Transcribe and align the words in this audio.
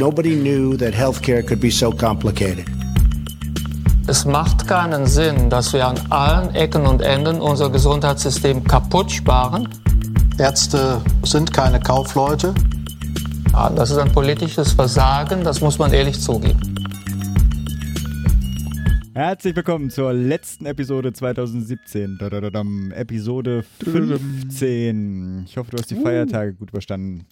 Nobody 0.00 0.34
knew 0.34 0.78
that 0.78 0.94
healthcare 0.94 1.46
could 1.46 1.60
be 1.60 1.70
so 1.70 1.90
complicated. 1.92 2.64
Es 4.08 4.24
macht 4.24 4.66
keinen 4.66 5.04
Sinn, 5.04 5.50
dass 5.50 5.74
wir 5.74 5.86
an 5.86 6.00
allen 6.08 6.54
Ecken 6.54 6.86
und 6.86 7.02
Enden 7.02 7.38
unser 7.38 7.68
Gesundheitssystem 7.68 8.64
kaputt 8.64 9.12
sparen. 9.12 9.68
Ärzte 10.38 11.02
sind 11.22 11.52
keine 11.52 11.80
Kaufleute. 11.80 12.54
Ja, 13.52 13.68
das 13.68 13.90
ist 13.90 13.98
ein 13.98 14.10
politisches 14.10 14.72
Versagen, 14.72 15.44
das 15.44 15.60
muss 15.60 15.78
man 15.78 15.92
ehrlich 15.92 16.18
zugeben. 16.18 16.58
Herzlich 19.12 19.54
willkommen 19.54 19.90
zur 19.90 20.14
letzten 20.14 20.64
Episode 20.64 21.12
2017. 21.12 22.16
Dadadadam, 22.18 22.90
Episode 22.92 23.64
15. 23.84 25.44
Ich 25.46 25.58
hoffe, 25.58 25.72
du 25.72 25.76
hast 25.76 25.90
die 25.90 25.96
Feiertage 25.96 26.54
gut 26.54 26.70
überstanden. 26.70 27.26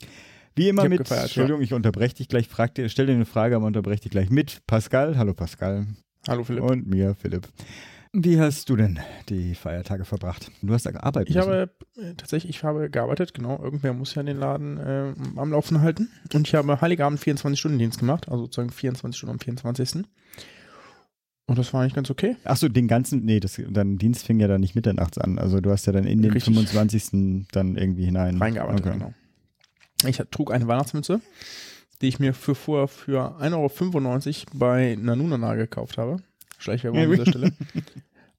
Wie 0.58 0.68
immer 0.68 0.88
mit, 0.88 0.98
gefeiert, 0.98 1.24
Entschuldigung, 1.24 1.62
ich 1.62 1.72
unterbreche 1.72 2.16
dich 2.16 2.28
gleich, 2.28 2.48
frag 2.48 2.74
dir, 2.74 2.88
stell 2.88 3.06
dir 3.06 3.12
eine 3.14 3.26
Frage, 3.26 3.56
aber 3.56 3.66
unterbreche 3.66 4.02
dich 4.02 4.10
gleich 4.10 4.28
mit 4.30 4.66
Pascal. 4.66 5.16
Hallo 5.16 5.32
Pascal. 5.32 5.86
Hallo 6.26 6.42
Philipp. 6.42 6.64
Und 6.64 6.88
mir, 6.88 7.14
Philipp. 7.14 7.48
Wie 8.12 8.40
hast 8.40 8.68
du 8.68 8.74
denn 8.76 8.98
die 9.28 9.54
Feiertage 9.54 10.04
verbracht? 10.04 10.50
Du 10.62 10.72
hast 10.72 10.86
da 10.86 10.90
gearbeitet. 10.90 11.30
ich 11.30 11.36
habe 11.36 11.70
äh, 11.96 12.14
tatsächlich, 12.16 12.56
ich 12.56 12.64
habe 12.64 12.90
gearbeitet, 12.90 13.34
genau. 13.34 13.62
Irgendwer 13.62 13.92
muss 13.92 14.14
ja 14.14 14.22
den 14.22 14.38
Laden 14.38 14.78
äh, 14.78 15.12
am 15.36 15.52
Laufen 15.52 15.80
halten. 15.80 16.08
Und 16.34 16.48
ich 16.48 16.54
habe 16.54 16.80
Heiligabend 16.80 17.20
24-Stunden-Dienst 17.20 17.98
gemacht, 18.00 18.28
also 18.28 18.44
sozusagen 18.44 18.70
24 18.70 19.16
Stunden 19.16 19.34
am 19.34 19.40
24. 19.40 20.04
Und 21.46 21.58
das 21.58 21.72
war 21.72 21.82
eigentlich 21.82 21.94
ganz 21.94 22.10
okay. 22.10 22.36
Achso, 22.44 22.68
den 22.68 22.88
ganzen, 22.88 23.24
nee, 23.24 23.40
das, 23.40 23.60
dein 23.70 23.96
Dienst 23.96 24.26
fing 24.26 24.40
ja 24.40 24.48
dann 24.48 24.60
nicht 24.60 24.74
mitternachts 24.74 25.18
an. 25.18 25.38
Also 25.38 25.60
du 25.60 25.70
hast 25.70 25.86
ja 25.86 25.92
dann 25.92 26.04
in 26.04 26.20
den 26.20 26.32
Richtig. 26.32 26.54
25. 26.54 27.46
dann 27.52 27.76
irgendwie 27.76 28.06
hinein. 28.06 28.38
Reingearbeitet, 28.38 28.86
Okay. 28.86 28.98
genau. 28.98 29.14
Ich 30.06 30.22
trug 30.30 30.52
eine 30.52 30.68
Weihnachtsmütze, 30.68 31.20
die 32.00 32.08
ich 32.08 32.20
mir 32.20 32.34
für 32.34 32.54
vorher 32.54 32.88
für 32.88 33.40
1,95 33.40 34.46
Euro 34.46 34.58
bei 34.58 34.96
Nanunana 35.00 35.54
gekauft 35.54 35.98
habe. 35.98 36.18
Schleichwerbung 36.58 37.00
an 37.00 37.10
dieser 37.10 37.26
Stelle. 37.26 37.52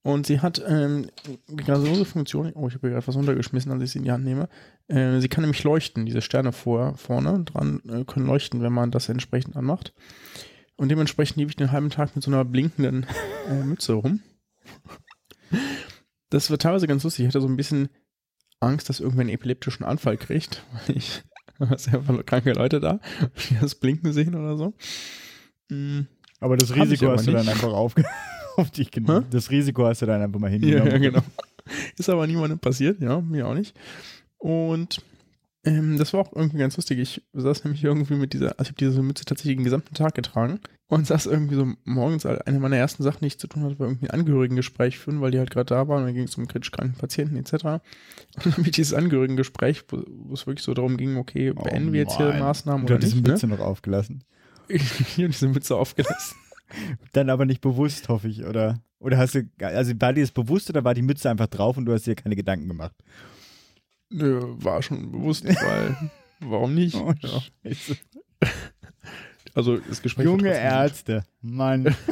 Und 0.02 0.26
sie 0.26 0.40
hat 0.40 0.62
ähm, 0.66 1.10
grandiose 1.54 2.06
Funktion, 2.06 2.52
oh, 2.56 2.68
ich 2.68 2.76
habe 2.76 2.88
hier 2.88 2.92
gerade 2.92 3.08
was 3.08 3.16
runtergeschmissen, 3.16 3.72
als 3.72 3.84
ich 3.84 3.92
sie 3.92 4.00
in 4.00 4.06
die 4.06 4.12
Hand 4.12 4.24
nehme. 4.24 4.48
Äh, 4.88 5.20
sie 5.20 5.28
kann 5.28 5.42
nämlich 5.42 5.64
leuchten, 5.64 6.06
diese 6.06 6.22
Sterne 6.22 6.54
vor, 6.54 6.96
vorne 6.96 7.44
dran 7.44 7.82
äh, 7.88 8.06
können 8.06 8.26
leuchten, 8.26 8.62
wenn 8.62 8.72
man 8.72 8.92
das 8.92 9.10
entsprechend 9.10 9.58
anmacht. 9.58 9.94
Und 10.78 10.90
dementsprechend 10.90 11.38
lief 11.38 11.50
ich 11.50 11.58
den 11.58 11.74
halben 11.74 11.90
Tag 11.90 12.16
mit 12.16 12.24
so 12.24 12.32
einer 12.32 12.46
blinkenden 12.46 13.06
äh, 13.50 13.64
Mütze 13.64 13.94
rum. 13.94 14.22
Das 16.30 16.50
war 16.50 16.58
teilweise 16.58 16.88
ganz 16.88 17.04
lustig. 17.04 17.26
Ich 17.26 17.28
hatte 17.28 17.42
so 17.42 17.48
ein 17.48 17.58
bisschen 17.58 17.90
Angst, 18.62 18.88
dass 18.88 19.02
irgendwer 19.02 19.22
einen 19.22 19.32
epileptischen 19.32 19.86
Anfall 19.86 20.16
kriegt, 20.16 20.64
weil 20.72 20.96
ich 20.98 21.24
da 21.70 21.78
sind 21.78 21.96
einfach 21.96 22.26
kranke 22.26 22.54
Leute 22.54 22.80
da, 22.80 23.00
die 23.50 23.56
das 23.60 23.76
Blinken 23.76 24.14
sehen 24.14 24.36
oder 24.36 24.58
so. 24.58 24.74
Mm, 25.70 26.02
Aber 26.40 26.58
das 26.58 26.76
Risiko 26.76 27.06
aber 27.08 27.16
hast 27.16 27.28
du 27.28 27.32
dann 27.32 27.42
nicht. 27.46 27.52
einfach 27.52 27.72
auf, 27.74 27.96
auf 28.58 28.72
dich 28.72 28.92
genommen. 28.92 29.24
Hä? 29.26 29.28
Das 29.32 29.52
Risiko 29.52 29.86
hast 29.86 30.02
du 30.02 30.06
dann 30.06 30.22
einfach 30.22 30.40
mal 30.40 30.48
Ja, 30.48 30.54
hingenommen. 30.60 30.92
ja, 30.92 30.98
genau. 30.98 31.22
Ist 31.98 32.10
aber 32.10 32.26
niemandem 32.26 32.60
passiert, 32.60 33.00
ja, 33.02 33.22
mir 33.22 33.48
auch 33.48 33.54
nicht. 33.54 33.76
Und 34.38 35.02
ähm, 35.66 35.98
das 35.98 36.14
war 36.14 36.22
auch 36.22 36.34
irgendwie 36.36 36.58
ganz 36.58 36.78
lustig. 36.78 36.98
Ich 37.00 37.22
saß 37.34 37.64
nämlich 37.66 37.84
irgendwie 37.84 38.16
mit 38.16 38.34
dieser, 38.34 38.52
also 38.58 38.64
ich 38.64 38.68
habe 38.70 38.78
diese 38.78 39.02
Mütze 39.04 39.26
tatsächlich 39.26 39.58
den 39.58 39.66
gesamten 39.66 39.94
Tag 39.94 40.16
getragen 40.16 40.60
und 40.90 41.06
saß 41.06 41.28
irgendwie 41.28 41.56
so 41.56 41.72
morgens, 41.86 42.26
eine 42.26 42.60
meiner 42.60 42.76
ersten 42.76 43.04
Sachen, 43.04 43.20
die 43.22 43.28
ich 43.28 43.40
zu 43.40 43.48
tun 43.48 43.64
hatte, 43.64 43.78
war 43.78 43.88
irgendwie 43.88 44.10
ein 44.10 44.20
Angehörigengespräch 44.20 44.98
führen, 44.98 45.22
weil 45.22 45.30
die 45.30 45.38
halt 45.38 45.52
gerade 45.52 45.68
da 45.68 45.88
waren 45.88 46.00
und 46.02 46.06
dann 46.08 46.16
ging 46.16 46.24
es 46.24 46.36
um 46.36 46.48
kritisch 46.48 46.72
kranken 46.72 46.98
Patienten 46.98 47.38
etc. 47.38 47.54
Und 47.54 47.82
dann 48.44 48.54
habe 48.54 48.62
ich 48.64 48.72
dieses 48.72 48.94
Angehörigengespräch, 48.94 49.84
wo, 49.90 50.34
es 50.34 50.48
wirklich 50.48 50.64
so 50.64 50.74
darum 50.74 50.98
ging, 50.98 51.18
okay, 51.18 51.54
Oh 51.56 51.62
beenden 51.62 51.94
wir 51.94 52.02
jetzt 52.02 52.18
hier. 52.18 52.34
Maßnahmen 52.34 52.88
Du 52.88 52.96
oder 52.96 53.04
nicht, 53.04 53.14
eine 53.14 53.22
ne? 53.22 53.30
Mütze 53.30 53.48
noch 53.48 53.60
aufgelassen. 53.60 54.24
Ich 54.72 55.18
habe 55.18 55.30
diese 55.30 55.48
Mütze 55.48 55.76
aufgelassen. 55.76 56.38
Dann 57.14 57.32
aber 57.32 57.46
nicht 57.46 57.60
bewusst, 57.60 58.08
hoffe 58.08 58.28
ich, 58.28 58.46
oder? 58.46 58.84
Oder 59.00 59.18
hast 59.18 59.34
du, 59.34 59.50
also 59.60 59.94
war 60.00 60.14
dir 60.14 60.22
das 60.22 60.30
bewusst 60.30 60.70
oder 60.70 60.84
war 60.84 60.94
die 60.94 61.02
Mütze 61.02 61.28
einfach 61.28 61.48
drauf 61.48 61.78
und 61.78 61.86
du 61.86 61.94
hast 61.94 62.06
dir 62.06 62.14
keine 62.14 62.36
Gedanken 62.36 62.68
gemacht? 62.68 62.94
Nö, 64.12 64.40
war 64.58 64.84
schon 64.84 65.12
bewusst, 65.12 65.46
weil 65.46 66.12
warum 66.40 66.76
nicht? 66.76 66.96
Oh, 66.96 67.14
ja. 67.20 67.42
Also 69.56 69.78
das 69.78 70.02
Gespräch 70.02 70.26
Junge. 70.26 70.50
Ärzte, 70.54 71.24
Mann. 71.42 71.96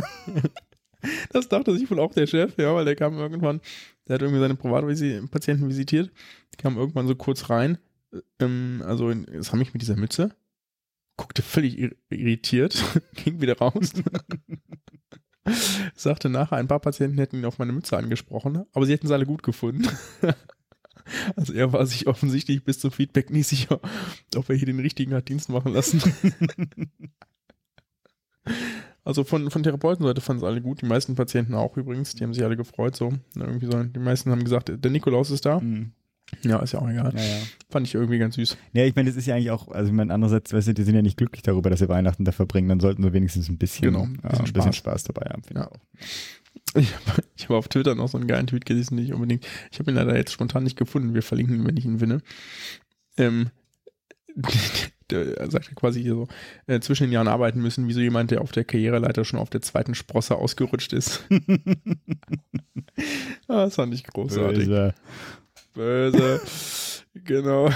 Das 1.31 1.47
dachte 1.47 1.77
sich 1.77 1.89
wohl 1.91 1.99
auch 1.99 2.11
der 2.11 2.25
Chef, 2.25 2.57
ja, 2.57 2.73
weil 2.73 2.83
der 2.83 2.95
kam 2.95 3.17
irgendwann, 3.17 3.61
der 4.07 4.15
hat 4.15 4.21
irgendwie 4.23 4.41
seine 4.41 4.55
Privatpatienten 4.55 5.69
visitiert, 5.69 6.11
kam 6.57 6.75
irgendwann 6.75 7.07
so 7.07 7.15
kurz 7.15 7.51
rein, 7.51 7.77
ähm, 8.39 8.81
also 8.83 9.09
in, 9.11 9.25
das 9.31 9.51
haben 9.51 9.59
mich 9.59 9.73
mit 9.73 9.83
dieser 9.83 9.95
Mütze, 9.95 10.35
guckte 11.15 11.43
völlig 11.43 11.77
ir- 11.77 11.95
irritiert, 12.09 12.83
ging 13.23 13.39
wieder 13.41 13.57
raus. 13.59 13.93
Sagte 15.95 16.29
nachher, 16.29 16.57
ein 16.57 16.67
paar 16.67 16.79
Patienten 16.79 17.19
hätten 17.19 17.37
ihn 17.37 17.45
auf 17.45 17.59
meine 17.59 17.71
Mütze 17.71 17.95
angesprochen, 17.95 18.65
aber 18.73 18.85
sie 18.85 18.93
hätten 18.93 19.07
sie 19.07 19.13
alle 19.13 19.27
gut 19.27 19.43
gefunden. 19.43 19.87
Also 21.35 21.53
er 21.53 21.71
war 21.73 21.85
sich 21.85 22.07
offensichtlich 22.07 22.63
bis 22.63 22.79
zum 22.79 22.91
Feedback 22.91 23.29
nie 23.29 23.43
sicher, 23.43 23.79
ob 24.35 24.49
er 24.49 24.55
hier 24.55 24.65
den 24.65 24.79
richtigen 24.79 25.13
hat 25.13 25.29
Dienst 25.29 25.49
machen 25.49 25.73
lassen. 25.73 26.01
Also 29.03 29.23
von, 29.23 29.49
von 29.51 29.63
Therapeutenseite 29.63 30.19
fanden 30.19 30.43
es 30.43 30.47
alle 30.49 30.61
gut, 30.61 30.81
die 30.81 30.85
meisten 30.85 31.15
Patienten 31.15 31.53
auch 31.53 31.77
übrigens, 31.77 32.13
die 32.15 32.23
haben 32.25 32.33
sich 32.33 32.43
alle 32.43 32.57
gefreut 32.57 32.95
so. 32.95 33.13
Irgendwie 33.35 33.65
so. 33.65 33.81
Die 33.83 33.99
meisten 33.99 34.31
haben 34.31 34.43
gesagt, 34.43 34.69
der 34.83 34.91
Nikolaus 34.91 35.31
ist 35.31 35.45
da. 35.45 35.61
Hm, 35.61 35.91
Ja, 36.43 36.59
ist 36.59 36.73
ja 36.73 36.79
auch 36.81 36.89
egal. 36.89 37.13
ja, 37.15 37.21
ja. 37.23 37.37
Fand 37.69 37.87
ich 37.87 37.93
irgendwie 37.95 38.19
ganz 38.19 38.35
süß. 38.35 38.57
Ja, 38.73 38.83
ich 38.83 38.95
meine, 38.95 39.09
das 39.09 39.15
ist 39.17 39.25
ja 39.25 39.35
eigentlich 39.35 39.51
auch, 39.51 39.69
also 39.69 39.87
ich 39.87 39.93
meine, 39.95 40.13
andererseits, 40.13 40.51
weißt 40.51 40.67
du, 40.69 40.73
die 40.73 40.83
sind 40.83 40.95
ja 40.95 41.01
nicht 41.01 41.15
glücklich 41.17 41.41
darüber, 41.41 41.69
dass 41.69 41.79
sie 41.79 41.87
Weihnachten 41.87 42.25
da 42.25 42.33
verbringen, 42.33 42.67
dann 42.67 42.81
sollten 42.81 43.01
sie 43.01 43.13
wenigstens 43.13 43.47
ein 43.47 43.57
bisschen, 43.57 43.85
Genau, 43.85 44.03
ein 44.03 44.19
ein 44.23 44.29
bisschen, 44.29 44.53
bisschen 44.53 44.73
Spaß. 44.73 45.01
Spaß. 45.01 45.03
dabei 45.03 45.29
haben. 45.31 45.43
finde 45.43 45.61
Ja. 45.61 45.69
ich 45.69 45.73
auch. 45.73 46.46
Ich, 46.75 46.93
hab- 46.95 47.23
habe 47.45 47.57
auf 47.57 47.67
Twitter 47.69 47.95
noch 47.95 48.07
so 48.09 48.17
einen 48.17 48.27
geilen 48.27 48.47
Tweet 48.47 48.65
gelesen, 48.65 48.95
nicht 48.95 49.13
unbedingt. 49.13 49.45
Ich 49.71 49.79
habe 49.79 49.89
ihn 49.91 49.95
leider 49.95 50.15
jetzt 50.15 50.31
spontan 50.31 50.63
nicht 50.63 50.77
gefunden. 50.77 51.13
Wir 51.13 51.23
verlinken 51.23 51.55
ihn, 51.55 51.65
wenn 51.67 51.77
ich 51.77 51.85
ihn 51.85 51.99
finde. 51.99 52.21
Ähm, 53.17 53.49
der 55.09 55.49
sagte 55.49 55.73
quasi 55.73 56.01
hier 56.01 56.13
so, 56.13 56.27
äh, 56.67 56.79
zwischen 56.81 57.03
den 57.03 57.13
Jahren 57.13 57.27
arbeiten 57.29 57.61
müssen, 57.61 57.87
wie 57.87 57.93
so 57.93 58.01
jemand, 58.01 58.29
der 58.31 58.41
auf 58.41 58.51
der 58.51 58.65
Karriereleiter 58.65 59.23
schon 59.25 59.39
auf 59.39 59.49
der 59.49 59.61
zweiten 59.61 59.95
Sprosse 59.95 60.35
ausgerutscht 60.35 60.91
ist. 60.93 61.23
ah, 63.47 63.63
das 63.65 63.75
fand 63.75 63.93
ich 63.93 64.03
großartig. 64.03 64.65
Böse. 64.67 64.93
Böse. 65.73 66.41
genau. 67.23 67.69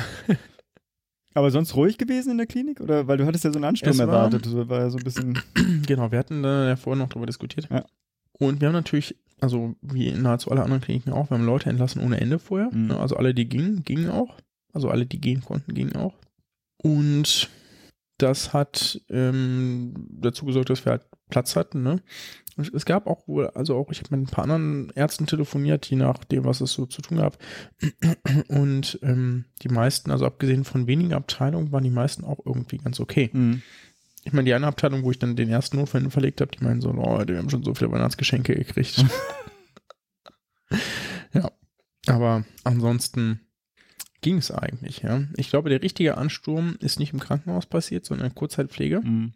Aber 1.34 1.50
sonst 1.52 1.76
ruhig 1.76 1.98
gewesen 1.98 2.32
in 2.32 2.38
der 2.38 2.48
Klinik? 2.48 2.82
Oder 2.82 3.08
weil 3.08 3.18
du 3.18 3.26
hattest 3.26 3.46
ja 3.46 3.52
so 3.52 3.58
einen 3.58 3.66
Ansturm 3.66 3.92
Es 3.92 3.98
war- 4.00 4.08
erwartet, 4.08 4.46
das 4.46 4.54
war 4.54 4.80
ja 4.80 4.90
so 4.90 4.98
ein 4.98 5.04
bisschen. 5.04 5.40
Genau, 5.88 6.12
wir 6.12 6.20
hatten 6.20 6.44
da 6.44 6.68
ja 6.70 6.76
vorhin 6.76 7.00
noch 7.00 7.10
drüber 7.10 7.26
diskutiert. 7.26 7.68
Ja. 7.72 7.86
Und 8.42 8.60
wir 8.60 8.70
haben 8.70 8.74
natürlich, 8.74 9.16
also 9.40 9.76
wie 9.84 10.12
nahezu 10.14 10.50
alle 10.50 10.64
anderen 10.64 10.82
Kliniken 10.82 11.14
auch, 11.14 11.30
wir 11.30 11.38
haben 11.38 11.46
Leute 11.46 11.70
entlassen 11.70 12.02
ohne 12.02 12.20
Ende 12.20 12.40
vorher. 12.40 12.72
Mhm. 12.74 12.88
Ne, 12.88 13.00
Also 13.00 13.16
alle, 13.16 13.36
die 13.36 13.48
gingen, 13.48 13.84
gingen 13.84 14.10
auch. 14.10 14.36
Also 14.74 14.90
alle, 14.90 15.06
die 15.06 15.22
gehen 15.22 15.42
konnten, 15.42 15.76
gingen 15.76 15.96
auch. 15.96 16.16
Und 16.82 17.50
das 18.18 18.52
hat 18.52 19.00
ähm, 19.10 19.94
dazu 20.10 20.46
gesorgt, 20.46 20.72
dass 20.72 20.86
wir 20.86 20.94
halt 20.94 21.06
Platz 21.30 21.56
hatten. 21.56 21.84
Ne? 21.84 22.02
Und 22.58 22.74
es 22.74 22.86
gab 22.86 23.06
auch 23.06 23.28
wohl, 23.28 23.48
also 23.50 23.76
auch, 23.76 23.92
ich 23.92 24.00
habe 24.00 24.18
mit 24.18 24.28
ein 24.28 24.32
paar 24.32 24.46
anderen 24.46 24.92
Ärzten 24.96 25.28
telefoniert, 25.28 25.86
je 25.86 25.98
nachdem, 25.98 26.44
was 26.44 26.62
es 26.62 26.74
so 26.74 26.88
zu 26.88 27.04
tun 27.04 27.18
gab. 27.18 27.38
Und 28.48 28.98
ähm, 29.04 29.46
die 29.62 29.70
meisten, 29.70 30.10
also 30.10 30.26
abgesehen 30.26 30.64
von 30.64 30.88
wenigen 30.88 31.14
Abteilungen, 31.14 31.72
waren 31.72 31.84
die 31.84 31.92
meisten 31.92 32.24
auch 32.24 32.40
irgendwie 32.44 32.78
ganz 32.78 33.00
okay. 33.00 33.30
Hm. 33.32 33.62
Ich 34.24 34.34
meine, 34.34 34.46
die 34.46 34.54
eine 34.54 34.68
Abteilung, 34.68 35.04
wo 35.04 35.12
ich 35.12 35.20
dann 35.20 35.36
den 35.36 35.50
ersten 35.50 35.78
Notfall 35.78 36.10
verlegt 36.12 36.42
habe, 36.42 36.52
die 36.52 36.64
meinen 36.64 36.82
so, 36.82 36.90
oh, 36.90 37.24
wir 37.26 37.38
haben 37.38 37.50
schon 37.50 37.64
so 37.64 37.74
viele 37.74 37.92
Weihnachtsgeschenke 37.92 38.54
gekriegt. 38.54 39.04
ja, 41.34 41.52
aber 42.08 42.46
ansonsten 42.64 43.42
ging 44.22 44.38
es 44.38 44.52
eigentlich, 44.52 45.02
ja. 45.02 45.24
Ich 45.38 45.50
glaube, 45.50 45.70
der 45.70 45.82
richtige 45.82 46.18
Ansturm 46.18 46.76
ist 46.80 47.00
nicht 47.00 47.14
im 47.14 47.20
Krankenhaus 47.20 47.66
passiert, 47.66 48.06
sondern 48.06 48.28
in 48.28 48.30
der 48.34 48.36
Kurzzeitpflege. 48.36 48.98
Hm. 48.98 49.34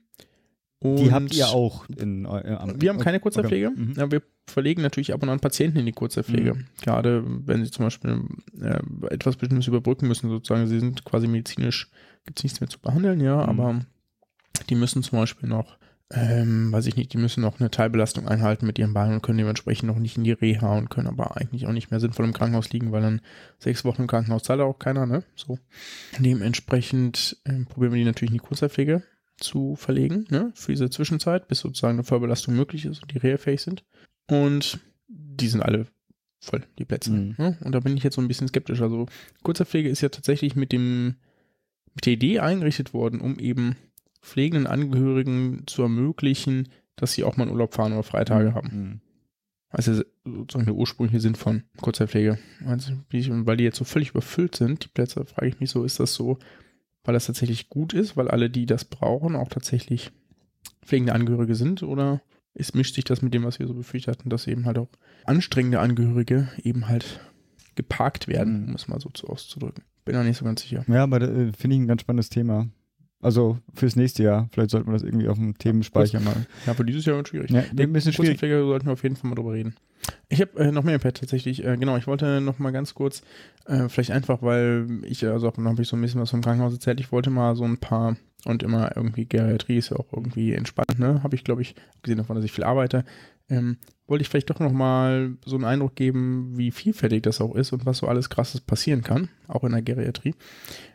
Und 0.80 0.98
Die 1.00 1.12
habt 1.12 1.34
ihr 1.34 1.48
auch 1.48 1.88
in 1.90 2.26
äh, 2.26 2.74
Wir 2.78 2.90
haben 2.90 3.00
keine 3.00 3.18
okay. 3.18 3.24
Kurzzeitpflege. 3.24 3.72
Mhm. 3.72 3.94
Ja, 3.98 4.12
wir 4.12 4.22
verlegen 4.46 4.82
natürlich 4.82 5.14
ab 5.14 5.24
und 5.24 5.30
an 5.30 5.40
Patienten 5.40 5.80
in 5.80 5.86
die 5.86 5.94
Kurzzeitpflege. 5.94 6.54
Mhm. 6.54 6.66
Gerade 6.82 7.24
wenn 7.26 7.64
sie 7.64 7.72
zum 7.72 7.86
Beispiel 7.86 8.22
äh, 8.62 8.80
etwas 9.10 9.38
Bestimmtes 9.38 9.68
überbrücken 9.68 10.08
müssen, 10.08 10.30
sozusagen. 10.30 10.68
Sie 10.68 10.80
sind 10.80 11.04
quasi 11.06 11.28
medizinisch, 11.28 11.90
gibt 12.26 12.40
es 12.40 12.44
nichts 12.44 12.60
mehr 12.62 12.70
zu 12.70 12.80
behandeln, 12.80 13.22
ja, 13.22 13.42
Mhm. 13.42 13.50
aber 13.50 13.86
die 14.70 14.76
müssen 14.76 15.04
zum 15.04 15.20
Beispiel 15.20 15.50
noch, 15.50 15.78
ähm, 16.12 16.72
weiß 16.72 16.86
ich 16.86 16.96
nicht, 16.96 17.14
die 17.14 17.18
müssen 17.18 17.42
noch 17.42 17.60
eine 17.60 17.72
Teilbelastung 17.72 18.28
einhalten 18.28 18.66
mit 18.66 18.78
ihren 18.78 18.94
Beinen 18.94 19.16
und 19.16 19.22
können 19.22 19.38
dementsprechend 19.38 19.88
noch 19.88 19.98
nicht 19.98 20.18
in 20.18 20.24
die 20.24 20.32
Reha 20.32 20.78
und 20.78 20.90
können 20.90 21.08
aber 21.08 21.38
eigentlich 21.38 21.68
auch 21.68 21.72
nicht 21.72 21.92
mehr 21.92 22.00
sinnvoll 22.00 22.26
im 22.26 22.34
Krankenhaus 22.34 22.72
liegen, 22.72 22.92
weil 22.92 23.02
dann 23.02 23.22
sechs 23.60 23.86
Wochen 23.86 24.04
im 24.04 24.08
Krankenhaus 24.08 24.44
zahlt 24.44 24.62
auch 24.62 24.78
keiner, 24.78 25.06
ne? 25.06 25.24
So. 25.36 25.58
Dementsprechend 26.20 27.38
ähm, 27.46 27.66
probieren 27.66 27.94
wir 27.94 28.00
die 28.00 28.06
natürlich 28.06 28.32
in 28.32 28.40
die 28.40 28.46
Kurzzeitpflege 28.46 29.04
zu 29.38 29.76
verlegen, 29.76 30.26
ne, 30.30 30.52
für 30.56 30.72
diese 30.72 30.90
Zwischenzeit, 30.90 31.48
bis 31.48 31.60
sozusagen 31.60 31.96
eine 31.96 32.04
Vollbelastung 32.04 32.56
möglich 32.56 32.86
ist 32.86 33.02
und 33.02 33.14
die 33.14 33.18
reha-fähig 33.18 33.62
sind. 33.62 33.84
Und 34.30 34.80
die 35.08 35.48
sind 35.48 35.62
alle 35.62 35.88
voll, 36.40 36.64
die 36.80 36.86
Plätze. 36.86 37.12
Mhm. 37.12 37.36
Ne? 37.38 37.58
Und 37.62 37.74
da 37.74 37.80
bin 37.80 37.98
ich 37.98 38.04
jetzt 38.04 38.16
so 38.16 38.22
ein 38.22 38.28
bisschen 38.28 38.48
skeptisch. 38.48 38.82
Also 38.82 39.08
Kurzzeitpflege 39.44 39.90
ist 39.90 40.02
ja 40.02 40.10
tatsächlich 40.10 40.56
mit 40.56 40.72
dem, 40.72 41.16
mit 41.94 42.06
der 42.06 42.14
Idee 42.14 42.40
eingerichtet 42.40 42.94
worden, 42.94 43.20
um 43.20 43.40
eben 43.40 43.76
pflegenden 44.26 44.68
Angehörigen 44.68 45.64
zu 45.68 45.84
ermöglichen, 45.84 46.70
dass 46.96 47.14
sie 47.14 47.24
auch 47.24 47.38
mal 47.38 47.46
in 47.46 47.52
Urlaub 47.52 47.74
fahren 47.74 47.94
oder 47.94 48.04
Freitage 48.04 48.54
haben. 48.54 48.70
Mhm. 48.74 49.00
Also 49.70 50.02
sozusagen 50.24 50.66
der 50.66 50.76
ursprüngliche 50.76 51.20
Sinn 51.20 51.36
von 51.36 51.64
Kurzzeitpflege. 51.82 52.40
Also, 52.66 52.94
weil 53.12 53.58
die 53.58 53.64
jetzt 53.66 53.78
so 53.78 53.84
völlig 53.84 54.12
überfüllt 54.12 54.56
sind, 54.56 54.86
die 54.86 54.88
Plätze, 54.88 55.26
frage 55.26 55.48
ich 55.48 55.60
mich 55.60 55.70
so, 55.70 55.84
ist 55.84 56.00
das 56.00 56.14
so, 56.14 56.40
weil 57.04 57.14
das 57.14 57.26
tatsächlich 57.28 57.70
gut 57.70 57.94
ist, 57.94 58.16
weil 58.16 58.30
alle, 58.30 58.50
die 58.50 58.66
das 58.66 58.86
brauchen, 58.86 59.36
auch 59.36 59.50
tatsächlich 59.50 60.12
pflegende 60.82 61.14
Angehörige 61.14 61.56
sind 61.56 61.84
oder 61.84 62.22
ist, 62.54 62.74
mischt 62.74 62.96
sich 62.96 63.04
das 63.04 63.22
mit 63.22 63.34
dem, 63.34 63.44
was 63.44 63.60
wir 63.60 63.68
so 63.68 63.74
befürchtet 63.74 64.18
hatten, 64.18 64.30
dass 64.30 64.48
eben 64.48 64.66
halt 64.66 64.78
auch 64.78 64.88
anstrengende 65.26 65.82
Angehörige 65.82 66.48
eben 66.64 66.88
halt 66.88 67.20
geparkt 67.76 68.28
werden, 68.30 68.62
Mhm. 68.64 68.70
um 68.70 68.76
es 68.76 68.88
mal 68.88 69.00
so 69.02 69.10
zu 69.10 69.28
auszudrücken. 69.28 69.84
Bin 70.06 70.16
da 70.16 70.24
nicht 70.24 70.38
so 70.38 70.46
ganz 70.46 70.62
sicher. 70.62 70.86
Ja, 70.88 71.04
aber 71.04 71.22
äh, 71.22 71.52
finde 71.52 71.76
ich 71.76 71.82
ein 71.82 71.88
ganz 71.88 72.02
spannendes 72.02 72.30
Thema. 72.30 72.70
Also 73.26 73.58
fürs 73.74 73.96
nächste 73.96 74.22
Jahr. 74.22 74.48
Vielleicht 74.52 74.70
sollten 74.70 74.88
wir 74.88 74.94
das 74.94 75.02
irgendwie 75.02 75.28
auf 75.28 75.38
dem 75.38 75.58
Themenspeicher 75.58 76.20
mal. 76.20 76.46
Ja, 76.68 76.76
für 76.76 76.86
dieses 76.86 77.06
Jahr 77.06 77.16
wird 77.16 77.30
schwierig. 77.30 77.50
Ja, 77.50 77.64
ein 77.76 77.92
bisschen 77.92 78.14
schwierig. 78.14 78.40
Sollten 78.40 78.86
wir 78.86 78.94
auf 78.94 79.02
jeden 79.02 79.16
Fall 79.16 79.30
mal 79.32 79.36
drüber 79.36 79.54
reden. 79.54 79.76
Ich 80.30 80.42
habe 80.42 80.60
äh, 80.60 80.72
noch 80.72 80.84
mehr 80.84 80.94
im 80.94 81.02
Pad 81.02 81.18
tatsächlich. 81.18 81.66
Äh, 81.66 81.76
genau, 81.78 81.98
ich 81.98 82.06
wollte 82.06 82.40
noch 82.40 82.60
mal 82.60 82.70
ganz 82.70 82.94
kurz, 82.94 83.24
äh, 83.66 83.90
vielleicht 83.90 84.12
einfach, 84.12 84.44
weil 84.44 84.86
ich, 85.06 85.26
also 85.26 85.48
habe 85.48 85.82
ich 85.82 85.88
so 85.88 85.96
ein 85.96 86.02
bisschen 86.04 86.22
was 86.22 86.30
vom 86.30 86.42
Krankenhaus 86.42 86.74
erzählt. 86.74 87.00
Ich 87.00 87.12
wollte 87.12 87.32
mal 87.32 87.56
so 87.56 87.64
ein 87.64 87.80
paar 87.80 88.16
und 88.46 88.62
immer 88.62 88.96
irgendwie 88.96 89.26
Geriatrie 89.26 89.78
ist 89.78 89.90
ja 89.90 89.98
auch 89.98 90.14
irgendwie 90.14 90.54
entspannt, 90.54 91.00
ne? 91.00 91.24
Habe 91.24 91.36
ich, 91.36 91.44
glaube 91.44 91.64
ich, 91.64 91.74
gesehen 92.04 92.20
davon, 92.20 92.36
dass 92.36 92.46
ich 92.46 92.52
viel 92.52 92.64
arbeite. 92.64 93.06
Ähm, 93.48 93.78
wollte 94.08 94.24
ich 94.24 94.30
vielleicht 94.30 94.50
doch 94.50 94.60
noch 94.60 94.72
mal 94.72 95.38
so 95.46 95.56
einen 95.56 95.66
Eindruck 95.66 95.96
geben, 95.96 96.58
wie 96.58 96.72
vielfältig 96.72 97.24
das 97.24 97.42
auch 97.42 97.56
ist 97.56 97.74
und 97.74 97.86
was 97.86 98.00
so 98.00 98.08
alles 98.08 98.30
Krasses 98.30 98.60
passieren 98.62 99.04
kann, 99.04 99.30
auch 99.48 99.64
in 99.64 99.72
der 99.72 99.82
Geriatrie. 99.84 100.34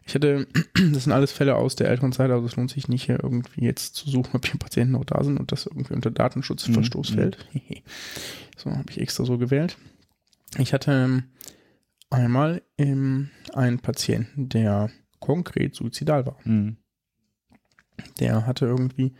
Ich 0.04 0.14
hatte, 0.14 0.46
das 0.92 1.04
sind 1.04 1.12
alles 1.12 1.30
Fälle 1.32 1.54
aus 1.56 1.76
der 1.76 1.88
älteren 1.88 2.12
Zeit, 2.12 2.30
also 2.30 2.46
es 2.46 2.56
lohnt 2.56 2.70
sich 2.70 2.88
nicht 2.88 3.04
hier 3.06 3.22
irgendwie 3.22 3.64
jetzt 3.64 3.94
zu 3.94 4.10
suchen, 4.10 4.34
ob 4.34 4.46
hier 4.46 4.58
Patienten 4.58 4.92
noch 4.92 5.04
da 5.04 5.22
sind 5.22 5.38
und 5.38 5.52
das 5.52 5.66
irgendwie 5.66 5.94
unter 5.94 6.10
Datenschutzverstoß 6.10 7.10
Mhm. 7.10 7.14
fällt. 7.14 7.46
so 8.56 8.70
habe 8.70 8.90
ich 8.90 9.00
extra 9.00 9.24
so 9.24 9.38
gewählt. 9.38 9.76
Ich 10.58 10.72
hatte 10.72 10.90
ähm, 10.92 11.24
einmal 12.10 12.62
ähm, 12.78 13.30
einen 13.54 13.78
Patienten, 13.78 14.48
der 14.48 14.90
konkret 15.20 15.74
suizidal 15.76 16.26
war. 16.26 16.36
Mhm. 16.44 16.76
Der 18.18 18.46
hatte 18.46 18.66
irgendwie, 18.66 19.12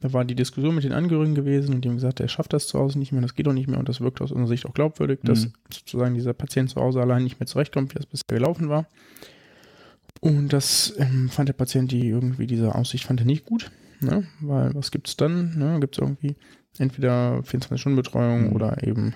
da 0.00 0.12
war 0.12 0.24
die 0.24 0.34
Diskussion 0.34 0.74
mit 0.74 0.84
den 0.84 0.92
Angehörigen 0.92 1.34
gewesen 1.34 1.74
und 1.74 1.84
die 1.84 1.88
haben 1.88 1.96
gesagt, 1.96 2.20
er 2.20 2.28
schafft 2.28 2.52
das 2.52 2.66
zu 2.66 2.78
Hause 2.78 2.98
nicht 2.98 3.12
mehr, 3.12 3.20
das 3.22 3.34
geht 3.34 3.46
doch 3.46 3.52
nicht 3.52 3.68
mehr 3.68 3.78
und 3.78 3.88
das 3.88 4.00
wirkt 4.00 4.20
aus 4.20 4.32
unserer 4.32 4.48
Sicht 4.48 4.66
auch 4.66 4.74
glaubwürdig, 4.74 5.20
dass 5.22 5.46
Mhm. 5.46 5.52
sozusagen 5.72 6.14
dieser 6.14 6.32
Patient 6.32 6.70
zu 6.70 6.80
Hause 6.80 7.00
allein 7.00 7.22
nicht 7.24 7.38
mehr 7.38 7.46
zurechtkommt, 7.46 7.94
wie 7.94 7.98
das 7.98 8.06
bisher 8.06 8.38
gelaufen 8.38 8.68
war. 8.68 8.86
Und 10.20 10.52
das 10.52 10.94
ähm, 10.98 11.28
fand 11.30 11.48
der 11.48 11.54
Patient, 11.54 11.90
die 11.92 12.08
irgendwie 12.08 12.46
diese 12.46 12.74
Aussicht 12.74 13.04
fand 13.04 13.20
er 13.20 13.26
nicht 13.26 13.46
gut, 13.46 13.70
ne? 14.00 14.26
weil 14.40 14.74
was 14.74 14.90
gibt's 14.90 15.16
dann? 15.16 15.56
Ne? 15.58 15.78
Gibt 15.80 15.96
es 15.96 16.02
irgendwie 16.02 16.36
entweder 16.78 17.40
24-Stunden-Betreuung 17.40 18.48
Mhm. 18.48 18.52
oder 18.52 18.82
eben 18.86 19.14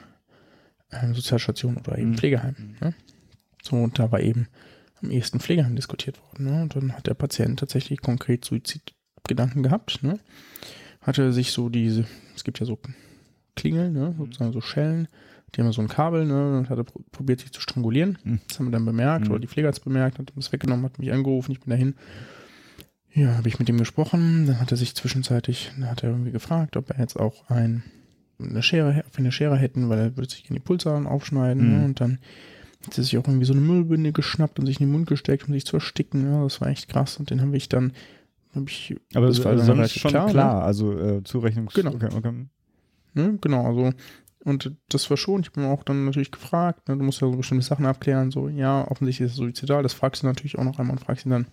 ähm, 0.93 1.15
Sozialstation 1.15 1.77
oder 1.77 1.99
eben 1.99 2.11
Mhm. 2.11 2.17
Pflegeheim. 2.19 2.77
Ne? 2.81 2.95
So, 3.63 3.77
und 3.77 3.99
da 3.99 4.13
war 4.13 4.21
eben 4.21 4.49
am 5.03 5.11
ehesten 5.11 5.41
Pflegeheim 5.41 5.77
diskutiert 5.77 6.21
worden. 6.23 6.45
Ne? 6.45 6.63
Und 6.63 6.77
dann 6.77 6.93
hat 6.93 7.07
der 7.07 7.15
Patient 7.15 7.59
tatsächlich 7.59 8.01
konkret 8.01 8.45
Suizidgedanken 9.27 9.63
gehabt. 9.63 10.03
Ne? 10.03 10.19
Hatte 11.01 11.33
sich 11.33 11.53
so 11.53 11.69
diese, 11.69 12.05
es 12.37 12.45
gibt 12.45 12.61
ja 12.61 12.67
so 12.67 12.79
Klingeln, 13.57 13.93
ne? 13.95 14.15
sozusagen 14.19 14.53
so 14.53 14.61
Schellen, 14.61 15.09
die 15.55 15.61
haben 15.63 15.73
so 15.73 15.81
ein 15.83 15.89
Kabel, 15.89 16.27
ne? 16.27 16.59
und 16.59 16.69
hat 16.69 16.79
er 16.79 16.85
pro- 16.85 17.03
probiert, 17.13 17.41
sich 17.41 17.53
zu 17.53 17.61
strangulieren. 17.61 18.19
Mhm. 18.25 18.41
Das 18.49 18.59
haben 18.59 18.67
wir 18.67 18.73
dann 18.73 18.85
bemerkt, 18.85 19.27
Mhm. 19.27 19.31
oder 19.33 19.41
die 19.41 19.47
Pfleger 19.47 19.69
hat 19.69 19.75
es 19.77 19.81
bemerkt, 19.81 20.19
hat 20.19 20.33
das 20.35 20.53
weggenommen, 20.53 20.85
hat 20.85 20.99
mich 20.99 21.13
angerufen, 21.13 21.53
ich 21.53 21.61
bin 21.61 21.71
dahin. 21.71 21.95
Ja, 23.15 23.37
habe 23.37 23.49
ich 23.49 23.59
mit 23.61 23.69
ihm 23.69 23.79
gesprochen, 23.79 24.47
dann 24.47 24.61
hat 24.61 24.73
er 24.73 24.77
sich 24.77 24.95
zwischenzeitlich, 24.97 25.71
dann 25.79 25.89
hat 25.89 26.03
er 26.03 26.11
irgendwie 26.11 26.33
gefragt, 26.33 26.77
ob 26.77 26.91
er 26.91 26.99
jetzt 26.99 27.19
auch 27.19 27.49
ein, 27.49 27.85
eine 28.41 28.63
Schere, 28.63 29.05
ob 29.07 29.15
wir 29.17 29.21
eine 29.21 29.31
Schere 29.33 29.57
hätten, 29.57 29.89
weil 29.89 29.99
er 30.01 30.17
würde 30.17 30.29
sich 30.29 30.49
in 30.51 30.55
die 30.55 30.61
Pulsadern 30.61 31.07
aufschneiden, 31.07 31.65
Mhm. 31.73 31.79
ne? 31.79 31.85
und 31.85 32.01
dann 32.01 32.19
hat 32.85 32.99
er 32.99 33.05
sich 33.05 33.17
auch 33.17 33.27
irgendwie 33.27 33.47
so 33.47 33.53
eine 33.55 33.63
Müllbinde 33.63 34.13
geschnappt 34.13 34.59
und 34.59 34.67
sich 34.67 34.81
in 34.81 34.87
den 34.89 34.93
Mund 34.93 35.07
gesteckt, 35.07 35.47
um 35.47 35.55
sich 35.55 35.65
zu 35.65 35.77
ersticken, 35.77 36.31
ja, 36.31 36.43
das 36.43 36.61
war 36.61 36.69
echt 36.69 36.89
krass, 36.89 37.17
und 37.17 37.31
den 37.31 37.41
habe 37.41 37.57
ich 37.57 37.69
dann, 37.69 37.93
ich, 38.67 38.97
Aber 39.15 39.27
das 39.27 39.37
das 39.37 39.45
war 39.45 39.59
sonst 39.59 39.99
schon 39.99 40.11
klar, 40.11 40.29
klar, 40.29 40.55
ne? 40.61 40.63
also 40.65 40.99
äh, 40.99 41.23
Zurechnungs... 41.25 41.75
Genau. 41.75 41.93
Okay, 41.95 42.09
okay. 42.15 42.47
Ne, 43.15 43.39
genau, 43.41 43.67
also 43.67 43.93
und 44.45 44.73
das 44.91 45.09
war 45.09 45.17
schon, 45.17 45.41
ich 45.41 45.53
bin 45.53 45.65
auch 45.65 45.85
dann 45.85 46.05
natürlich 46.05 46.31
gefragt, 46.31 46.89
ne, 46.89 46.97
du 46.97 47.03
musst 47.05 47.21
ja 47.21 47.31
so 47.31 47.37
bestimmte 47.37 47.65
Sachen 47.65 47.87
abklären, 47.87 48.31
so, 48.31 48.49
ja, 48.49 48.87
offensichtlich 48.91 49.27
ist 49.31 49.35
er 49.35 49.45
suizidal, 49.45 49.83
das 49.83 49.95
fragst 49.95 50.23
du 50.23 50.27
natürlich 50.27 50.59
auch 50.59 50.65
noch 50.65 50.79
einmal 50.79 50.97
und 50.97 51.03
fragst 51.05 51.25
ihn 51.25 51.31
dann, 51.31 51.47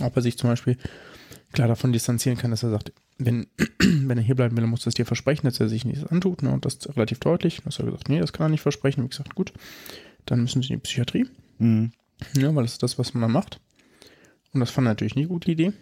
ob 0.00 0.14
er 0.16 0.22
sich 0.22 0.36
zum 0.36 0.50
Beispiel 0.50 0.76
klar 1.52 1.66
davon 1.68 1.92
distanzieren 1.92 2.36
kann, 2.36 2.50
dass 2.50 2.62
er 2.62 2.70
sagt, 2.70 2.92
wenn, 3.18 3.46
wenn 3.78 4.18
er 4.18 4.22
hier 4.24 4.34
bleiben 4.34 4.56
will, 4.56 4.62
dann 4.62 4.70
muss 4.70 4.84
er 4.86 4.88
es 4.88 4.94
dir 4.94 5.06
versprechen, 5.06 5.46
dass 5.46 5.60
er 5.60 5.68
sich 5.68 5.84
nichts 5.84 6.04
antut, 6.04 6.42
ne, 6.42 6.50
und 6.52 6.64
das 6.66 6.94
relativ 6.94 7.20
deutlich, 7.20 7.58
dann 7.58 7.72
hat 7.72 7.78
er 7.78 7.86
gesagt, 7.86 8.08
nee, 8.10 8.20
das 8.20 8.32
kann 8.32 8.46
er 8.46 8.50
nicht 8.50 8.60
versprechen, 8.60 9.02
wie 9.04 9.08
gesagt, 9.08 9.34
gut, 9.34 9.52
dann 10.26 10.42
müssen 10.42 10.60
sie 10.62 10.72
in 10.72 10.78
die 10.78 10.82
Psychiatrie, 10.82 11.26
Mhm. 11.58 11.92
ja, 12.36 12.54
weil 12.54 12.64
das 12.64 12.72
ist 12.72 12.82
das, 12.82 12.98
was 12.98 13.14
man 13.14 13.22
dann 13.22 13.32
macht. 13.32 13.60
Und 14.52 14.60
das 14.60 14.70
fand 14.70 14.86
er 14.86 14.90
natürlich 14.90 15.14
nie 15.14 15.22
eine 15.22 15.28
gute 15.28 15.50
Idee. 15.50 15.72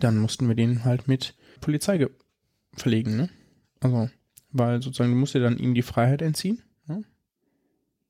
Dann 0.00 0.18
mussten 0.18 0.48
wir 0.48 0.54
den 0.54 0.84
halt 0.84 1.08
mit 1.08 1.34
Polizei 1.60 1.98
ge- 1.98 2.10
verlegen, 2.74 3.16
ne? 3.16 3.28
Also, 3.80 4.08
weil 4.52 4.80
sozusagen, 4.82 5.10
du 5.12 5.18
musst 5.18 5.34
dir 5.34 5.40
dann 5.40 5.58
ihm 5.58 5.74
die 5.74 5.82
Freiheit 5.82 6.22
entziehen. 6.22 6.62
Ne? 6.86 7.04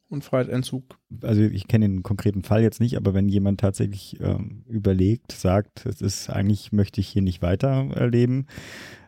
Und 0.09 0.23
Freiheitsentzug, 0.25 0.99
Also 1.23 1.43
ich 1.43 1.67
kenne 1.67 1.89
den 1.89 2.03
konkreten 2.03 2.43
Fall 2.43 2.63
jetzt 2.63 2.81
nicht, 2.81 2.97
aber 2.97 3.15
wenn 3.15 3.29
jemand 3.29 3.61
tatsächlich 3.61 4.21
ähm, 4.21 4.63
überlegt, 4.69 5.33
sagt, 5.33 5.87
es 5.87 6.01
ist 6.03 6.31
eigentlich 6.31 6.71
möchte 6.73 7.01
ich 7.01 7.09
hier 7.09 7.23
nicht 7.23 7.43
weiter 7.43 7.89
erleben, 7.95 8.47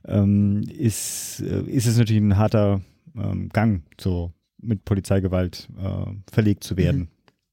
ähm, 0.06 0.62
ist, 0.62 1.40
äh, 1.40 1.62
ist 1.62 1.86
es 1.86 1.98
natürlich 1.98 2.22
ein 2.22 2.36
harter 2.38 2.80
ähm, 3.14 3.50
Gang, 3.50 3.82
so 4.00 4.32
mit 4.58 4.84
Polizeigewalt 4.84 5.68
äh, 5.78 6.06
verlegt 6.32 6.64
zu 6.64 6.76
werden. 6.76 7.08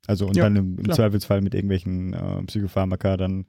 Also 0.07 0.27
und 0.27 0.35
Ja, 0.35 0.43
dann 0.43 0.55
im, 0.55 0.77
im. 0.79 0.91
Zweifelsfall 0.91 1.41
mit 1.41 1.53
irgendwelchen 1.55 2.13
äh, 2.13 2.43
Psychopharmaka 2.43 3.17
dann 3.17 3.45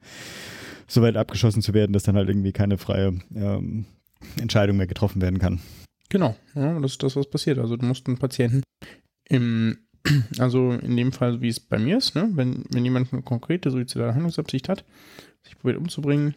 so 0.87 1.01
weit 1.01 1.17
abgeschossen 1.17 1.61
zu 1.61 1.73
werden, 1.73 1.93
dass 1.93 2.03
dann 2.03 2.15
halt 2.15 2.29
irgendwie 2.29 2.53
keine 2.53 2.77
freie 2.77 3.13
ähm, 3.35 3.85
Entscheidung 4.39 4.77
mehr 4.77 4.87
getroffen 4.87 5.21
werden 5.21 5.39
kann. 5.39 5.59
genau, 6.09 6.35
ja, 6.55 6.79
das 6.79 6.91
ist 6.91 7.03
das, 7.03 7.15
was 7.15 7.29
passiert. 7.29 7.57
Also 7.59 7.75
du 7.75 7.85
musst 7.85 8.07
einen 8.07 8.17
Patienten 8.17 8.61
im, 9.27 9.77
also 10.39 10.71
in 10.71 10.95
dem 10.95 11.11
Fall, 11.11 11.41
wie 11.41 11.49
es 11.49 11.59
bei 11.59 11.77
mir 11.79 11.97
ist, 11.97 12.15
ne? 12.15 12.29
wenn, 12.33 12.63
wenn 12.71 12.83
jemand 12.85 13.11
eine 13.11 13.21
konkrete 13.21 13.69
suizidale 13.71 14.13
Handlungsabsicht 14.13 14.69
hat, 14.69 14.85
sich 15.43 15.57
probiert 15.57 15.77
umzubringen 15.79 16.35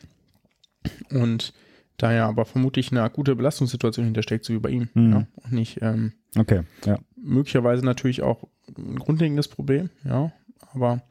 und 1.10 1.52
da 1.96 2.12
ja 2.12 2.28
aber 2.28 2.44
vermutlich 2.44 2.90
eine 2.92 3.02
akute 3.02 3.34
Belastungssituation 3.36 4.04
hintersteckt, 4.06 4.44
so 4.44 4.54
wie 4.54 4.58
bei 4.58 4.70
ihm, 4.70 4.88
Mhm. 4.94 5.10
ja, 5.12 5.26
und 5.44 5.52
nicht 5.52 5.78
ähm, 5.82 6.12
Okay, 6.36 6.62
ja. 6.86 6.98
Möglicherweise 7.22 7.84
natürlich 7.84 8.22
auch 8.22 8.44
ein 8.76 8.98
grundlegendes 8.98 9.48
Problem, 9.48 9.90
ja, 10.04 10.32
aber 10.72 11.02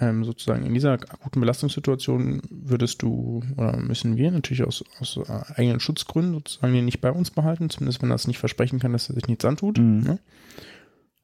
ähm, 0.00 0.24
sozusagen 0.24 0.64
in 0.64 0.74
dieser 0.74 0.92
akuten 0.92 1.40
Belastungssituation 1.40 2.42
würdest 2.50 3.02
du 3.02 3.42
oder 3.56 3.76
müssen 3.78 4.16
wir 4.16 4.30
natürlich 4.30 4.62
aus, 4.62 4.84
aus 5.00 5.16
äh, 5.16 5.60
eigenen 5.60 5.80
Schutzgründen 5.80 6.34
sozusagen 6.34 6.72
den 6.72 6.84
nicht 6.84 7.00
bei 7.00 7.10
uns 7.10 7.30
behalten, 7.30 7.70
zumindest 7.70 8.02
wenn 8.02 8.10
er 8.10 8.16
es 8.16 8.28
nicht 8.28 8.38
versprechen 8.38 8.78
kann, 8.78 8.92
dass 8.92 9.08
er 9.08 9.14
sich 9.14 9.26
nichts 9.26 9.44
antut. 9.44 9.78
Mhm. 9.78 10.00
Ne? 10.02 10.18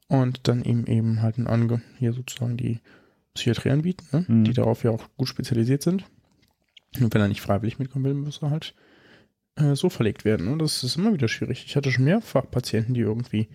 Und 0.09 0.49
dann 0.49 0.65
eben 0.65 0.87
eben 0.87 1.23
halt 1.23 1.39
ein 1.39 1.47
Ange 1.47 1.83
hier 1.99 2.13
sozusagen 2.13 2.57
die 2.57 2.81
Psychiatrie 3.35 3.71
anbieten, 3.71 4.07
ne? 4.13 4.25
Mhm. 4.29 4.45
die 4.45 4.53
darauf 4.53 4.85
ja 4.85 4.91
auch 4.91 5.05
gut 5.17 5.29
spezialisiert 5.29 5.83
sind. 5.83 6.05
Und 7.01 7.13
wenn 7.13 7.21
er 7.21 7.29
nicht 7.29 7.41
freiwillig 7.41 7.79
mitkommen 7.79 8.05
will, 8.05 8.15
muss 8.15 8.43
er 8.43 8.51
halt 8.51 8.75
äh, 9.57 9.75
so 9.75 9.89
verlegt 9.89 10.25
werden. 10.25 10.51
Ne? 10.51 10.59
Das 10.59 10.85
ist 10.85 10.97
immer 10.97 11.13
wieder 11.13 11.29
schwierig. 11.29 11.65
Ich 11.67 11.77
hatte 11.77 11.91
schon 11.91 12.05
mehrfach 12.05 12.49
Patienten, 12.51 12.95
die 12.95 13.01
irgendwie 13.01 13.49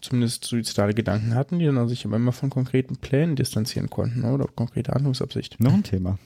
zumindest 0.00 0.44
suizidale 0.44 0.94
Gedanken 0.94 1.34
hatten, 1.34 1.58
die 1.58 1.66
dann 1.66 1.88
sich 1.88 2.04
aber 2.04 2.16
immer 2.16 2.32
von 2.32 2.50
konkreten 2.50 2.96
Plänen 2.96 3.36
distanzieren 3.36 3.90
konnten 3.90 4.24
oder 4.24 4.46
konkrete 4.46 4.92
Handlungsabsicht. 4.92 5.60
Noch 5.60 5.72
ein 5.72 5.82
Thema. 5.82 6.18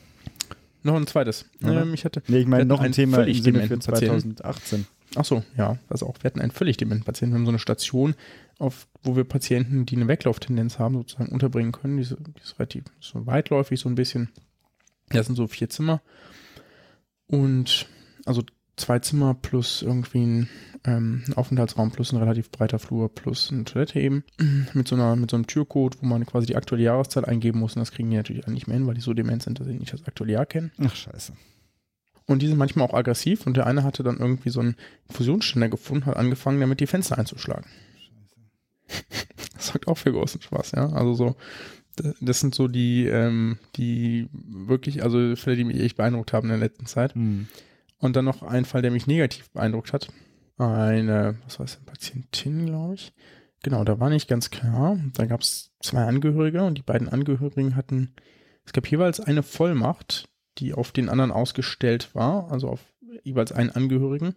Noch 0.82 0.94
ein 0.96 1.06
zweites. 1.06 1.46
Ähm, 1.62 1.94
ich 1.94 2.04
hatte, 2.04 2.22
Nee, 2.28 2.38
ich 2.38 2.46
meine 2.46 2.66
noch 2.66 2.80
ein 2.80 2.92
Thema 2.92 3.18
völlig 3.18 3.38
im 3.38 3.44
Sinne 3.44 3.60
für 3.60 3.68
dementen 3.68 3.90
Patienten. 3.90 4.36
2018. 4.36 4.86
ach 5.16 5.24
so, 5.24 5.42
ja, 5.56 5.78
also 5.88 6.06
auch, 6.06 6.16
wir 6.20 6.24
hatten 6.24 6.40
einen 6.40 6.50
völlig 6.50 6.76
dementen 6.76 7.04
Patienten. 7.04 7.34
Wir 7.34 7.38
haben 7.38 7.46
so 7.46 7.52
eine 7.52 7.58
Station, 7.58 8.14
auf, 8.58 8.86
wo 9.02 9.16
wir 9.16 9.24
Patienten, 9.24 9.86
die 9.86 9.96
eine 9.96 10.08
Weglauftendenz 10.08 10.78
haben, 10.78 10.94
sozusagen 10.94 11.32
unterbringen 11.32 11.72
können. 11.72 11.96
Diese, 11.96 12.16
die 12.16 12.40
ist 12.40 12.58
relativ 12.58 12.84
so 13.00 13.26
weitläufig, 13.26 13.80
so 13.80 13.88
ein 13.88 13.94
bisschen. 13.94 14.28
Das 15.08 15.26
sind 15.26 15.36
so 15.36 15.46
vier 15.46 15.70
Zimmer. 15.70 16.02
Und 17.26 17.86
also 18.26 18.42
zwei 18.76 18.98
Zimmer 18.98 19.34
plus 19.34 19.82
irgendwie 19.82 20.24
ein, 20.24 20.48
ähm, 20.84 21.22
ein 21.26 21.34
Aufenthaltsraum 21.34 21.90
plus 21.90 22.12
ein 22.12 22.18
relativ 22.18 22.50
breiter 22.50 22.78
Flur 22.78 23.12
plus 23.12 23.50
eine 23.52 23.64
Toilette 23.64 24.00
eben. 24.00 24.24
Mit 24.74 24.88
so, 24.88 24.94
einer, 24.96 25.16
mit 25.16 25.30
so 25.30 25.36
einem 25.36 25.46
Türcode, 25.46 25.96
wo 26.00 26.06
man 26.06 26.26
quasi 26.26 26.46
die 26.46 26.56
aktuelle 26.56 26.84
Jahreszahl 26.84 27.24
eingeben 27.24 27.60
muss. 27.60 27.76
Und 27.76 27.80
das 27.80 27.92
kriegen 27.92 28.10
die 28.10 28.16
natürlich 28.16 28.46
nicht 28.46 28.66
mehr 28.66 28.76
hin, 28.76 28.86
weil 28.86 28.94
die 28.94 29.00
so 29.00 29.14
dement 29.14 29.42
sind, 29.42 29.60
dass 29.60 29.66
sie 29.66 29.74
nicht 29.74 29.92
das 29.92 30.06
aktuelle 30.06 30.32
Jahr 30.32 30.46
kennen. 30.46 30.72
Ach, 30.78 30.94
scheiße. 30.94 31.32
Und 32.26 32.40
die 32.40 32.48
sind 32.48 32.56
manchmal 32.56 32.86
auch 32.88 32.94
aggressiv 32.94 33.46
und 33.46 33.56
der 33.56 33.66
eine 33.66 33.84
hatte 33.84 34.02
dann 34.02 34.18
irgendwie 34.18 34.50
so 34.50 34.60
einen 34.60 34.76
Infusionsständer 35.08 35.68
gefunden, 35.68 36.06
hat 36.06 36.16
angefangen, 36.16 36.60
damit 36.60 36.80
die 36.80 36.86
Fenster 36.86 37.18
einzuschlagen. 37.18 37.66
Das 39.56 39.68
sorgt 39.68 39.88
auch 39.88 39.96
für 39.96 40.12
großen 40.12 40.42
Spaß, 40.42 40.72
ja. 40.72 40.90
Also 40.90 41.14
so, 41.14 41.36
Das 42.20 42.40
sind 42.40 42.54
so 42.54 42.68
die, 42.68 43.06
ähm, 43.06 43.58
die 43.76 44.28
wirklich, 44.32 45.02
also 45.02 45.36
Fälle, 45.36 45.56
die 45.56 45.64
mich 45.64 45.80
echt 45.80 45.96
beeindruckt 45.96 46.32
haben 46.32 46.46
in 46.46 46.58
der 46.58 46.68
letzten 46.68 46.86
Zeit. 46.86 47.14
Hm. 47.14 47.46
Und 48.04 48.16
dann 48.16 48.26
noch 48.26 48.42
ein 48.42 48.66
Fall, 48.66 48.82
der 48.82 48.90
mich 48.90 49.06
negativ 49.06 49.50
beeindruckt 49.50 49.94
hat. 49.94 50.08
Eine, 50.58 51.38
was 51.44 51.58
war 51.58 51.64
es, 51.64 51.76
eine 51.76 51.86
Patientin, 51.86 52.66
glaube 52.66 52.94
ich. 52.94 53.14
Genau, 53.62 53.82
da 53.82 53.98
war 53.98 54.10
nicht 54.10 54.28
ganz 54.28 54.50
klar. 54.50 54.98
Da 55.14 55.24
gab 55.24 55.40
es 55.40 55.70
zwei 55.80 56.04
Angehörige 56.04 56.62
und 56.64 56.76
die 56.76 56.82
beiden 56.82 57.08
Angehörigen 57.08 57.76
hatten, 57.76 58.12
es 58.66 58.74
gab 58.74 58.86
jeweils 58.90 59.20
eine 59.20 59.42
Vollmacht, 59.42 60.28
die 60.58 60.74
auf 60.74 60.92
den 60.92 61.08
anderen 61.08 61.30
ausgestellt 61.32 62.14
war, 62.14 62.52
also 62.52 62.68
auf 62.68 62.80
jeweils 63.22 63.52
einen 63.52 63.70
Angehörigen 63.70 64.34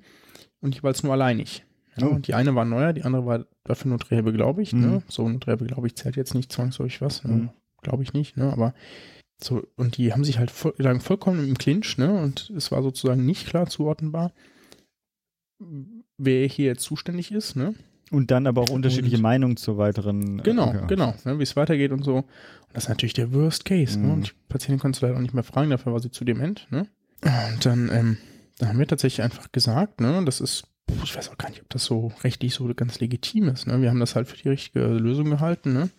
und 0.62 0.74
jeweils 0.74 1.04
nur 1.04 1.12
alleinig. 1.12 1.66
Ja, 1.98 2.08
Oh. 2.08 2.12
und 2.12 2.28
die 2.28 2.36
eine 2.36 2.56
war 2.56 2.64
neuer, 2.64 2.94
die 2.94 3.04
andere 3.04 3.26
war 3.26 3.46
dafür 3.66 3.92
Notrehe 3.92 4.24
beglaubigt. 4.24 4.72
Mhm. 4.72 4.80
Ne? 4.82 5.04
So 5.10 5.28
Notrehe 5.28 5.58
beglaubigt 5.58 5.98
zählt 5.98 6.16
jetzt 6.16 6.36
nicht 6.36 6.54
zwangsläufig 6.54 7.02
was, 7.02 7.26
ne? 7.26 7.34
Mhm. 7.34 7.50
glaube 7.82 8.04
ich 8.04 8.14
nicht, 8.14 8.38
ne? 8.38 8.50
aber 8.54 8.74
so, 9.42 9.64
und 9.76 9.98
die 9.98 10.14
haben 10.14 10.24
sich 10.24 10.40
halt 10.40 10.50
voll, 10.52 10.74
lagen 10.78 11.00
vollkommen 11.02 11.48
im 11.48 11.58
Clinch, 11.58 11.98
ne? 11.98 12.12
Und 12.22 12.50
es 12.56 12.72
war 12.72 12.82
sozusagen 12.82 13.26
nicht 13.26 13.48
klar 13.48 13.68
zuordnenbar, 13.68 14.34
wer 16.18 16.48
hier 16.48 16.66
jetzt 16.68 16.84
zuständig 16.84 17.32
ist, 17.32 17.56
ne? 17.56 17.74
Und 18.10 18.32
dann 18.32 18.48
aber 18.48 18.62
auch 18.62 18.70
unterschiedliche 18.70 19.18
Und- 19.18 19.22
Meinungen 19.24 19.58
zu 19.58 19.78
weiteren. 19.78 20.40
äh, 20.40 20.44
Genau, 20.44 20.74
ja. 20.74 20.86
genau, 20.86 21.14
ne, 21.26 21.40
wie 21.40 21.44
es 21.44 21.56
weitergeht 21.58 21.92
und 21.92 22.04
so. 22.04 22.18
Und 22.18 22.26
das 22.74 22.84
ist 22.86 22.90
natürlich 22.90 23.14
der 23.14 23.34
Worst 23.34 23.66
Case. 23.66 24.00
Ne? 24.00 24.08
Mhm. 24.08 24.14
Und 24.14 24.28
die 24.28 24.32
Patientin 24.48 24.80
konntest 24.80 25.02
du 25.02 25.08
leider 25.08 25.18
auch 25.18 25.22
nicht 25.22 25.34
mehr 25.34 25.44
fragen, 25.44 25.70
dafür 25.72 25.92
war 25.92 26.00
sie 26.00 26.10
zu 26.12 26.24
dement. 26.24 26.68
Ne? 26.72 26.88
Und 27.22 27.66
dann, 27.66 27.90
ähm, 27.92 28.18
dann 28.60 28.70
haben 28.70 28.80
wir 28.80 28.88
tatsächlich 28.88 29.24
einfach 29.24 29.52
gesagt, 29.52 30.00
ne, 30.00 30.24
das 30.24 30.40
ist, 30.40 30.68
ich 31.04 31.18
weiß 31.18 31.30
auch 31.30 31.38
gar 31.38 31.50
nicht, 31.50 31.62
ob 31.62 31.70
das 31.70 31.84
so 31.84 32.14
rechtlich 32.24 32.54
so 32.54 32.74
ganz 32.74 33.02
legitim 33.02 33.50
ist. 33.50 33.68
Ne? 33.68 33.82
Wir 33.82 33.90
haben 33.90 34.00
das 34.00 34.16
halt 34.16 34.28
für 34.30 34.38
die 34.38 34.48
richtige 34.50 34.86
Lösung 34.88 35.30
gehalten. 35.30 35.74
Ne? 35.74 35.90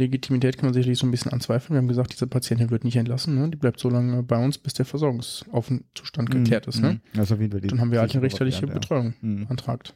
Legitimität 0.00 0.56
kann 0.56 0.66
man 0.66 0.74
sicherlich 0.74 0.98
so 0.98 1.06
ein 1.06 1.10
bisschen 1.10 1.32
anzweifeln. 1.32 1.74
Wir 1.74 1.78
haben 1.78 1.88
gesagt, 1.88 2.12
diese 2.12 2.26
Patientin 2.26 2.70
wird 2.70 2.84
nicht 2.84 2.96
entlassen. 2.96 3.34
Ne? 3.36 3.48
Die 3.48 3.56
bleibt 3.56 3.78
so 3.78 3.88
lange 3.88 4.22
bei 4.22 4.42
uns, 4.42 4.58
bis 4.58 4.74
der 4.74 4.86
Versorgungszustand 4.86 6.30
geklärt 6.30 6.66
ist. 6.66 6.80
Ne? 6.80 7.00
Mhm. 7.14 7.20
Also 7.20 7.36
Fall 7.36 7.48
die 7.60 7.68
Dann 7.68 7.80
haben 7.80 7.92
wir 7.92 8.00
halt 8.00 8.12
eine 8.14 8.22
richterliche 8.22 8.62
Variante, 8.62 8.80
Betreuung 8.80 9.06
ja. 9.06 9.28
Mhm. 9.28 9.46
beantragt. 9.46 9.94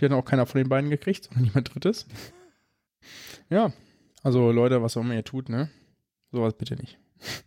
Die 0.00 0.04
hat 0.06 0.12
auch 0.12 0.24
keiner 0.24 0.46
von 0.46 0.58
den 0.58 0.68
beiden 0.68 0.90
gekriegt, 0.90 1.24
sondern 1.24 1.44
jemand 1.46 1.74
drittes. 1.74 2.06
Ja, 3.48 3.72
also 4.22 4.50
Leute, 4.50 4.82
was 4.82 4.96
auch 4.96 5.02
immer 5.02 5.14
ihr 5.14 5.24
tut, 5.24 5.48
ne? 5.48 5.68
Sowas 6.30 6.54
bitte 6.54 6.76
nicht. 6.76 6.98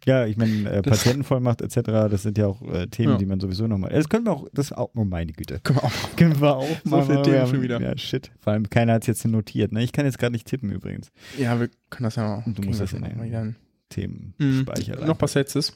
Ja, 0.06 0.26
ich 0.26 0.38
meine, 0.38 0.70
äh, 0.70 0.82
Patientenvollmacht 0.82 1.62
etc., 1.62 1.82
das 2.10 2.24
sind 2.24 2.38
ja 2.38 2.48
auch 2.48 2.62
äh, 2.62 2.88
Themen, 2.88 3.14
Ja. 3.14 3.18
die 3.18 3.26
man 3.26 3.40
sowieso 3.40 3.68
nochmal. 3.68 3.92
Das 3.92 4.08
können 4.10 4.26
wir 4.26 4.32
auch, 4.32 4.48
das 4.54 4.68
ist 4.68 4.72
auch, 4.78 4.92
oh 4.96 5.04
meine 5.04 5.34
Güte. 5.34 5.60
Können 5.64 5.80
wir 5.80 5.84
auch. 5.84 5.92
Können 6.16 6.40
wir 6.42 6.56
auch 6.56 6.68
So 6.84 6.90
mal. 6.90 7.04
viele 7.06 7.18
wir 7.18 7.24
Themen 7.24 7.40
haben- 7.40 7.50
schon 7.50 7.62
wieder. 7.62 7.82
Ja, 7.82 7.98
shit. 7.98 8.32
Vor 8.40 8.54
allem 8.54 8.70
keiner 8.70 8.94
hat 8.94 9.02
es 9.04 9.08
jetzt 9.08 9.26
notiert. 9.26 9.72
Ne? 9.72 9.84
Ich 9.84 9.92
kann 9.92 10.06
jetzt 10.06 10.18
gerade 10.20 10.32
nicht 10.34 10.48
tippen 10.48 10.72
übrigens. 10.72 11.12
Ja, 11.38 11.60
wir 11.60 11.70
können 11.90 12.06
das 12.06 12.16
ja 12.16 12.38
auch. 12.38 12.44
Du 12.46 12.62
musst 12.62 12.80
das 12.82 12.94
in 12.94 13.04
hin. 13.04 13.56
Themenspeicher. 13.90 15.02
Mhm. 15.02 15.08
Noch 15.08 15.22
was 15.22 15.34
letztes. 15.36 15.74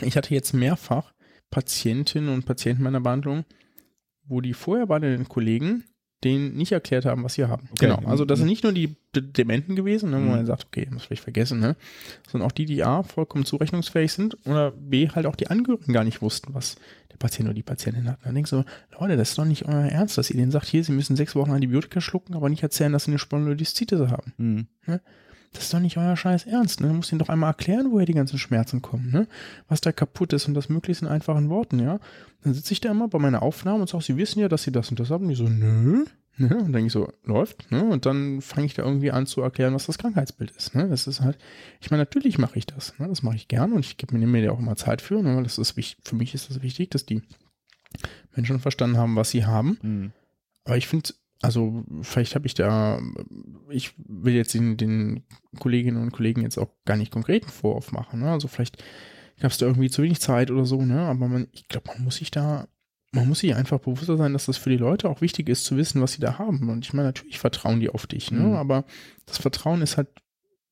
Ich 0.00 0.16
hatte 0.16 0.34
jetzt 0.34 0.52
mehrfach 0.54 1.12
Patientinnen 1.50 2.30
und 2.32 2.46
Patienten 2.46 2.82
meiner 2.82 3.00
Behandlung, 3.00 3.44
wo 4.24 4.40
die 4.40 4.54
vorher 4.54 4.86
bei 4.86 4.98
den 4.98 5.28
Kollegen 5.28 5.84
denen 6.24 6.54
nicht 6.56 6.72
erklärt 6.72 7.04
haben, 7.04 7.24
was 7.24 7.34
sie 7.34 7.44
haben. 7.44 7.68
Okay. 7.72 7.86
Genau. 7.86 8.08
Also 8.08 8.24
das 8.24 8.38
Mhm. 8.38 8.42
sind 8.42 8.48
nicht 8.50 8.64
nur 8.64 8.72
die 8.72 8.96
D 9.14 9.20
Dementen 9.20 9.76
gewesen, 9.76 10.10
ne, 10.10 10.16
wo 10.16 10.20
Mhm. 10.20 10.28
man 10.28 10.46
sagt, 10.46 10.66
okay, 10.66 10.86
muss 10.90 11.04
vielleicht 11.04 11.22
vergessen, 11.22 11.60
ne? 11.60 11.76
Sondern 12.30 12.48
auch 12.48 12.52
die, 12.52 12.64
die 12.64 12.82
A, 12.84 13.02
vollkommen 13.02 13.44
zurechnungsfähig 13.44 14.12
sind 14.12 14.36
oder 14.46 14.70
B, 14.70 15.08
halt 15.08 15.26
auch 15.26 15.36
die 15.36 15.48
Angehörigen 15.48 15.92
gar 15.92 16.04
nicht 16.04 16.22
wussten, 16.22 16.54
was 16.54 16.76
der 17.10 17.16
Patient 17.18 17.48
oder 17.48 17.54
die 17.54 17.62
Patientin 17.62 18.08
hat. 18.08 18.18
Und 18.18 18.26
dann 18.26 18.34
denkst 18.34 18.50
du, 18.50 18.64
Leute, 18.98 19.16
das 19.16 19.30
ist 19.30 19.38
doch 19.38 19.44
nicht 19.44 19.66
euer 19.66 19.84
Ernst, 19.86 20.16
dass 20.16 20.30
ihr 20.30 20.36
denen 20.36 20.50
sagt, 20.50 20.66
hier, 20.66 20.82
sie 20.84 20.92
müssen 20.92 21.16
sechs 21.16 21.34
Wochen 21.34 21.50
Antibiotika 21.50 22.00
schlucken, 22.00 22.34
aber 22.34 22.48
nicht 22.48 22.62
erzählen, 22.62 22.92
dass 22.92 23.04
sie 23.04 23.10
eine 23.10 23.18
Spondylolisthite 23.18 24.10
haben. 24.10 24.32
Mhm. 24.38 24.66
Das 25.52 25.64
ist 25.64 25.74
doch 25.74 25.80
nicht 25.80 25.98
euer 25.98 26.16
scheiß 26.16 26.46
Ernst, 26.46 26.80
ne? 26.80 26.88
Du 26.88 26.94
musst 26.94 27.12
ihnen 27.12 27.18
doch 27.18 27.28
einmal 27.28 27.50
erklären, 27.50 27.90
woher 27.90 28.06
die 28.06 28.14
ganzen 28.14 28.38
Schmerzen 28.38 28.80
kommen, 28.80 29.10
ne? 29.10 29.26
Was 29.68 29.80
da 29.80 29.92
kaputt 29.92 30.32
ist 30.32 30.48
und 30.48 30.54
das 30.54 30.68
möglichst 30.68 31.02
in 31.02 31.08
einfachen 31.08 31.50
Worten, 31.50 31.78
ja? 31.78 32.00
Dann 32.42 32.54
sitze 32.54 32.72
ich 32.72 32.80
da 32.80 32.90
immer 32.90 33.08
bei 33.08 33.18
meiner 33.18 33.42
Aufnahme 33.42 33.82
und 33.82 33.88
sage, 33.88 34.04
sie 34.04 34.16
wissen 34.16 34.40
ja, 34.40 34.48
dass 34.48 34.62
sie 34.62 34.72
das 34.72 34.90
und 34.90 34.98
das 34.98 35.10
haben. 35.10 35.24
Und 35.24 35.30
die 35.30 35.34
so, 35.34 35.48
nö. 35.48 36.04
Ne? 36.38 36.48
Und 36.48 36.62
dann 36.62 36.72
denke 36.72 36.86
ich 36.86 36.92
so, 36.92 37.12
läuft, 37.24 37.70
ne? 37.70 37.84
Und 37.84 38.06
dann 38.06 38.40
fange 38.40 38.66
ich 38.66 38.74
da 38.74 38.82
irgendwie 38.82 39.10
an 39.10 39.26
zu 39.26 39.42
erklären, 39.42 39.74
was 39.74 39.86
das 39.86 39.98
Krankheitsbild 39.98 40.50
ist. 40.52 40.74
Ne? 40.74 40.88
Das 40.88 41.06
ist 41.06 41.20
halt, 41.20 41.36
ich 41.80 41.90
meine, 41.90 42.02
natürlich 42.02 42.38
mache 42.38 42.58
ich 42.58 42.64
das. 42.66 42.98
Ne? 42.98 43.08
Das 43.08 43.22
mache 43.22 43.36
ich 43.36 43.48
gern 43.48 43.72
und 43.72 43.80
ich 43.80 43.98
gebe 43.98 44.16
mir, 44.16 44.26
mir 44.26 44.42
da 44.42 44.52
auch 44.52 44.58
immer 44.58 44.76
Zeit 44.76 45.02
für, 45.02 45.22
ne? 45.22 45.42
das 45.42 45.58
ist 45.58 45.76
wichtig, 45.76 46.02
für 46.04 46.16
mich 46.16 46.32
ist 46.34 46.48
das 46.48 46.62
wichtig, 46.62 46.90
dass 46.90 47.04
die 47.04 47.22
Menschen 48.34 48.60
verstanden 48.60 48.96
haben, 48.96 49.14
was 49.16 49.30
sie 49.30 49.44
haben. 49.44 49.78
Mhm. 49.82 50.12
Aber 50.64 50.76
ich 50.78 50.88
finde, 50.88 51.10
also 51.42 51.84
vielleicht 52.02 52.36
habe 52.36 52.46
ich 52.46 52.54
da, 52.54 53.00
ich 53.68 53.94
will 53.98 54.34
jetzt 54.34 54.54
den, 54.54 54.76
den 54.76 55.24
Kolleginnen 55.58 56.00
und 56.00 56.12
Kollegen 56.12 56.42
jetzt 56.42 56.56
auch 56.56 56.70
gar 56.84 56.96
nicht 56.96 57.12
konkreten 57.12 57.48
Vorwurf 57.48 57.90
machen. 57.90 58.20
Ne? 58.20 58.30
Also 58.30 58.46
vielleicht 58.46 58.82
gab 59.40 59.50
es 59.50 59.58
da 59.58 59.66
irgendwie 59.66 59.90
zu 59.90 60.02
wenig 60.02 60.20
Zeit 60.20 60.52
oder 60.52 60.64
so, 60.64 60.82
ne? 60.82 61.00
Aber 61.00 61.26
man, 61.26 61.48
ich 61.50 61.66
glaube, 61.66 61.88
man 61.88 62.04
muss 62.04 62.16
sich 62.16 62.30
da, 62.30 62.68
man 63.10 63.26
muss 63.26 63.40
sich 63.40 63.56
einfach 63.56 63.80
bewusster 63.80 64.16
sein, 64.16 64.32
dass 64.32 64.46
das 64.46 64.56
für 64.56 64.70
die 64.70 64.76
Leute 64.76 65.10
auch 65.10 65.20
wichtig 65.20 65.48
ist 65.48 65.64
zu 65.64 65.76
wissen, 65.76 66.00
was 66.00 66.12
sie 66.12 66.20
da 66.20 66.38
haben. 66.38 66.70
Und 66.70 66.84
ich 66.84 66.92
meine, 66.92 67.08
natürlich 67.08 67.40
vertrauen 67.40 67.80
die 67.80 67.90
auf 67.90 68.06
dich, 68.06 68.30
ne? 68.30 68.40
Mhm. 68.40 68.54
Aber 68.54 68.84
das 69.26 69.38
Vertrauen 69.38 69.82
ist 69.82 69.96
halt 69.96 70.08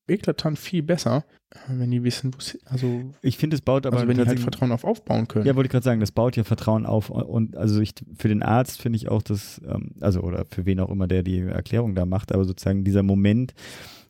eklatant 0.07 0.59
viel 0.59 0.83
besser, 0.83 1.25
wenn 1.67 1.91
die 1.91 2.03
wissen, 2.03 2.33
wo 2.33 2.39
sie, 2.39 2.59
also, 2.65 3.11
Ich 3.21 3.37
finde, 3.37 3.55
es 3.55 3.61
baut 3.61 3.85
aber 3.85 3.97
also 3.97 4.07
wenn 4.07 4.17
die 4.17 4.25
halt 4.25 4.39
Vertrauen 4.39 4.71
auf 4.71 4.83
aufbauen 4.83 5.27
können. 5.27 5.45
Ja, 5.45 5.55
wollte 5.55 5.67
ich 5.67 5.71
gerade 5.71 5.83
sagen, 5.83 5.99
das 5.99 6.11
baut 6.11 6.35
ja 6.35 6.43
Vertrauen 6.43 6.85
auf 6.85 7.09
und 7.09 7.57
also 7.57 7.81
ich 7.81 7.93
für 8.15 8.27
den 8.27 8.43
Arzt 8.43 8.81
finde 8.81 8.97
ich 8.97 9.09
auch 9.09 9.21
das, 9.21 9.61
ähm, 9.65 9.91
also 9.99 10.21
oder 10.21 10.45
für 10.49 10.65
wen 10.65 10.79
auch 10.79 10.89
immer, 10.89 11.07
der 11.07 11.23
die 11.23 11.39
Erklärung 11.39 11.95
da 11.95 12.05
macht, 12.05 12.31
aber 12.31 12.45
sozusagen 12.45 12.83
dieser 12.83 13.03
Moment, 13.03 13.53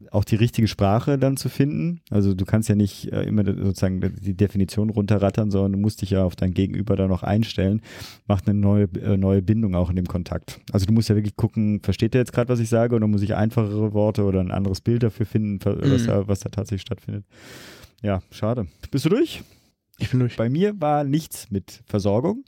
auch 0.10 0.24
die 0.24 0.36
richtige 0.36 0.68
Sprache 0.68 1.18
dann 1.18 1.38
zu 1.38 1.48
finden. 1.50 2.02
Also 2.10 2.34
du 2.34 2.46
kannst 2.46 2.68
ja 2.70 2.76
nicht 2.76 3.12
äh, 3.12 3.24
immer 3.24 3.46
sozusagen 3.46 4.02
die 4.22 4.34
Definition 4.34 4.90
runterrattern, 4.90 5.52
sondern 5.52 5.74
du 5.74 5.78
musst 5.78 6.02
dich 6.02 6.10
ja 6.12 6.24
auf 6.24 6.36
dein 6.36 6.54
Gegenüber 6.54 6.96
da 6.96 7.08
noch 7.08 7.24
einstellen. 7.24 7.82
Macht 8.28 8.48
eine 8.50 8.60
neue, 8.60 8.84
äh, 9.02 9.18
neue 9.18 9.42
Bindung 9.42 9.76
auch 9.76 9.90
in 9.90 9.96
dem 9.96 10.08
Kontakt. 10.08 10.60
Also 10.72 10.86
du 10.86 10.94
musst 10.94 11.10
ja 11.10 11.16
wirklich 11.16 11.36
gucken, 11.36 11.80
versteht 11.84 12.16
er 12.16 12.22
jetzt 12.22 12.34
gerade, 12.34 12.50
was 12.50 12.60
ich 12.60 12.70
sage, 12.70 12.96
oder 12.96 13.08
muss 13.08 13.22
ich 13.22 13.36
einfachere 13.36 13.94
Worte 13.94 14.24
oder 14.24 14.40
ein 14.40 14.52
anderes 14.52 14.82
Bild 14.82 15.04
dafür 15.04 15.26
finden, 15.26 15.60
was, 15.64 16.04
Mhm. 16.04 16.08
da, 16.08 16.28
was 16.28 16.40
da 16.40 16.50
tatsächlich 16.50 16.82
stattfindet. 16.82 17.24
Ja, 18.02 18.22
schade. 18.32 18.68
Bist 18.90 19.06
du 19.06 19.10
durch? 19.10 19.44
Ich 20.02 20.10
bin 20.10 20.20
durch. 20.20 20.38
Bei 20.38 20.50
mir 20.50 20.80
war 20.80 21.04
nichts 21.04 21.50
mit 21.52 21.82
Versorgung, 21.86 22.44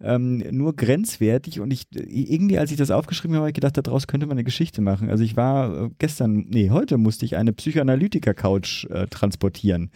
ähm, 0.00 0.38
nur 0.50 0.74
grenzwertig 0.74 1.60
und 1.60 1.70
ich 1.70 1.86
irgendwie, 1.92 2.58
als 2.58 2.70
ich 2.70 2.76
das 2.76 2.90
aufgeschrieben 2.90 3.34
habe, 3.34 3.42
habe 3.42 3.50
ich 3.50 3.54
gedacht, 3.54 3.76
daraus 3.76 4.06
könnte 4.06 4.26
man 4.26 4.36
eine 4.36 4.44
Geschichte 4.44 4.80
machen. 4.80 5.10
Also 5.10 5.24
ich 5.24 5.36
war 5.36 5.86
äh, 5.86 5.90
gestern, 5.98 6.46
nee, 6.48 6.70
heute 6.70 6.98
musste 6.98 7.24
ich 7.24 7.36
eine 7.36 7.52
Psychoanalytiker-Couch 7.52 8.86
äh, 8.86 9.06
transportieren. 9.08 9.90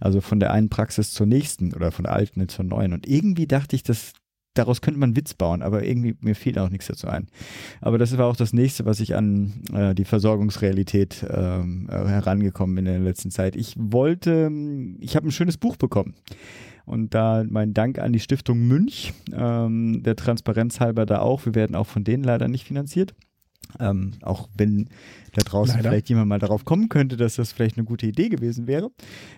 Also 0.00 0.20
von 0.20 0.40
der 0.40 0.52
einen 0.52 0.68
Praxis 0.68 1.12
zur 1.12 1.26
nächsten 1.26 1.72
oder 1.74 1.92
von 1.92 2.04
der 2.04 2.14
alten 2.14 2.48
zur 2.48 2.64
neuen. 2.64 2.92
Und 2.92 3.06
irgendwie 3.06 3.46
dachte 3.46 3.76
ich, 3.76 3.82
dass 3.82 4.12
daraus 4.58 4.80
könnte 4.80 4.98
man 5.00 5.10
einen 5.10 5.16
Witz 5.16 5.34
bauen, 5.34 5.62
aber 5.62 5.84
irgendwie 5.84 6.16
mir 6.20 6.34
fiel 6.34 6.58
auch 6.58 6.68
nichts 6.68 6.86
dazu 6.86 7.08
ein. 7.08 7.28
Aber 7.80 7.98
das 7.98 8.16
war 8.18 8.26
auch 8.26 8.36
das 8.36 8.52
nächste, 8.52 8.84
was 8.84 9.00
ich 9.00 9.14
an 9.14 9.62
äh, 9.72 9.94
die 9.94 10.04
Versorgungsrealität 10.04 11.24
ähm, 11.30 11.88
äh, 11.90 11.92
herangekommen 11.92 12.76
bin 12.76 12.86
in 12.86 12.92
der 12.92 13.02
letzten 13.02 13.30
Zeit. 13.30 13.56
Ich 13.56 13.74
wollte, 13.78 14.50
ich 15.00 15.16
habe 15.16 15.28
ein 15.28 15.32
schönes 15.32 15.56
Buch 15.56 15.76
bekommen. 15.76 16.14
Und 16.84 17.14
da 17.14 17.44
mein 17.48 17.74
Dank 17.74 17.98
an 17.98 18.14
die 18.14 18.20
Stiftung 18.20 18.66
Münch, 18.66 19.12
ähm, 19.32 20.02
der 20.02 20.16
Transparenz 20.16 20.80
halber 20.80 21.04
da 21.04 21.20
auch. 21.20 21.44
Wir 21.44 21.54
werden 21.54 21.76
auch 21.76 21.86
von 21.86 22.02
denen 22.02 22.24
leider 22.24 22.48
nicht 22.48 22.66
finanziert. 22.66 23.14
Ähm, 23.78 24.12
auch 24.22 24.48
wenn 24.56 24.88
da 25.32 25.42
draußen 25.42 25.76
Leider. 25.76 25.90
vielleicht 25.90 26.08
jemand 26.08 26.28
mal 26.28 26.38
darauf 26.38 26.64
kommen 26.64 26.88
könnte, 26.88 27.16
dass 27.16 27.36
das 27.36 27.52
vielleicht 27.52 27.76
eine 27.76 27.84
gute 27.84 28.06
Idee 28.06 28.28
gewesen 28.28 28.66
wäre. 28.66 28.90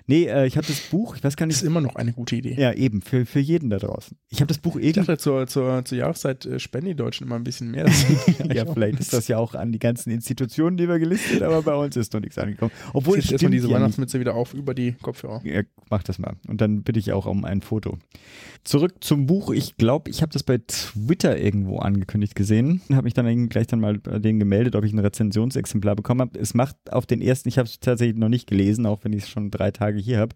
Nee, 0.07 0.25
äh, 0.27 0.47
ich 0.47 0.57
habe 0.57 0.67
das 0.67 0.81
Buch, 0.81 1.17
ich 1.17 1.25
weiß 1.25 1.37
gar 1.37 1.47
Das 1.47 1.57
nicht. 1.57 1.63
ist 1.63 1.67
immer 1.69 1.81
noch 1.81 1.97
eine 1.97 2.13
gute 2.13 2.37
Idee. 2.37 2.55
Ja, 2.59 2.73
eben, 2.73 3.03
für, 3.03 3.27
für 3.27 3.41
jeden 3.41 3.71
da 3.71 3.79
draußen. 3.79 4.17
Ich 4.29 4.41
habe 4.41 4.47
das 4.49 4.59
Buch 4.59 4.77
Ich 4.77 4.85
irgendwie. 4.89 5.07
dachte, 5.07 5.19
zur, 5.19 5.47
zur, 5.47 5.85
zur 5.85 5.99
Jahreszeit 5.99 6.47
äh, 6.47 6.59
spenden 6.59 6.89
die 6.89 6.95
Deutschen 6.95 7.27
immer 7.27 7.37
ein 7.37 7.45
bisschen 7.45 7.71
mehr. 7.71 7.85
Das 7.91 8.07
ja, 8.55 8.65
vielleicht 8.73 9.01
ist 9.01 9.13
das 9.13 9.29
ja 9.29 9.39
auch 9.39 9.55
an 9.55 9.73
die 9.73 9.79
ganzen 9.79 10.11
Institutionen, 10.11 10.77
die 10.77 10.89
wir 10.89 10.99
gelistet, 10.99 11.43
aber 11.43 11.63
bei 11.63 11.75
uns 11.75 11.97
ist 11.97 12.13
noch 12.13 12.21
nichts 12.21 12.39
angekommen. 12.39 12.71
Obwohl 12.93 13.17
Setzt 13.17 13.33
erstmal 13.33 13.51
diese 13.51 13.67
ja 13.67 13.69
nicht. 13.69 13.77
Weihnachtsmütze 13.83 14.21
wieder 14.21 14.35
auf 14.35 14.55
über 14.55 14.75
die 14.75 14.93
Kopfhörer. 14.93 15.41
Ja, 15.45 15.63
mach 15.91 16.03
das 16.03 16.19
mal. 16.19 16.35
Und 16.49 16.61
dann 16.61 16.83
bitte 16.83 16.99
ich 16.99 17.13
auch 17.13 17.27
um 17.27 17.45
ein 17.45 17.61
Foto. 17.63 17.99
Zurück 18.65 18.95
zum 19.01 19.27
Buch. 19.27 19.51
Ich 19.53 19.77
glaube, 19.77 20.11
ich 20.11 20.23
habe 20.23 20.33
das 20.33 20.43
bei 20.43 20.59
Twitter 20.59 21.39
irgendwo 21.39 21.79
angekündigt 21.79 22.35
gesehen. 22.35 22.83
Habe 22.93 23.05
mich 23.05 23.15
dann 23.15 23.49
gleich 23.49 23.67
dann 23.67 23.81
mal 23.81 23.99
bei 23.99 24.19
denen 24.19 24.39
gemeldet, 24.39 24.77
ob 24.77 24.85
ich 24.85 24.93
ein 24.93 24.99
Rezensionsexemplar 24.99 25.80
bekommen 25.81 26.21
habe. 26.21 26.39
Es 26.39 26.55
macht 26.55 26.77
auf 26.91 27.07
den 27.07 27.21
ersten, 27.21 27.49
ich 27.49 27.59
habe 27.59 27.67
es 27.67 27.81
tatsächlich 27.81 28.19
noch 28.19 28.29
nicht 28.29 28.47
gelesen, 28.47 28.87
auch 28.87 29.05
wenn 29.05 29.13
ich 29.13 29.25
es 29.25 29.29
schon 29.29 29.51
drei 29.51 29.71
Tage 29.71 29.99
hier 29.99 30.19
habe. 30.19 30.35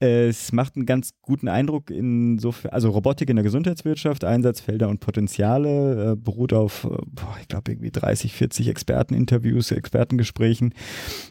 Es 0.00 0.52
macht 0.52 0.76
einen 0.76 0.86
ganz 0.86 1.14
guten 1.22 1.48
Eindruck 1.48 1.90
insofern, 1.90 2.70
also 2.70 2.90
Robotik 2.90 3.30
in 3.30 3.34
der 3.34 3.42
Gesundheitswirtschaft, 3.42 4.22
Einsatzfelder 4.22 4.88
und 4.88 5.00
Potenziale, 5.00 6.12
äh, 6.12 6.16
beruht 6.16 6.52
auf, 6.52 6.84
äh, 6.84 6.88
boah, 6.88 7.36
ich 7.40 7.48
glaube, 7.48 7.72
irgendwie 7.72 7.90
30, 7.90 8.32
40 8.32 8.68
Experteninterviews, 8.68 9.72
Expertengesprächen 9.72 10.72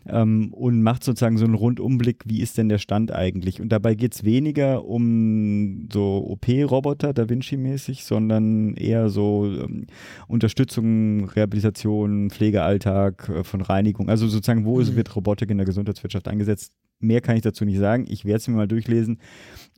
ähm, 0.05 0.53
und 0.53 0.81
macht 0.81 1.05
sozusagen 1.05 1.37
so 1.37 1.45
einen 1.45 1.53
Rundumblick, 1.53 2.23
wie 2.25 2.41
ist 2.41 2.57
denn 2.57 2.67
der 2.67 2.79
Stand 2.79 3.13
eigentlich? 3.13 3.61
Und 3.61 3.69
dabei 3.69 3.95
geht 3.95 4.15
es 4.15 4.25
weniger 4.25 4.83
um 4.83 5.87
so 5.89 6.27
OP-Roboter, 6.27 7.13
Da 7.13 7.29
Vinci-mäßig, 7.29 8.03
sondern 8.03 8.73
eher 8.75 9.07
so 9.07 9.45
ähm, 9.45 9.87
Unterstützung, 10.27 11.29
Rehabilitation, 11.29 12.31
Pflegealltag 12.31 13.29
äh, 13.29 13.43
von 13.45 13.61
Reinigung, 13.61 14.09
also 14.09 14.27
sozusagen, 14.27 14.65
wo 14.65 14.81
mhm. 14.81 14.97
wird 14.97 15.15
Robotik 15.15 15.51
in 15.51 15.57
der 15.57 15.65
Gesundheitswirtschaft 15.65 16.27
eingesetzt? 16.27 16.73
Mehr 16.99 17.21
kann 17.21 17.35
ich 17.35 17.41
dazu 17.41 17.65
nicht 17.65 17.79
sagen. 17.79 18.05
Ich 18.09 18.25
werde 18.25 18.37
es 18.37 18.47
mir 18.47 18.55
mal 18.55 18.67
durchlesen. 18.67 19.19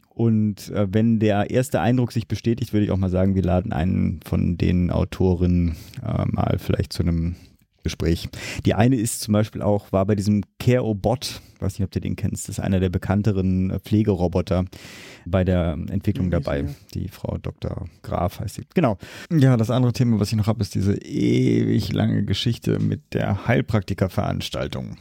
Und 0.09 0.69
äh, 0.71 0.87
wenn 0.89 1.19
der 1.19 1.49
erste 1.49 1.79
Eindruck 1.79 2.11
sich 2.11 2.27
bestätigt, 2.27 2.73
würde 2.73 2.85
ich 2.85 2.91
auch 2.91 2.97
mal 2.97 3.09
sagen, 3.09 3.35
wir 3.35 3.43
laden 3.43 3.71
einen 3.71 4.19
von 4.25 4.57
den 4.57 4.91
Autoren 4.91 5.77
äh, 6.03 6.25
mal 6.25 6.57
vielleicht 6.59 6.91
zu 6.91 7.03
einem 7.03 7.35
Gespräch. 7.83 8.27
Die 8.65 8.73
eine 8.73 8.97
ist 8.97 9.21
zum 9.21 9.33
Beispiel 9.33 9.61
auch, 9.61 9.91
war 9.91 10.05
bei 10.05 10.15
diesem 10.15 10.43
Care-O-Bot, 10.59 11.41
weiß 11.59 11.79
nicht, 11.79 11.85
ob 11.85 11.91
du 11.91 12.01
den 12.01 12.15
kennst, 12.15 12.49
das 12.49 12.57
ist 12.57 12.63
einer 12.63 12.79
der 12.79 12.89
bekannteren 12.89 13.69
äh, 13.69 13.79
Pflegeroboter 13.79 14.65
bei 15.25 15.43
der 15.43 15.77
Entwicklung 15.89 16.31
dabei. 16.31 16.65
Die 16.93 17.07
Frau 17.07 17.37
Dr. 17.37 17.87
Graf 18.01 18.39
heißt 18.39 18.55
sie. 18.55 18.63
Genau. 18.73 18.97
Ja, 19.31 19.57
das 19.57 19.69
andere 19.69 19.93
Thema, 19.93 20.19
was 20.19 20.31
ich 20.31 20.37
noch 20.37 20.47
habe, 20.47 20.61
ist 20.61 20.75
diese 20.75 20.97
ewig 20.97 21.93
lange 21.93 22.23
Geschichte 22.23 22.79
mit 22.79 23.13
der 23.13 23.47
Heilpraktikerveranstaltung 23.47 24.97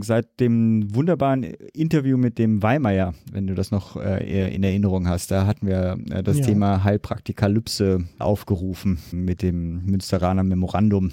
seit 0.00 0.40
dem 0.40 0.94
wunderbaren 0.94 1.42
Interview 1.42 2.16
mit 2.16 2.38
dem 2.38 2.62
Weimeier, 2.62 3.14
wenn 3.32 3.46
du 3.46 3.54
das 3.54 3.70
noch 3.70 3.96
äh, 3.96 4.54
in 4.54 4.62
Erinnerung 4.62 5.08
hast, 5.08 5.30
da 5.30 5.46
hatten 5.46 5.66
wir 5.66 5.98
äh, 6.10 6.22
das 6.22 6.38
ja. 6.38 6.46
Thema 6.46 6.84
Heilpraktikalypse 6.84 8.04
aufgerufen 8.18 8.98
mit 9.12 9.42
dem 9.42 9.84
Münsteraner 9.84 10.42
Memorandum. 10.42 11.12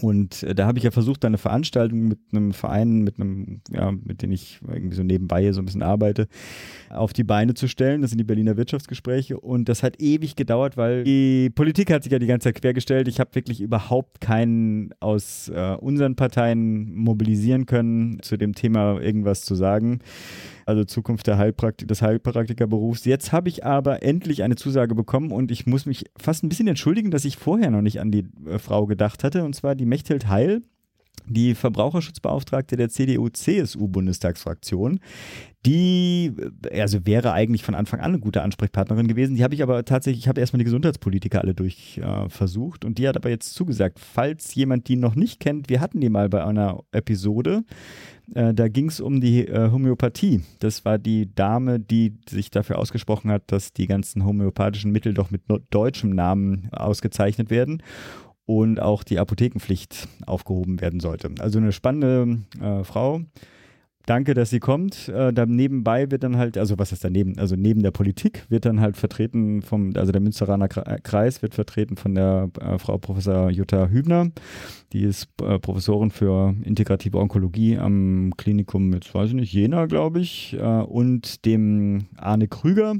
Und 0.00 0.42
äh, 0.42 0.54
da 0.54 0.66
habe 0.66 0.78
ich 0.78 0.84
ja 0.84 0.90
versucht, 0.90 1.24
eine 1.24 1.38
Veranstaltung 1.38 2.08
mit 2.08 2.18
einem 2.32 2.52
Verein, 2.52 3.02
mit 3.02 3.20
einem, 3.20 3.60
ja, 3.70 3.92
mit 3.92 4.22
dem 4.22 4.32
ich 4.32 4.60
irgendwie 4.66 4.96
so 4.96 5.02
nebenbei 5.02 5.50
so 5.52 5.62
ein 5.62 5.64
bisschen 5.64 5.82
arbeite, 5.82 6.26
auf 6.90 7.12
die 7.12 7.22
Beine 7.22 7.54
zu 7.54 7.68
stellen. 7.68 8.02
Das 8.02 8.10
sind 8.10 8.18
die 8.18 8.24
Berliner 8.24 8.56
Wirtschaftsgespräche. 8.56 9.38
Und 9.38 9.68
das 9.68 9.82
hat 9.82 10.00
ewig 10.00 10.34
gedauert, 10.34 10.76
weil 10.76 11.04
die 11.04 11.50
Politik 11.50 11.92
hat 11.92 12.02
sich 12.02 12.12
ja 12.12 12.18
die 12.18 12.26
ganze 12.26 12.48
Zeit 12.48 12.60
quergestellt. 12.60 13.06
Ich 13.06 13.20
habe 13.20 13.34
wirklich 13.34 13.60
überhaupt 13.60 14.20
keinen 14.20 14.92
aus 14.98 15.48
äh, 15.48 15.76
unseren 15.80 16.16
Parteien 16.16 16.94
mobilisieren 16.94 17.66
können, 17.66 18.20
zu 18.22 18.36
dem 18.36 18.54
Thema 18.54 19.00
irgendwas 19.00 19.42
zu 19.42 19.54
sagen 19.54 20.00
also 20.66 20.84
Zukunft 20.84 21.26
der 21.26 21.38
Heilpraktik 21.38 21.88
des 21.88 22.02
Heilpraktikerberufs. 22.02 23.04
Jetzt 23.04 23.32
habe 23.32 23.48
ich 23.48 23.64
aber 23.64 24.02
endlich 24.02 24.42
eine 24.42 24.56
Zusage 24.56 24.94
bekommen 24.94 25.30
und 25.30 25.50
ich 25.50 25.66
muss 25.66 25.86
mich 25.86 26.06
fast 26.16 26.42
ein 26.42 26.48
bisschen 26.48 26.68
entschuldigen, 26.68 27.10
dass 27.10 27.24
ich 27.24 27.36
vorher 27.36 27.70
noch 27.70 27.82
nicht 27.82 28.00
an 28.00 28.10
die 28.10 28.26
äh, 28.46 28.58
Frau 28.58 28.86
gedacht 28.86 29.24
hatte, 29.24 29.44
und 29.44 29.54
zwar 29.54 29.74
die 29.74 29.83
Mechthild 29.84 30.28
Heil. 30.28 30.62
Die 31.26 31.54
Verbraucherschutzbeauftragte 31.54 32.76
der 32.76 32.90
CDU-CSU-Bundestagsfraktion, 32.90 35.00
die 35.64 36.34
äh, 36.70 36.82
also 36.82 37.06
wäre 37.06 37.32
eigentlich 37.32 37.62
von 37.62 37.74
Anfang 37.74 38.00
an 38.00 38.10
eine 38.10 38.18
gute 38.18 38.42
Ansprechpartnerin 38.42 39.08
gewesen. 39.08 39.36
Die 39.36 39.42
habe 39.42 39.54
ich 39.54 39.62
aber 39.62 39.86
tatsächlich, 39.86 40.24
ich 40.24 40.28
habe 40.28 40.40
erstmal 40.40 40.58
die 40.58 40.64
Gesundheitspolitiker 40.64 41.40
alle 41.40 41.54
durchversucht 41.54 42.84
äh, 42.84 42.86
und 42.86 42.98
die 42.98 43.08
hat 43.08 43.16
aber 43.16 43.30
jetzt 43.30 43.54
zugesagt, 43.54 44.00
falls 44.00 44.54
jemand 44.54 44.88
die 44.88 44.96
noch 44.96 45.14
nicht 45.14 45.40
kennt, 45.40 45.70
wir 45.70 45.80
hatten 45.80 46.00
die 46.00 46.10
mal 46.10 46.28
bei 46.28 46.44
einer 46.44 46.82
Episode, 46.92 47.64
äh, 48.34 48.52
da 48.52 48.68
ging 48.68 48.88
es 48.88 49.00
um 49.00 49.22
die 49.22 49.48
äh, 49.48 49.70
Homöopathie. 49.70 50.42
Das 50.58 50.84
war 50.84 50.98
die 50.98 51.34
Dame, 51.34 51.80
die 51.80 52.18
sich 52.28 52.50
dafür 52.50 52.78
ausgesprochen 52.78 53.30
hat, 53.30 53.44
dass 53.46 53.72
die 53.72 53.86
ganzen 53.86 54.26
homöopathischen 54.26 54.92
Mittel 54.92 55.14
doch 55.14 55.30
mit 55.30 55.42
deutschem 55.70 56.10
Namen 56.10 56.68
ausgezeichnet 56.72 57.48
werden 57.48 57.82
und 58.46 58.80
auch 58.80 59.04
die 59.04 59.18
Apothekenpflicht 59.18 60.08
aufgehoben 60.26 60.80
werden 60.80 61.00
sollte. 61.00 61.30
Also 61.38 61.58
eine 61.58 61.72
spannende 61.72 62.38
äh, 62.60 62.84
Frau 62.84 63.22
danke, 64.06 64.34
dass 64.34 64.50
sie 64.50 64.60
kommt. 64.60 65.08
Äh, 65.08 65.32
da 65.32 65.46
nebenbei 65.46 66.10
wird 66.10 66.22
dann 66.22 66.36
halt, 66.36 66.58
also 66.58 66.78
was 66.78 66.92
ist 66.92 67.04
daneben? 67.04 67.38
Also 67.38 67.56
neben 67.56 67.82
der 67.82 67.90
Politik 67.90 68.44
wird 68.48 68.64
dann 68.64 68.80
halt 68.80 68.96
vertreten 68.96 69.62
vom, 69.62 69.92
also 69.96 70.12
der 70.12 70.20
Münsteraner 70.20 70.68
äh, 70.86 70.98
Kreis 71.02 71.42
wird 71.42 71.54
vertreten 71.54 71.96
von 71.96 72.14
der 72.14 72.50
äh, 72.60 72.78
Frau 72.78 72.98
Professor 72.98 73.50
Jutta 73.50 73.88
Hübner. 73.88 74.30
Die 74.92 75.02
ist 75.02 75.28
äh, 75.42 75.58
Professorin 75.58 76.10
für 76.10 76.54
integrative 76.62 77.18
Onkologie 77.18 77.78
am 77.78 78.32
Klinikum, 78.36 78.92
jetzt 78.92 79.14
weiß 79.14 79.28
ich 79.28 79.34
nicht, 79.34 79.52
Jena, 79.52 79.86
glaube 79.86 80.20
ich, 80.20 80.56
äh, 80.58 80.82
und 80.82 81.44
dem 81.44 82.06
Arne 82.16 82.48
Krüger, 82.48 82.94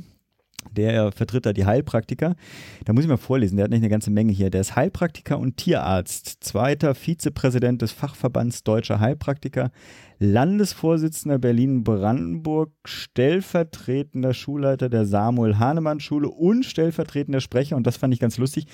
der 0.75 1.13
vertritt 1.13 1.47
da 1.47 1.53
die 1.53 1.65
Heilpraktiker. 1.65 2.37
Da 2.85 2.93
muss 2.93 3.05
ich 3.05 3.09
mal 3.09 3.17
vorlesen, 3.17 3.57
der 3.57 3.65
hat 3.65 3.71
nicht 3.71 3.81
eine 3.81 3.89
ganze 3.89 4.11
Menge 4.11 4.33
hier. 4.33 4.51
Der 4.51 4.61
ist 4.61 4.77
Heilpraktiker 4.77 5.39
und 5.39 5.57
Tierarzt, 5.57 6.45
zweiter 6.45 6.95
Vizepräsident 6.95 7.83
des 7.83 7.93
Fachverbands 7.93 8.65
Deutscher 8.65 9.01
Heilpraktiker, 9.01 9.71
Landesvorsitzender 10.19 11.39
Berlin-Brandenburg, 11.39 12.73
stellvertretender 12.85 14.35
Schulleiter 14.35 14.89
der 14.89 15.07
Samuel-Hahnemann-Schule 15.07 16.29
und 16.29 16.65
stellvertretender 16.65 17.41
Sprecher, 17.41 17.77
und 17.77 17.87
das 17.87 17.97
fand 17.97 18.15
ich 18.15 18.21
ganz 18.21 18.39
lustig, 18.39 18.67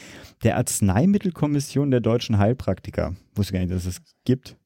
der 0.42 0.56
Arzneimittelkommission 0.56 1.90
der 1.90 2.00
deutschen 2.00 2.38
Heilpraktiker. 2.38 3.14
Wusste 3.34 3.54
gar 3.54 3.60
nicht, 3.60 3.72
dass 3.72 3.86
es 3.86 4.00
gibt. 4.24 4.56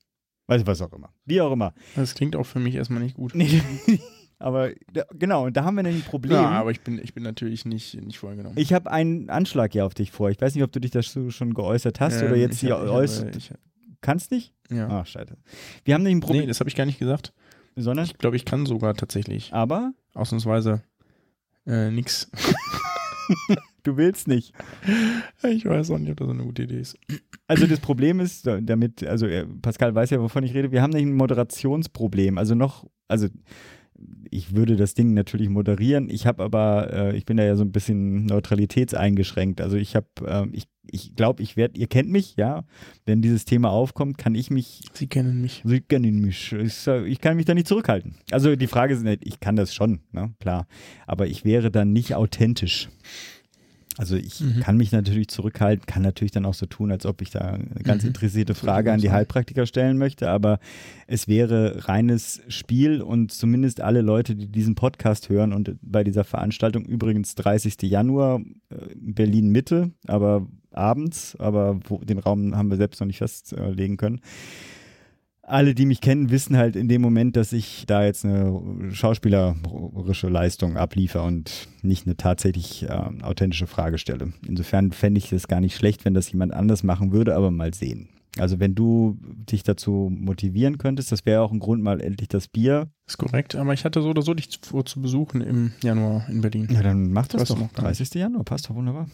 Weiß 0.46 0.60
ich, 0.60 0.66
was 0.66 0.82
auch 0.82 0.92
immer. 0.92 1.10
Wie 1.24 1.40
auch 1.40 1.52
immer. 1.52 1.72
Das 1.96 2.14
klingt 2.14 2.36
auch 2.36 2.44
für 2.44 2.60
mich 2.60 2.74
erstmal 2.74 3.02
nicht 3.02 3.16
gut. 3.16 3.32
Aber 4.38 4.70
genau, 5.12 5.46
und 5.46 5.56
da 5.56 5.64
haben 5.64 5.76
wir 5.76 5.84
ein 5.84 6.02
Problem. 6.02 6.32
Ja, 6.32 6.50
aber 6.50 6.70
ich 6.70 6.80
bin, 6.80 6.98
ich 7.02 7.14
bin 7.14 7.22
natürlich 7.22 7.64
nicht, 7.64 8.00
nicht 8.00 8.18
vorgenommen. 8.18 8.56
Ich 8.58 8.72
habe 8.72 8.90
einen 8.90 9.30
Anschlag 9.30 9.72
hier 9.72 9.86
auf 9.86 9.94
dich 9.94 10.10
vor. 10.10 10.30
Ich 10.30 10.40
weiß 10.40 10.54
nicht, 10.54 10.64
ob 10.64 10.72
du 10.72 10.80
dich 10.80 10.90
dazu 10.90 11.30
schon 11.30 11.54
geäußert 11.54 12.00
hast 12.00 12.20
ähm, 12.20 12.28
oder 12.28 12.36
jetzt 12.36 12.60
hier 12.60 12.76
äußert. 12.76 13.36
Kannst 14.00 14.30
nicht? 14.30 14.52
Ja. 14.70 14.88
Ach, 14.90 15.06
scheiße. 15.06 15.36
Wir 15.84 15.94
haben 15.94 16.02
nämlich 16.02 16.16
ein 16.16 16.26
Problem. 16.26 16.42
Nee, 16.42 16.48
das 16.48 16.60
habe 16.60 16.68
ich 16.68 16.76
gar 16.76 16.84
nicht 16.84 16.98
gesagt. 16.98 17.32
Sondern? 17.76 18.04
Ich 18.04 18.18
glaube, 18.18 18.36
ich 18.36 18.44
kann 18.44 18.66
sogar 18.66 18.94
tatsächlich. 18.94 19.52
Aber? 19.52 19.92
Ausnahmsweise 20.14 20.82
äh, 21.66 21.90
nix. 21.90 22.30
du 23.82 23.96
willst 23.96 24.28
nicht. 24.28 24.52
Ich 25.42 25.64
weiß 25.64 25.90
auch 25.90 25.98
nicht, 25.98 26.10
ob 26.10 26.18
das 26.18 26.28
eine 26.28 26.44
gute 26.44 26.64
Idee 26.64 26.80
ist. 26.80 26.98
Also 27.46 27.66
das 27.66 27.80
Problem 27.80 28.20
ist, 28.20 28.46
damit, 28.46 29.04
also 29.04 29.26
äh, 29.26 29.46
Pascal 29.46 29.94
weiß 29.94 30.10
ja, 30.10 30.20
wovon 30.20 30.44
ich 30.44 30.54
rede, 30.54 30.72
wir 30.72 30.82
haben 30.82 30.90
nämlich 30.90 31.12
ein 31.12 31.16
Moderationsproblem. 31.16 32.38
Also 32.38 32.54
noch, 32.54 32.86
also 33.08 33.28
ich 34.30 34.54
würde 34.54 34.76
das 34.76 34.94
Ding 34.94 35.14
natürlich 35.14 35.48
moderieren. 35.48 36.10
Ich 36.10 36.26
habe 36.26 36.42
aber, 36.42 36.92
äh, 36.92 37.16
ich 37.16 37.24
bin 37.24 37.36
da 37.36 37.44
ja 37.44 37.56
so 37.56 37.62
ein 37.62 37.72
bisschen 37.72 38.26
neutralitätseingeschränkt. 38.26 39.60
Also 39.60 39.76
ich 39.76 39.94
habe, 39.94 40.08
äh, 40.26 40.46
ich 40.52 40.66
ich 40.90 41.14
glaube, 41.16 41.42
ich 41.42 41.56
werde, 41.56 41.78
ihr 41.78 41.86
kennt 41.86 42.10
mich, 42.10 42.36
ja. 42.36 42.64
Wenn 43.06 43.22
dieses 43.22 43.44
Thema 43.44 43.70
aufkommt, 43.70 44.18
kann 44.18 44.34
ich 44.34 44.50
mich. 44.50 44.82
Sie 44.92 45.06
kennen 45.06 45.40
mich. 45.40 45.62
Sie 45.64 45.80
kennen 45.80 46.20
mich. 46.20 46.52
Ich, 46.52 46.86
ich 46.86 47.20
kann 47.20 47.36
mich 47.36 47.46
da 47.46 47.54
nicht 47.54 47.68
zurückhalten. 47.68 48.16
Also 48.30 48.54
die 48.54 48.66
Frage 48.66 48.94
ist 48.94 49.02
nicht, 49.02 49.26
ich 49.26 49.40
kann 49.40 49.56
das 49.56 49.74
schon, 49.74 50.00
ne, 50.12 50.34
klar. 50.40 50.66
Aber 51.06 51.26
ich 51.26 51.44
wäre 51.44 51.70
dann 51.70 51.92
nicht 51.92 52.14
authentisch. 52.14 52.88
Also 53.96 54.16
ich 54.16 54.40
mhm. 54.40 54.60
kann 54.60 54.76
mich 54.76 54.90
natürlich 54.90 55.28
zurückhalten, 55.28 55.86
kann 55.86 56.02
natürlich 56.02 56.32
dann 56.32 56.46
auch 56.46 56.54
so 56.54 56.66
tun, 56.66 56.90
als 56.90 57.06
ob 57.06 57.22
ich 57.22 57.30
da 57.30 57.40
eine 57.40 57.82
ganz 57.82 58.02
mhm. 58.02 58.08
interessierte 58.08 58.54
Frage 58.54 58.92
an 58.92 59.00
die 59.00 59.10
Heilpraktiker 59.10 59.66
stellen 59.66 59.98
möchte, 59.98 60.28
aber 60.28 60.58
es 61.06 61.28
wäre 61.28 61.88
reines 61.88 62.42
Spiel 62.48 63.02
und 63.02 63.30
zumindest 63.30 63.80
alle 63.80 64.00
Leute, 64.00 64.34
die 64.34 64.48
diesen 64.48 64.74
Podcast 64.74 65.28
hören 65.28 65.52
und 65.52 65.76
bei 65.82 66.02
dieser 66.02 66.24
Veranstaltung 66.24 66.84
übrigens 66.84 67.36
30. 67.36 67.82
Januar 67.82 68.40
äh, 68.70 68.76
Berlin 68.96 69.50
Mitte, 69.50 69.92
aber 70.06 70.46
abends, 70.72 71.36
aber 71.38 71.78
wo, 71.84 71.98
den 71.98 72.18
Raum 72.18 72.56
haben 72.56 72.70
wir 72.70 72.76
selbst 72.76 73.00
noch 73.00 73.06
nicht 73.06 73.18
festlegen 73.18 73.96
können 73.96 74.20
alle, 75.46 75.74
die 75.74 75.86
mich 75.86 76.00
kennen, 76.00 76.30
wissen 76.30 76.56
halt 76.56 76.76
in 76.76 76.88
dem 76.88 77.02
Moment, 77.02 77.36
dass 77.36 77.52
ich 77.52 77.84
da 77.86 78.04
jetzt 78.04 78.24
eine 78.24 78.90
schauspielerische 78.92 80.28
Leistung 80.28 80.76
abliefer 80.76 81.24
und 81.24 81.68
nicht 81.82 82.06
eine 82.06 82.16
tatsächlich 82.16 82.84
äh, 82.84 82.88
authentische 83.22 83.66
Frage 83.66 83.98
stelle. 83.98 84.32
Insofern 84.46 84.92
fände 84.92 85.18
ich 85.18 85.32
es 85.32 85.48
gar 85.48 85.60
nicht 85.60 85.76
schlecht, 85.76 86.04
wenn 86.04 86.14
das 86.14 86.30
jemand 86.30 86.52
anders 86.52 86.82
machen 86.82 87.12
würde, 87.12 87.34
aber 87.36 87.50
mal 87.50 87.74
sehen. 87.74 88.08
Also 88.36 88.58
wenn 88.58 88.74
du 88.74 89.16
dich 89.22 89.62
dazu 89.62 90.10
motivieren 90.12 90.78
könntest, 90.78 91.12
das 91.12 91.24
wäre 91.24 91.42
auch 91.42 91.52
ein 91.52 91.60
Grund, 91.60 91.82
mal 91.82 92.00
endlich 92.00 92.28
das 92.28 92.48
Bier. 92.48 92.88
Ist 93.06 93.18
korrekt, 93.18 93.54
aber 93.54 93.72
ich 93.74 93.84
hatte 93.84 94.02
so 94.02 94.10
oder 94.10 94.22
so 94.22 94.34
dich 94.34 94.58
vor 94.62 94.84
zu 94.84 95.00
besuchen 95.00 95.40
im 95.40 95.72
Januar 95.82 96.28
in 96.28 96.40
Berlin. 96.40 96.68
Ja, 96.72 96.82
dann 96.82 97.12
mach 97.12 97.28
das 97.28 97.48
doch. 97.48 97.72
30. 97.74 98.14
Januar, 98.14 98.42
passt 98.44 98.68
doch 98.68 98.74
wunderbar 98.74 99.06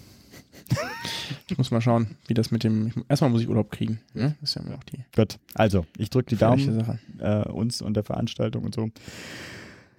ich 1.48 1.58
muss 1.58 1.70
mal 1.70 1.80
schauen, 1.80 2.16
wie 2.26 2.34
das 2.34 2.50
mit 2.50 2.64
dem. 2.64 2.92
Erstmal 3.08 3.30
muss 3.30 3.42
ich 3.42 3.48
Urlaub 3.48 3.70
kriegen. 3.70 4.00
Ne? 4.14 4.36
Das 4.40 4.56
ist 4.56 4.66
ja 4.66 4.74
auch 4.74 4.84
die. 4.84 5.04
Gut, 5.14 5.38
also 5.54 5.86
ich 5.96 6.10
drücke 6.10 6.30
die 6.30 6.36
Daumen 6.36 6.98
äh, 7.18 7.48
uns 7.48 7.82
und 7.82 7.94
der 7.94 8.04
Veranstaltung 8.04 8.64
und 8.64 8.74
so. 8.74 8.90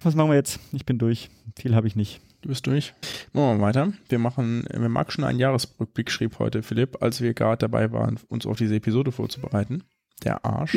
Was 0.02 0.14
machen 0.16 0.30
wir 0.30 0.36
jetzt? 0.36 0.58
Ich 0.72 0.84
bin 0.84 0.98
durch. 0.98 1.30
Viel 1.56 1.74
habe 1.74 1.86
ich 1.86 1.94
nicht. 1.94 2.20
Du 2.40 2.48
bist 2.48 2.66
durch. 2.66 2.92
Machen 3.32 3.58
wir 3.58 3.64
weiter. 3.64 3.92
Wir 4.08 4.18
machen, 4.18 4.64
wir 4.68 4.88
mag 4.88 5.12
schon 5.12 5.22
einen 5.22 5.38
Jahresrückblick, 5.38 6.10
schrieb 6.10 6.40
heute 6.40 6.64
Philipp, 6.64 7.00
als 7.00 7.20
wir 7.20 7.34
gerade 7.34 7.58
dabei 7.58 7.92
waren, 7.92 8.18
uns 8.28 8.46
auf 8.46 8.58
diese 8.58 8.74
Episode 8.74 9.12
vorzubereiten. 9.12 9.84
Der 10.24 10.44
Arsch. 10.44 10.76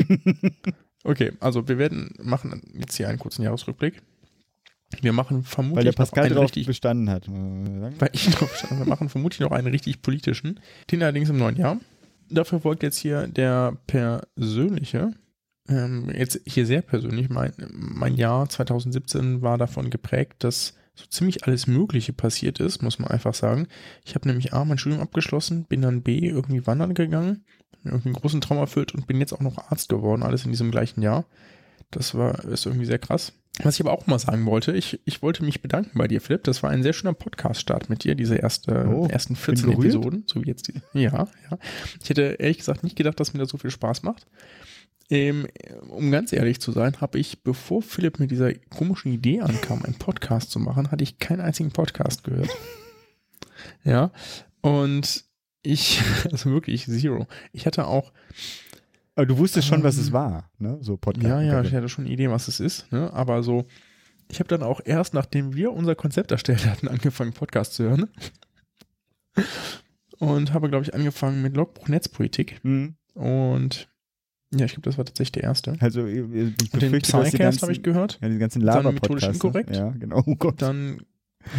okay, 1.04 1.32
also 1.40 1.68
wir 1.68 1.80
werden 1.80 2.14
machen 2.22 2.62
jetzt 2.78 2.96
hier 2.96 3.10
einen 3.10 3.18
kurzen 3.18 3.42
Jahresrückblick. 3.42 4.04
Wir 5.04 5.14
machen 5.14 5.44
vermutlich 5.44 5.78
Weil 5.78 5.84
der 5.84 5.92
noch 5.94 5.98
Pascal 5.98 6.26
einen 6.26 6.36
drauf 6.36 6.46
richtig, 6.46 6.68
bestanden 6.68 7.10
hat. 7.10 7.28
weil 7.28 8.10
ich 8.14 8.30
drauf 8.30 8.56
stand. 8.56 8.80
Wir 8.80 8.88
machen 8.88 9.10
vermutlich 9.10 9.40
noch 9.42 9.52
einen 9.52 9.68
richtig 9.68 10.02
politischen. 10.02 10.60
Den 10.92 11.04
allerdings 11.04 11.30
im 11.30 11.38
neuen 11.38 11.58
Jahr. 11.58 11.80
Dafür 12.30 12.60
folgt 12.60 12.84
jetzt 12.84 12.98
hier 12.98 13.28
der 13.28 13.78
persönliche. 13.88 15.12
Ähm, 15.68 16.12
jetzt 16.16 16.42
hier 16.46 16.66
sehr 16.66 16.82
persönlich. 16.82 17.30
Mein, 17.30 17.54
mein 17.72 18.16
Jahr 18.16 18.48
2017 18.50 19.42
war 19.42 19.58
davon 19.58 19.90
geprägt, 19.90 20.44
dass 20.44 20.76
so 20.96 21.06
ziemlich 21.08 21.46
alles 21.46 21.68
Mögliche 21.68 22.14
passiert 22.14 22.60
ist, 22.60 22.82
muss 22.82 23.00
man 23.00 23.12
einfach 23.12 23.34
sagen. 23.34 23.68
Ich 24.06 24.16
habe 24.16 24.28
nämlich 24.28 24.54
A, 24.54 24.64
mein 24.64 24.78
Studium 24.78 25.02
abgeschlossen, 25.02 25.66
bin 25.66 25.82
dann 25.82 26.02
B, 26.02 26.28
irgendwie 26.28 26.66
wandern 26.66 26.94
gegangen, 26.94 27.44
irgendwie 27.84 28.10
einen 28.10 28.16
großen 28.16 28.42
Traum 28.42 28.58
erfüllt 28.58 28.94
und 28.96 29.06
bin 29.06 29.20
jetzt 29.20 29.34
auch 29.34 29.42
noch 29.42 29.58
Arzt 29.70 29.90
geworden, 29.90 30.24
alles 30.24 30.46
in 30.46 30.52
diesem 30.52 30.72
gleichen 30.72 31.02
Jahr. 31.02 31.26
Das 31.92 32.16
war, 32.16 32.44
ist 32.46 32.66
irgendwie 32.66 32.86
sehr 32.86 33.00
krass. 33.00 33.34
Was 33.64 33.76
ich 33.76 33.82
aber 33.82 33.94
auch 33.94 34.06
mal 34.08 34.20
sagen 34.20 34.46
wollte, 34.46 34.74
ich, 34.74 35.00
ich 35.06 35.22
wollte 35.22 35.44
mich 35.44 35.62
bedanken 35.62 35.98
bei 35.98 36.08
dir, 36.08 36.20
Philipp. 36.20 36.44
Das 36.44 36.62
war 36.62 36.72
ein 36.72 36.84
sehr 36.84 36.94
schöner 36.94 37.14
Podcast-Start 37.14 37.90
mit 37.90 38.04
dir, 38.04 38.16
diese 38.16 38.36
erste, 38.36 38.86
Oh, 38.88 39.08
ersten 39.08 39.36
14 39.36 39.68
bin 39.70 39.78
berührt. 39.78 39.96
Episoden, 39.96 40.24
so 40.28 40.44
wie 40.44 40.48
jetzt 40.48 40.68
die. 40.68 40.82
Ja, 40.94 41.28
ja. 41.50 41.58
Ich 42.02 42.10
hätte 42.10 42.36
ehrlich 42.40 42.58
gesagt 42.58 42.84
nicht 42.84 42.96
gedacht, 42.98 43.20
dass 43.20 43.34
mir 43.34 43.40
das 43.40 43.50
so 43.50 43.58
viel 43.58 43.72
Spaß 43.72 44.04
macht. 44.04 44.28
Ähm, 45.10 45.48
um 45.88 46.12
ganz 46.12 46.34
ehrlich 46.34 46.60
zu 46.60 46.72
sein, 46.72 47.00
habe 47.00 47.20
ich, 47.20 47.44
bevor 47.44 47.82
Philipp 47.82 48.20
mit 48.20 48.32
dieser 48.32 48.54
komischen 48.54 49.14
Idee 49.14 49.42
ankam, 49.42 49.84
einen 49.84 49.96
Podcast 50.00 50.52
zu 50.52 50.60
machen, 50.60 50.92
hatte 50.92 51.04
ich 51.04 51.20
keinen 51.20 51.42
einzigen 51.42 51.72
Podcast 51.72 52.24
gehört. 52.24 52.50
ja, 53.84 54.12
und 54.62 55.24
ich, 55.62 56.02
also 56.32 56.50
wirklich 56.52 56.86
zero. 56.86 57.28
Ich 57.54 57.66
hatte 57.66 57.88
auch, 57.88 58.12
Aber 59.16 59.26
du 59.26 59.38
wusstest 59.38 59.68
schon, 59.68 59.82
was 59.84 59.96
Ähm, 59.96 60.02
es 60.04 60.12
war, 60.12 60.52
ne? 60.60 60.78
So 60.82 60.98
Podcast. 60.98 61.28
ja, 61.28 61.42
ja, 61.42 61.62
ich 61.62 61.74
hatte 61.74 61.88
schon 61.90 62.06
eine 62.06 62.14
Idee, 62.14 62.30
was 62.30 62.48
es 62.48 62.60
ist, 62.60 62.92
ne? 62.92 63.12
aber 63.14 63.44
so, 63.44 63.66
ich 64.30 64.40
habe 64.40 64.50
dann 64.50 64.62
auch 64.64 64.82
erst, 64.84 65.14
nachdem 65.14 65.56
wir 65.56 65.72
unser 65.72 65.96
Konzept 65.96 66.32
erstellt 66.32 66.66
hatten, 66.66 66.88
angefangen, 66.90 67.32
Podcast 67.34 67.74
zu 67.76 67.84
hören. 67.84 68.10
Und 70.20 70.54
habe, 70.54 70.70
glaube 70.70 70.84
ich, 70.86 70.94
angefangen 70.94 71.42
mit 71.42 71.56
Logbuch 71.56 71.88
Netzpolitik. 71.90 72.60
Mhm. 72.64 72.96
Und 73.14 73.90
ja, 74.54 74.66
ich 74.66 74.72
glaube, 74.74 74.84
das 74.90 74.98
war 74.98 75.06
tatsächlich 75.06 75.34
der 75.34 75.44
erste. 75.44 75.76
Also 75.80 76.06
ich 76.08 76.22
Und 76.74 76.82
den 76.82 76.92
Psycast 77.02 77.62
habe 77.62 77.72
ich 77.72 77.84
gehört. 77.84 78.20
ja, 78.22 78.30
die 78.30 78.38
ganzen 78.38 78.60
Dann 78.60 78.68
Laber 78.78 78.92
methodisch 78.94 79.26
Podcasts. 79.26 79.44
inkorrekt. 79.44 79.76
Ja, 79.76 79.90
genau. 79.90 80.24
Oh 80.26 80.36
Gott. 80.36 80.62
Dann, 80.62 81.02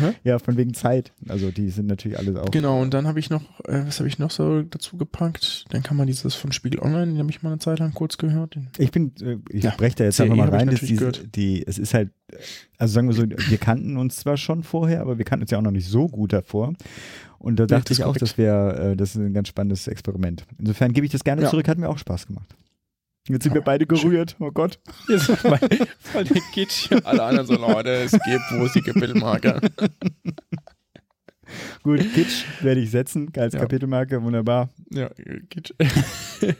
hä? 0.01 0.12
ja, 0.25 0.38
von 0.38 0.57
wegen 0.57 0.75
Zeit. 0.75 1.12
Also 1.29 1.51
die 1.51 1.70
sind 1.70 1.87
natürlich 1.87 2.18
alles 2.18 2.37
auch. 2.37 2.51
genau, 2.51 2.81
und 2.81 2.92
dann 2.94 3.07
habe 3.07 3.18
ich 3.20 3.31
noch, 3.31 3.42
äh, 3.68 3.83
was 3.87 3.99
habe 3.99 4.09
ich 4.09 4.18
noch 4.18 4.31
so 4.31 4.62
dazu 4.62 4.96
gepackt? 4.96 5.64
Dann 5.70 5.83
kann 5.83 5.96
man 5.96 6.07
dieses 6.07 6.35
von 6.35 6.53
Spiegel 6.53 6.81
Online, 6.81 7.07
den 7.12 7.18
habe 7.18 7.31
ich 7.31 7.42
mal 7.42 7.51
eine 7.51 7.59
Zeit 7.59 7.79
lang 7.79 7.92
kurz 7.94 8.18
gehört. 8.18 8.59
Ich 8.79 8.90
bin, 8.90 9.12
äh, 9.22 9.37
ich 9.51 9.64
Ja, 9.64 9.75
breche 9.77 9.96
da 9.96 10.05
jetzt 10.05 10.20
einfach 10.20 10.37
mal 10.37 10.46
habe 10.53 10.57
ich 10.72 10.83
rein, 10.83 10.96
gehört. 10.96 11.35
die, 11.37 11.66
es 11.66 11.79
ist 11.79 11.94
halt, 11.94 12.11
also 12.79 12.92
sagen 12.94 13.09
wir 13.09 13.14
so, 13.14 13.22
wir 13.29 13.59
kannten 13.59 13.96
uns 13.96 14.16
zwar 14.16 14.37
schon 14.37 14.62
vorher, 14.62 15.01
aber 15.01 15.18
wir 15.18 15.25
kannten 15.25 15.42
uns 15.44 15.51
ja 15.51 15.59
auch 15.59 15.62
noch 15.62 15.70
nicht 15.70 15.88
so 15.88 16.09
gut 16.09 16.33
davor. 16.33 16.72
Und 17.38 17.61
da 17.61 17.66
dachte 17.66 17.90
das 17.90 17.99
ich 17.99 18.03
auch, 18.05 18.09
korrekt. 18.09 18.22
das 18.22 18.38
wäre, 18.38 18.92
äh, 18.92 18.96
das 18.96 19.11
ist 19.11 19.16
ein 19.16 19.33
ganz 19.35 19.49
spannendes 19.49 19.87
Experiment. 19.87 20.44
Insofern 20.59 20.92
gebe 20.92 21.07
ich 21.07 21.12
das 21.12 21.22
gerne 21.22 21.42
Ja. 21.42 21.51
zurück, 21.51 21.68
hat 21.68 21.79
mir 21.79 21.88
auch 21.88 21.99
Spaß 21.99 22.27
gemacht. 22.27 22.49
Jetzt 23.28 23.42
sind 23.42 23.54
wir 23.54 23.62
beide 23.62 23.86
gerührt, 23.86 24.36
oh 24.38 24.50
Gott. 24.52 24.78
Jetzt 25.08 25.24
voll 25.30 26.24
der 26.24 26.42
Kitsch. 26.52 26.90
Alle 27.04 27.24
anderen 27.24 27.46
so, 27.46 27.54
Leute, 27.56 27.90
es 27.90 28.12
gibt, 28.12 28.44
wo 28.52 28.64
ist 28.64 28.74
die 28.74 28.82
Kapitelmarke? 28.82 29.60
Gut, 31.82 32.00
Kitsch 32.14 32.44
werde 32.60 32.80
ich 32.80 32.90
setzen, 32.90 33.32
als 33.36 33.54
Ja. 33.54 33.60
Kapitelmarke, 33.60 34.22
wunderbar. 34.22 34.70
Ja, 34.90 35.10
Kitsch. 35.50 35.72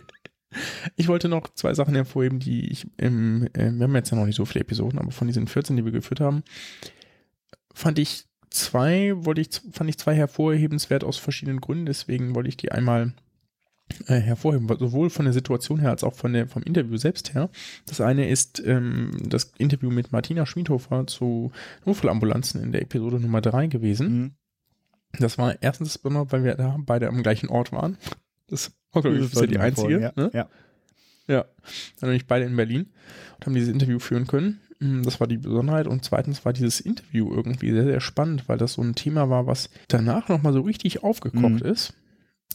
Ich 0.95 1.07
wollte 1.09 1.29
noch 1.29 1.53
zwei 1.53 1.75
Sachen 1.75 1.95
hervorheben, 1.95 2.39
die 2.39 2.71
ich 2.71 2.87
im, 2.97 3.47
äh, 3.53 3.71
wir 3.73 3.83
haben 3.83 3.95
jetzt 3.95 4.11
ja 4.11 4.17
noch 4.17 4.25
nicht 4.25 4.37
so 4.37 4.47
viele 4.47 4.63
Episoden, 4.63 4.99
aber 4.99 5.11
von 5.11 5.27
diesen 5.27 5.49
14, 5.49 5.77
die 5.77 5.85
wir 5.85 5.93
geführt 5.93 6.21
haben, 6.21 6.45
fand 7.75 7.99
ich 7.99 8.25
zwei, 8.49 9.13
wollte 9.17 9.43
ich, 9.43 9.51
fand 9.73 9.91
ich 9.91 9.99
zwei 9.99 10.15
hervorhebenswert 10.15 11.05
aus 11.05 11.19
verschiedenen 11.19 11.61
Gründen, 11.61 11.85
deswegen 11.85 12.35
wollte 12.35 12.49
ich 12.49 12.57
die 12.57 12.73
einmal 12.73 13.13
äh, 14.07 14.17
hervorheben, 14.21 14.69
sowohl 14.79 15.11
von 15.11 15.25
der 15.27 15.35
Situation 15.35 15.81
her 15.81 15.91
als 15.91 16.05
auch 16.05 16.15
von 16.15 16.33
der, 16.33 16.49
vom 16.49 16.63
Interview 16.63 16.97
selbst 16.97 17.35
her. 17.35 17.51
Das 17.87 18.01
eine 18.01 18.29
ist 18.29 18.63
ähm, 18.65 19.11
das 19.29 19.53
Interview 19.59 19.91
mit 19.91 20.13
Martina 20.13 20.45
Schmiedhofer 20.47 21.07
zu 21.07 21.53
Notfallambulanzen 21.85 22.63
in 22.63 22.73
der 22.73 22.83
Episode 22.83 23.21
Nummer 23.21 23.41
drei 23.41 23.67
gewesen. 23.69 24.19
Mhm. 24.21 24.31
Das 25.19 25.39
war 25.39 25.57
erstens 25.63 25.89
das 25.95 25.99
Besondere, 25.99 26.31
weil 26.33 26.45
wir 26.45 26.55
da 26.57 26.77
beide 26.81 27.09
am 27.09 27.23
gleichen 27.23 27.49
Ort 27.49 27.73
waren. 27.73 27.97
Das 28.49 28.73
war, 28.93 29.03
glaube 29.03 29.19
ich, 29.19 29.31
bisher 29.31 29.47
die 29.47 29.59
einzige. 29.59 29.89
vorher, 29.89 30.13
ne? 30.17 30.31
Ja. 30.35 30.49
Ja. 31.29 31.45
Dann 32.01 32.11
nämlich 32.11 32.27
beide 32.27 32.45
in 32.45 32.55
Berlin 32.57 32.93
und 33.37 33.47
haben 33.47 33.55
dieses 33.55 33.73
Interview 33.73 33.99
führen 33.99 34.27
können. 34.27 34.61
Mm, 34.79 35.03
Das 35.03 35.19
war 35.21 35.27
die 35.27 35.39
Besonderheit. 35.39 35.87
Und 35.87 36.05
zweitens 36.05 36.45
war 36.45 36.53
dieses 36.53 36.81
Interview 36.81 37.33
irgendwie 37.35 37.73
sehr, 37.73 37.85
sehr 37.85 38.01
spannend, 38.01 38.49
weil 38.49 38.59
das 38.59 38.75
so 38.75 38.83
ein 38.83 38.95
Thema 38.95 39.29
war, 39.31 39.47
was 39.47 39.71
danach 39.89 40.29
nochmal 40.29 40.53
so 40.53 40.61
richtig 40.61 41.03
aufgekocht 41.03 41.63
Mhm. 41.65 41.71
ist. 41.71 41.95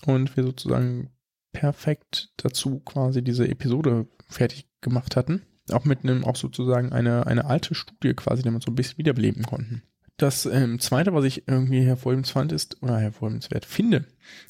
Und 0.06 0.36
wir 0.38 0.44
sozusagen 0.44 1.10
perfekt 1.52 2.32
dazu 2.38 2.80
quasi 2.80 3.24
diese 3.24 3.48
Episode 3.48 4.08
fertig 4.28 4.68
gemacht 4.82 5.16
hatten. 5.16 5.42
Auch 5.72 5.86
mit 5.86 6.04
einem, 6.04 6.26
auch 6.26 6.36
sozusagen 6.36 6.92
eine, 6.92 7.28
eine 7.28 7.46
alte 7.46 7.76
Studie 7.76 8.14
quasi, 8.14 8.44
die 8.44 8.50
wir 8.50 8.60
so 8.62 8.72
ein 8.72 8.76
bisschen 8.76 8.98
wiederbeleben 8.98 9.44
konnten. 9.44 9.84
Das 10.18 10.46
ähm, 10.46 10.80
zweite, 10.80 11.14
was 11.14 11.26
ich 11.26 11.48
irgendwie 11.48 11.84
hervorhebenswert 11.84 12.34
fand, 12.34 12.52
ist, 12.52 12.82
oder 12.84 13.00
hervorhebenswert 13.00 13.66
finde, 13.66 14.06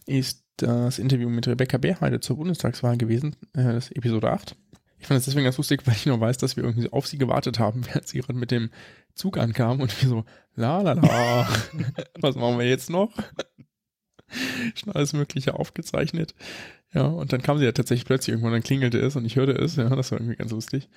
ist 0.06 0.44
das 0.58 1.00
Interview 1.00 1.30
mit 1.30 1.48
Rebecca 1.48 1.78
Beerheide 1.78 2.20
zur 2.20 2.38
Bundestagswahl 2.38 2.98
gewesen, 2.98 3.36
äh, 3.54 3.64
das 3.64 3.92
Episode 3.92 4.32
8. 4.32 4.56
Ich 5.00 5.08
fand 5.08 5.20
es 5.20 5.26
deswegen 5.26 5.46
ganz 5.46 5.58
lustig, 5.58 5.82
weil 5.86 5.96
ich 5.96 6.06
noch 6.06 6.20
weiß, 6.20 6.38
dass 6.38 6.56
wir 6.56 6.64
irgendwie 6.64 6.92
auf 6.92 7.08
sie 7.08 7.18
gewartet 7.18 7.60
haben, 7.60 7.86
während 7.88 8.08
sie 8.08 8.20
gerade 8.20 8.38
mit 8.38 8.52
dem 8.52 8.70
Zug 9.14 9.38
ankam 9.38 9.82
und 9.82 10.02
wir 10.02 10.10
so, 10.10 10.26
la 10.56 10.82
la 10.82 10.94
la, 10.94 11.48
was 12.20 12.36
machen 12.36 12.60
wir 12.60 12.68
jetzt 12.68 12.90
noch? 12.90 13.12
Schon 14.76 14.94
alles 14.94 15.12
Mögliche 15.14 15.56
aufgezeichnet. 15.56 16.36
Ja, 16.94 17.06
und 17.06 17.32
dann 17.32 17.42
kam 17.42 17.58
sie 17.58 17.66
ja 17.66 17.72
tatsächlich 17.72 18.06
plötzlich 18.06 18.34
irgendwann, 18.34 18.52
dann 18.52 18.64
klingelte 18.64 19.00
es 19.00 19.16
und 19.16 19.26
ich 19.26 19.36
hörte 19.38 19.54
es, 19.54 19.76
ja, 19.78 19.90
das 19.96 20.12
war 20.12 20.20
irgendwie 20.20 20.36
ganz 20.36 20.52
lustig. 20.52 20.90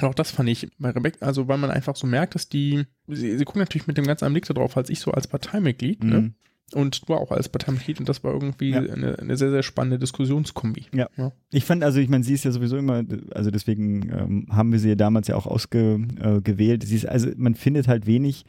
Und 0.00 0.04
auch 0.04 0.14
das 0.14 0.30
fand 0.30 0.48
ich 0.48 0.68
bei 0.78 0.90
Rebecca, 0.90 1.26
also 1.26 1.48
weil 1.48 1.58
man 1.58 1.70
einfach 1.70 1.96
so 1.96 2.06
merkt, 2.06 2.34
dass 2.36 2.48
die, 2.48 2.84
sie, 3.08 3.36
sie 3.36 3.44
gucken 3.44 3.60
natürlich 3.60 3.86
mit 3.88 3.96
dem 3.96 4.06
ganz 4.06 4.22
anderen 4.22 4.34
Blick 4.34 4.46
darauf, 4.46 4.76
als 4.76 4.90
ich 4.90 5.00
so 5.00 5.10
als 5.10 5.26
Parteimitglied, 5.26 6.04
ne? 6.04 6.20
Mhm. 6.20 6.34
Und 6.74 7.08
du 7.08 7.14
auch 7.14 7.30
als 7.30 7.48
Parteimitglied 7.48 7.98
und 7.98 8.10
das 8.10 8.22
war 8.22 8.34
irgendwie 8.34 8.70
Ja. 8.72 8.80
eine, 8.80 9.18
eine 9.18 9.36
sehr, 9.38 9.50
sehr 9.50 9.62
spannende 9.62 9.98
Diskussionskombi. 9.98 10.84
Ja. 10.94 11.08
Ja. 11.16 11.32
Ich 11.50 11.64
fand, 11.64 11.82
also 11.82 11.98
ich 11.98 12.10
meine, 12.10 12.22
sie 12.24 12.34
ist 12.34 12.44
ja 12.44 12.50
sowieso 12.50 12.76
immer, 12.76 13.02
also 13.34 13.50
deswegen 13.50 14.10
ähm, 14.12 14.46
haben 14.50 14.70
wir 14.70 14.78
sie 14.78 14.90
ja 14.90 14.94
damals 14.94 15.28
ja 15.28 15.36
auch 15.36 15.46
ausgewählt. 15.46 16.84
Äh, 16.84 16.86
sie 16.86 16.96
ist, 16.96 17.08
also 17.08 17.30
man 17.38 17.54
findet 17.54 17.88
halt 17.88 18.06
wenig 18.06 18.44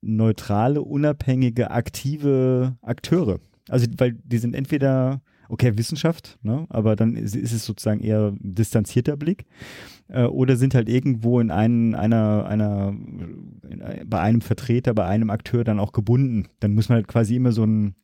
neutrale, 0.00 0.82
unabhängige, 0.82 1.70
aktive 1.70 2.76
Akteure. 2.82 3.38
Also, 3.68 3.86
weil 3.96 4.14
die 4.24 4.38
sind 4.38 4.56
entweder, 4.56 5.22
okay, 5.52 5.76
Wissenschaft, 5.76 6.38
ne, 6.42 6.66
aber 6.70 6.96
dann 6.96 7.14
ist, 7.14 7.36
ist 7.36 7.52
es 7.52 7.64
sozusagen 7.66 8.00
eher 8.00 8.32
distanzierter 8.40 9.16
Blick, 9.16 9.44
äh, 10.08 10.24
oder 10.24 10.56
sind 10.56 10.74
halt 10.74 10.88
irgendwo 10.88 11.40
in 11.40 11.50
einen, 11.50 11.94
einer, 11.94 12.46
einer, 12.46 12.94
in, 13.68 13.82
ein- 13.82 14.08
bei 14.08 14.20
einem 14.20 14.40
Vertreter, 14.40 14.94
bei 14.94 15.04
einem 15.04 15.28
Akteur 15.30 15.62
dann 15.62 15.78
auch 15.78 15.92
gebunden. 15.92 16.48
Dann 16.60 16.74
muss 16.74 16.88
man 16.88 16.96
halt 16.96 17.08
quasi 17.08 17.36
immer 17.36 17.52
so 17.52 17.64
ein, 17.64 17.94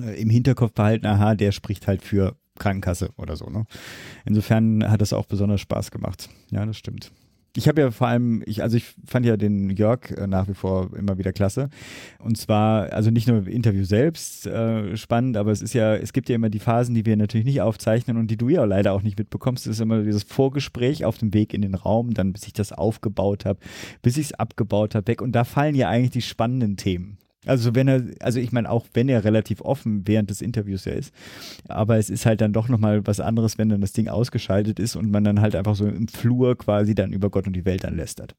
äh, 0.00 0.20
im 0.20 0.28
Hinterkopf 0.28 0.72
behalten, 0.72 1.06
aha, 1.06 1.34
der 1.36 1.52
spricht 1.52 1.86
halt 1.86 2.02
für 2.02 2.36
Krankenkasse 2.58 3.10
oder 3.16 3.36
so, 3.36 3.46
ne? 3.46 3.64
Insofern 4.26 4.90
hat 4.90 5.00
das 5.00 5.12
auch 5.12 5.26
besonders 5.26 5.60
Spaß 5.60 5.92
gemacht. 5.92 6.28
Ja, 6.50 6.66
das 6.66 6.76
stimmt. 6.76 7.12
Ich 7.56 7.66
habe 7.66 7.80
ja 7.80 7.90
vor 7.90 8.06
allem, 8.06 8.42
ich, 8.46 8.62
also 8.62 8.76
ich 8.76 8.94
fand 9.06 9.26
ja 9.26 9.36
den 9.36 9.70
Jörg 9.70 10.10
äh, 10.10 10.26
nach 10.26 10.48
wie 10.48 10.54
vor 10.54 10.90
immer 10.96 11.18
wieder 11.18 11.32
klasse. 11.32 11.70
Und 12.18 12.36
zwar, 12.36 12.92
also 12.92 13.10
nicht 13.10 13.26
nur 13.26 13.46
Interview 13.46 13.84
selbst 13.84 14.46
äh, 14.46 14.96
spannend, 14.96 15.36
aber 15.36 15.50
es 15.50 15.62
ist 15.62 15.72
ja, 15.72 15.96
es 15.96 16.12
gibt 16.12 16.28
ja 16.28 16.34
immer 16.34 16.50
die 16.50 16.60
Phasen, 16.60 16.94
die 16.94 17.06
wir 17.06 17.16
natürlich 17.16 17.46
nicht 17.46 17.60
aufzeichnen 17.60 18.16
und 18.16 18.30
die 18.30 18.36
du 18.36 18.48
ja 18.48 18.64
leider 18.64 18.92
auch 18.92 19.02
nicht 19.02 19.18
mitbekommst. 19.18 19.66
Das 19.66 19.72
ist 19.72 19.80
immer 19.80 20.02
dieses 20.02 20.22
Vorgespräch 20.22 21.04
auf 21.04 21.18
dem 21.18 21.34
Weg 21.34 21.54
in 21.54 21.62
den 21.62 21.74
Raum, 21.74 22.14
dann 22.14 22.32
bis 22.32 22.46
ich 22.46 22.52
das 22.52 22.72
aufgebaut 22.72 23.44
habe, 23.44 23.58
bis 24.02 24.18
ich 24.18 24.26
es 24.26 24.32
abgebaut 24.34 24.94
habe, 24.94 25.06
weg. 25.08 25.22
Und 25.22 25.32
da 25.32 25.44
fallen 25.44 25.74
ja 25.74 25.88
eigentlich 25.88 26.10
die 26.10 26.22
spannenden 26.22 26.76
Themen. 26.76 27.18
Also 27.46 27.74
wenn 27.74 27.88
er, 27.88 28.02
also 28.20 28.40
ich 28.40 28.52
meine 28.52 28.70
auch, 28.70 28.86
wenn 28.94 29.08
er 29.08 29.24
relativ 29.24 29.60
offen 29.60 30.06
während 30.06 30.28
des 30.30 30.42
Interviews 30.42 30.84
ja 30.84 30.92
ist, 30.92 31.14
aber 31.68 31.96
es 31.96 32.10
ist 32.10 32.26
halt 32.26 32.40
dann 32.40 32.52
doch 32.52 32.68
nochmal 32.68 33.06
was 33.06 33.20
anderes, 33.20 33.58
wenn 33.58 33.68
dann 33.68 33.80
das 33.80 33.92
Ding 33.92 34.08
ausgeschaltet 34.08 34.80
ist 34.80 34.96
und 34.96 35.10
man 35.10 35.24
dann 35.24 35.40
halt 35.40 35.54
einfach 35.54 35.76
so 35.76 35.86
im 35.86 36.08
Flur 36.08 36.58
quasi 36.58 36.94
dann 36.94 37.12
über 37.12 37.30
Gott 37.30 37.46
und 37.46 37.54
die 37.54 37.64
Welt 37.64 37.84
anlästert. 37.84 38.34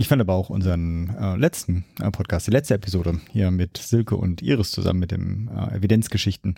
Ich 0.00 0.08
fand 0.08 0.22
aber 0.22 0.32
auch 0.32 0.48
unseren 0.48 1.10
äh, 1.20 1.36
letzten 1.36 1.84
äh, 2.00 2.10
Podcast, 2.10 2.46
die 2.46 2.50
letzte 2.52 2.72
Episode 2.72 3.20
hier 3.32 3.50
mit 3.50 3.76
Silke 3.76 4.16
und 4.16 4.40
Iris 4.40 4.70
zusammen 4.70 4.98
mit 4.98 5.10
dem 5.10 5.50
äh, 5.54 5.76
Evidenzgeschichten 5.76 6.54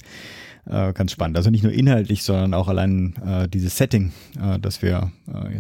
äh, 0.67 0.93
ganz 0.93 1.11
spannend. 1.11 1.37
Also 1.37 1.51
nicht 1.51 1.65
nur 1.65 1.73
inhaltlich, 1.73 2.23
sondern 2.23 2.55
auch 2.55 2.69
allein 2.69 3.17
äh, 3.27 3.49
dieses 3.49 3.77
Setting, 3.77 4.13
äh, 4.41 4.61
dass 4.61 4.81
wir 4.81 5.11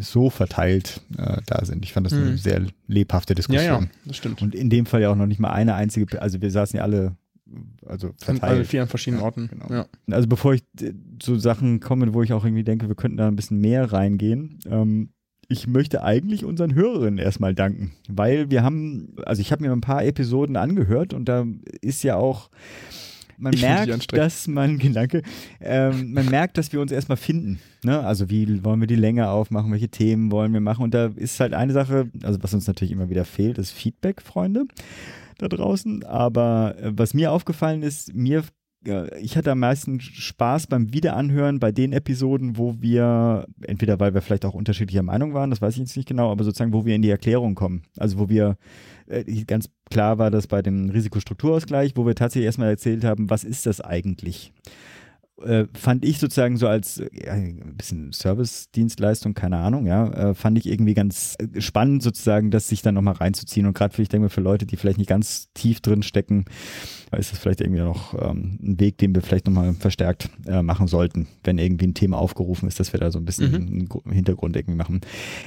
so 0.01 0.31
verteilt 0.31 1.01
da 1.47 1.65
sind. 1.65 1.85
Ich 1.85 1.93
fand 1.93 2.07
das 2.07 2.13
eine 2.13 2.31
Mhm. 2.33 2.37
sehr 2.37 2.63
lebhafte 2.87 3.33
Ja, 3.33 3.35
Diskussion. 3.35 3.83
ja, 3.83 3.91
das 4.05 4.17
stimmt. 4.17 4.43
Und 4.43 4.55
in 4.55 4.71
dem 4.71 4.87
Fall 4.87 5.03
ja 5.03 5.11
auch 5.11 5.17
noch 5.17 5.27
nicht 5.27 5.41
mal 5.41 5.51
eine 5.51 5.75
einzige, 5.75 6.23
also 6.23 6.41
wir 6.41 6.53
saßen 6.53 6.77
ja 6.77 6.85
alle, 6.85 7.17
also 7.85 8.13
verteilt. 8.17 8.43
alle 8.45 8.65
vier 8.65 8.83
an 8.83 8.89
verschiedenen 8.89 9.21
Ja, 9.23 9.25
Orten. 9.27 9.49
genau. 9.49 9.73
Ja. 9.73 9.87
Also 10.09 10.29
bevor 10.29 10.55
ich 10.55 10.63
zu 11.19 11.37
Sachen 11.41 11.81
komme, 11.81 12.15
wo 12.15 12.23
ich 12.23 12.33
auch 12.33 12.45
irgendwie 12.45 12.63
denke, 12.65 12.87
wir 12.87 12.95
könnten 12.95 13.17
da 13.17 13.27
ein 13.27 13.35
bisschen 13.37 13.59
mehr 13.59 13.93
reingehen. 13.93 14.61
Ähm, 14.71 15.11
ich 15.53 15.67
möchte 15.67 16.03
eigentlich 16.03 16.45
unseren 16.45 16.75
Hörerinnen 16.75 17.19
erstmal 17.19 17.55
danken, 17.55 17.93
weil 18.09 18.51
wir 18.51 18.63
haben, 18.63 19.15
also 19.25 19.41
ich 19.41 19.53
habe 19.53 19.63
mir 19.63 19.73
ein 19.73 19.81
paar 19.81 20.05
Episoden 20.05 20.57
angehört 20.57 21.15
und 21.15 21.29
da 21.29 21.47
ist 21.81 22.03
ja 22.03 22.17
auch, 22.17 22.51
man 23.39 23.53
Ich 23.53 23.63
merkt, 23.63 24.13
dass 24.13 24.47
man, 24.47 24.79
danke, 24.93 25.23
ähm, 25.61 26.13
man 26.13 26.27
merkt, 26.27 26.59
dass 26.59 26.73
wir 26.73 26.81
uns 26.81 26.93
erstmal 26.93 27.17
finden. 27.17 27.59
Ne? 27.83 28.01
Also 28.01 28.31
wie 28.31 28.65
wollen 28.65 28.81
wir 28.81 28.87
die 28.87 28.97
Länge 28.97 29.29
aufmachen, 29.29 29.73
welche 29.73 29.89
Themen 29.89 30.31
wollen 30.31 30.53
wir 30.53 30.61
machen 30.61 30.83
und 30.83 30.95
da 30.95 31.07
ist 31.15 31.41
halt 31.41 31.53
eine 31.53 31.73
Sache, 31.73 32.11
also 32.23 32.43
was 32.43 32.55
uns 32.55 32.67
natürlich 32.67 32.93
immer 32.93 33.11
wieder 33.11 33.25
fehlt, 33.25 33.59
ist 33.59 33.73
Feedback, 33.73 34.23
Freunde 34.23 34.67
da 35.39 35.49
draußen. 35.49 36.05
Aber 36.05 36.77
äh, 36.81 36.93
was 36.95 37.15
mir 37.15 37.33
aufgefallen 37.33 37.83
ist, 37.83 38.15
mir 38.15 38.45
ich 39.21 39.37
hatte 39.37 39.53
am 39.53 39.61
meisten 39.61 40.01
Spaß 40.01 40.67
beim 40.67 40.93
Wiederanhören 40.93 41.61
bei 41.61 41.71
den 41.71 41.93
Episoden, 41.93 42.57
wo 42.57 42.77
wir, 42.81 43.47
entweder 43.65 44.01
weil 44.01 44.15
wir 44.15 44.23
vielleicht 44.23 44.45
auch 44.45 44.55
unterschiedlicher 44.55 45.05
Meinung 45.05 45.35
waren, 45.35 45.51
das 45.51 45.63
weiß 45.63 45.75
ich 45.75 45.81
jetzt 45.81 45.97
nicht 45.97 46.09
genau, 46.09 46.33
aber 46.33 46.43
sozusagen, 46.43 46.73
wo 46.73 46.85
wir 46.85 46.97
in 46.97 47.03
die 47.03 47.11
Erklärung 47.11 47.55
kommen. 47.55 47.83
Also 47.97 48.19
wo 48.19 48.29
wir, 48.29 48.57
äh, 49.07 49.25
ganz 49.45 49.69
klar 49.91 50.19
war 50.19 50.31
das 50.31 50.49
bei 50.49 50.63
dem 50.63 50.91
Risikostrukturausgleich, 50.91 51.93
wo 51.97 52.07
wir 52.07 52.15
tatsächlich 52.15 52.47
erstmal 52.47 52.71
erzählt 52.71 53.05
haben, 53.05 53.31
was 53.31 53.45
ist 53.45 53.67
das 53.67 53.81
eigentlich? 53.81 54.53
Äh, 55.45 55.67
fand 55.75 56.05
ich 56.05 56.19
sozusagen 56.19 56.57
so 56.57 56.69
als 56.69 56.99
äh, 56.99 57.29
ein 57.29 57.75
bisschen 57.77 58.13
Service-Dienstleistung, 58.13 59.35
keine 59.35 59.59
Ahnung, 59.59 59.87
ja, 59.87 60.09
äh, 60.09 60.35
fand 60.35 60.59
ich 60.59 60.67
irgendwie 60.67 60.95
ganz 60.95 61.37
äh, 61.39 61.61
spannend 61.61 62.03
sozusagen, 62.03 62.51
das 62.51 62.69
sich 62.69 62.83
dann 62.83 62.95
nochmal 62.95 63.15
reinzuziehen 63.15 63.67
und 63.67 63.75
gerade 63.75 63.95
für, 63.95 64.03
ich 64.03 64.09
denke 64.09 64.25
mal, 64.25 64.29
für 64.29 64.41
Leute, 64.41 64.67
die 64.67 64.77
vielleicht 64.77 64.99
nicht 64.99 65.09
ganz 65.09 65.49
tief 65.55 65.81
drin 65.81 66.03
stecken, 66.03 66.45
ist 67.17 67.33
das 67.33 67.39
vielleicht 67.39 67.61
irgendwie 67.61 67.83
noch 67.83 68.15
ähm, 68.15 68.59
ein 68.63 68.81
Weg, 68.81 68.99
den 68.99 69.15
wir 69.15 69.23
vielleicht 69.23 69.47
nochmal 69.47 69.75
verstärkt 69.75 70.31
äh, 70.47 70.63
machen 70.63 70.87
sollten, 70.87 71.27
wenn 71.45 71.59
irgendwie 71.59 71.87
ein 71.87 71.95
Thema 71.95 72.19
aufgerufen 72.19 72.69
ist, 72.69 72.81
dass 72.81 72.93
wir 72.93 73.01
da 73.01 73.11
so 73.11 73.19
ein 73.19 73.25
bisschen 73.25 73.43
Mhm. 73.43 73.89
Hintergrund 74.11 74.57
irgendwie 74.57 74.77
machen. 74.77 75.01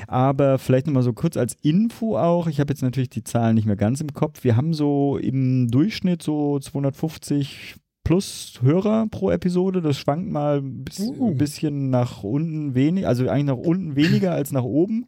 Aber 0.07 0.57
vielleicht 0.59 0.87
nochmal 0.87 1.03
so 1.03 1.13
kurz 1.13 1.37
als 1.37 1.55
Info 1.61 2.17
auch, 2.17 2.47
ich 2.47 2.59
habe 2.59 2.71
jetzt 2.71 2.81
natürlich 2.81 3.09
die 3.09 3.23
Zahlen 3.23 3.55
nicht 3.55 3.65
mehr 3.65 3.75
ganz 3.75 4.01
im 4.01 4.13
Kopf, 4.13 4.43
wir 4.43 4.55
haben 4.55 4.73
so 4.73 5.17
im 5.17 5.69
Durchschnitt 5.69 6.21
so 6.21 6.59
250 6.59 7.75
plus 8.05 8.53
Hörer 8.61 9.07
pro 9.11 9.31
Episode. 9.31 9.81
Das 9.81 9.97
schwankt 9.97 10.31
mal 10.31 10.59
ein 10.59 10.85
bis, 10.85 10.99
Uh. 11.01 11.33
bisschen 11.35 11.89
nach 11.89 12.23
unten 12.23 12.73
wenig, 12.73 13.05
also 13.05 13.27
eigentlich 13.27 13.45
nach 13.47 13.57
unten 13.57 13.97
weniger 13.97 14.31
als 14.31 14.53
nach 14.53 14.63
oben. 14.63 15.07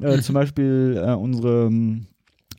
Äh, 0.00 0.18
zum 0.22 0.34
Beispiel 0.34 1.00
äh, 1.00 1.12
unsere, 1.12 1.66
ähm, 1.66 2.06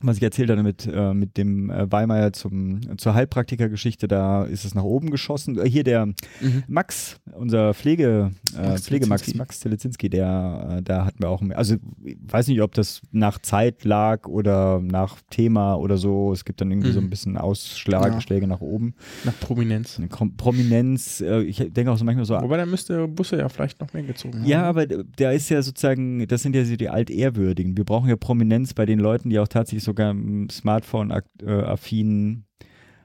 was 0.06 0.16
ich 0.18 0.22
erzählt 0.22 0.50
hatte 0.50 0.62
mit, 0.62 0.86
äh, 0.86 1.14
mit 1.14 1.36
dem 1.36 1.70
äh, 1.70 1.90
Weimar 1.90 2.32
zum, 2.32 2.80
zur 2.98 3.14
Heilpraktikergeschichte, 3.14 4.08
da 4.08 4.44
ist 4.44 4.64
es 4.64 4.74
nach 4.74 4.82
oben 4.84 5.10
geschossen. 5.10 5.58
Äh, 5.58 5.68
hier 5.68 5.84
der 5.84 6.08
Max, 6.68 7.16
unser 7.32 7.74
Pflege, 7.74 8.30
äh, 8.56 8.68
Max 8.68 8.82
Pflegemax, 8.86 9.22
Telezinski. 9.22 9.38
Max 9.38 9.60
Telezinski, 9.60 10.10
der, 10.10 10.76
äh, 10.78 10.82
da 10.82 11.04
hatten 11.06 11.22
wir 11.22 11.28
auch, 11.28 11.40
mehr- 11.40 11.58
also 11.58 11.76
ich 12.04 12.16
weiß 12.26 12.48
nicht, 12.48 12.60
ob 12.62 12.72
das 12.74 13.00
nach 13.12 13.38
Zeit 13.40 13.84
lag 13.84 14.26
oder 14.26 14.80
nach 14.80 15.16
Thema 15.30 15.74
oder 15.76 15.96
so. 15.96 16.32
Es 16.32 16.44
gibt 16.44 16.60
dann 16.60 16.70
irgendwie 16.70 16.92
so 16.92 17.00
Mhm. 17.00 17.06
ein 17.06 17.10
bisschen 17.10 17.36
Ausschläge 17.36 18.42
Ja. 18.42 18.46
Nach 18.46 18.60
oben. 18.60 18.94
Nach 19.24 19.38
Prominenz. 19.40 19.98
Kom- 20.10 20.36
Prominenz, 20.36 21.20
äh, 21.20 21.42
ich 21.42 21.56
denke 21.58 21.90
auch 21.90 21.96
so 21.96 22.04
manchmal 22.04 22.24
so, 22.24 22.34
Wobei, 22.40 22.56
da 22.56 22.66
müsste 22.66 23.06
Busse 23.08 23.36
ja 23.38 23.48
vielleicht 23.48 23.80
noch 23.80 23.92
mehr 23.92 24.02
gezogen 24.02 24.40
haben. 24.40 24.44
ja, 24.46 24.62
aber 24.64 24.86
da 24.86 25.30
ist 25.30 25.48
ja 25.50 25.62
sozusagen, 25.62 26.26
das 26.26 26.42
sind 26.42 26.54
ja 26.56 26.64
so 26.64 26.76
die 26.76 26.88
Altehrwürdigen. 26.88 27.76
Wir 27.76 27.84
brauchen 27.84 28.08
ja 28.08 28.16
Prominenz 28.16 28.74
bei 28.74 28.86
den 28.86 28.98
Leuten, 28.98 29.30
die 29.30 29.38
auch 29.38 29.48
tatsächlich 29.48 29.84
sogar 29.94 30.10
im 30.10 30.48
Smartphone-affin, 30.50 32.44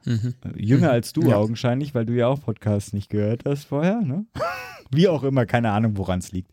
Mhm. 0.05 0.33
äh, 0.43 0.61
jünger 0.61 0.87
Mhm. 0.87 0.93
als 0.93 1.13
du 1.13 1.21
Ja. 1.29 1.35
augenscheinlich, 1.37 1.93
weil 1.93 2.05
du 2.05 2.13
ja 2.13 2.27
auch 2.27 2.41
Podcasts 2.41 2.93
nicht 2.93 3.09
gehört 3.09 3.43
hast 3.45 3.65
vorher, 3.65 4.01
ne? 4.01 4.25
Wie 4.91 5.07
auch 5.07 5.21
immer, 5.23 5.45
keine 5.45 5.69
Ahnung, 5.71 5.97
woran 5.97 6.17
es 6.17 6.31
liegt. 6.31 6.49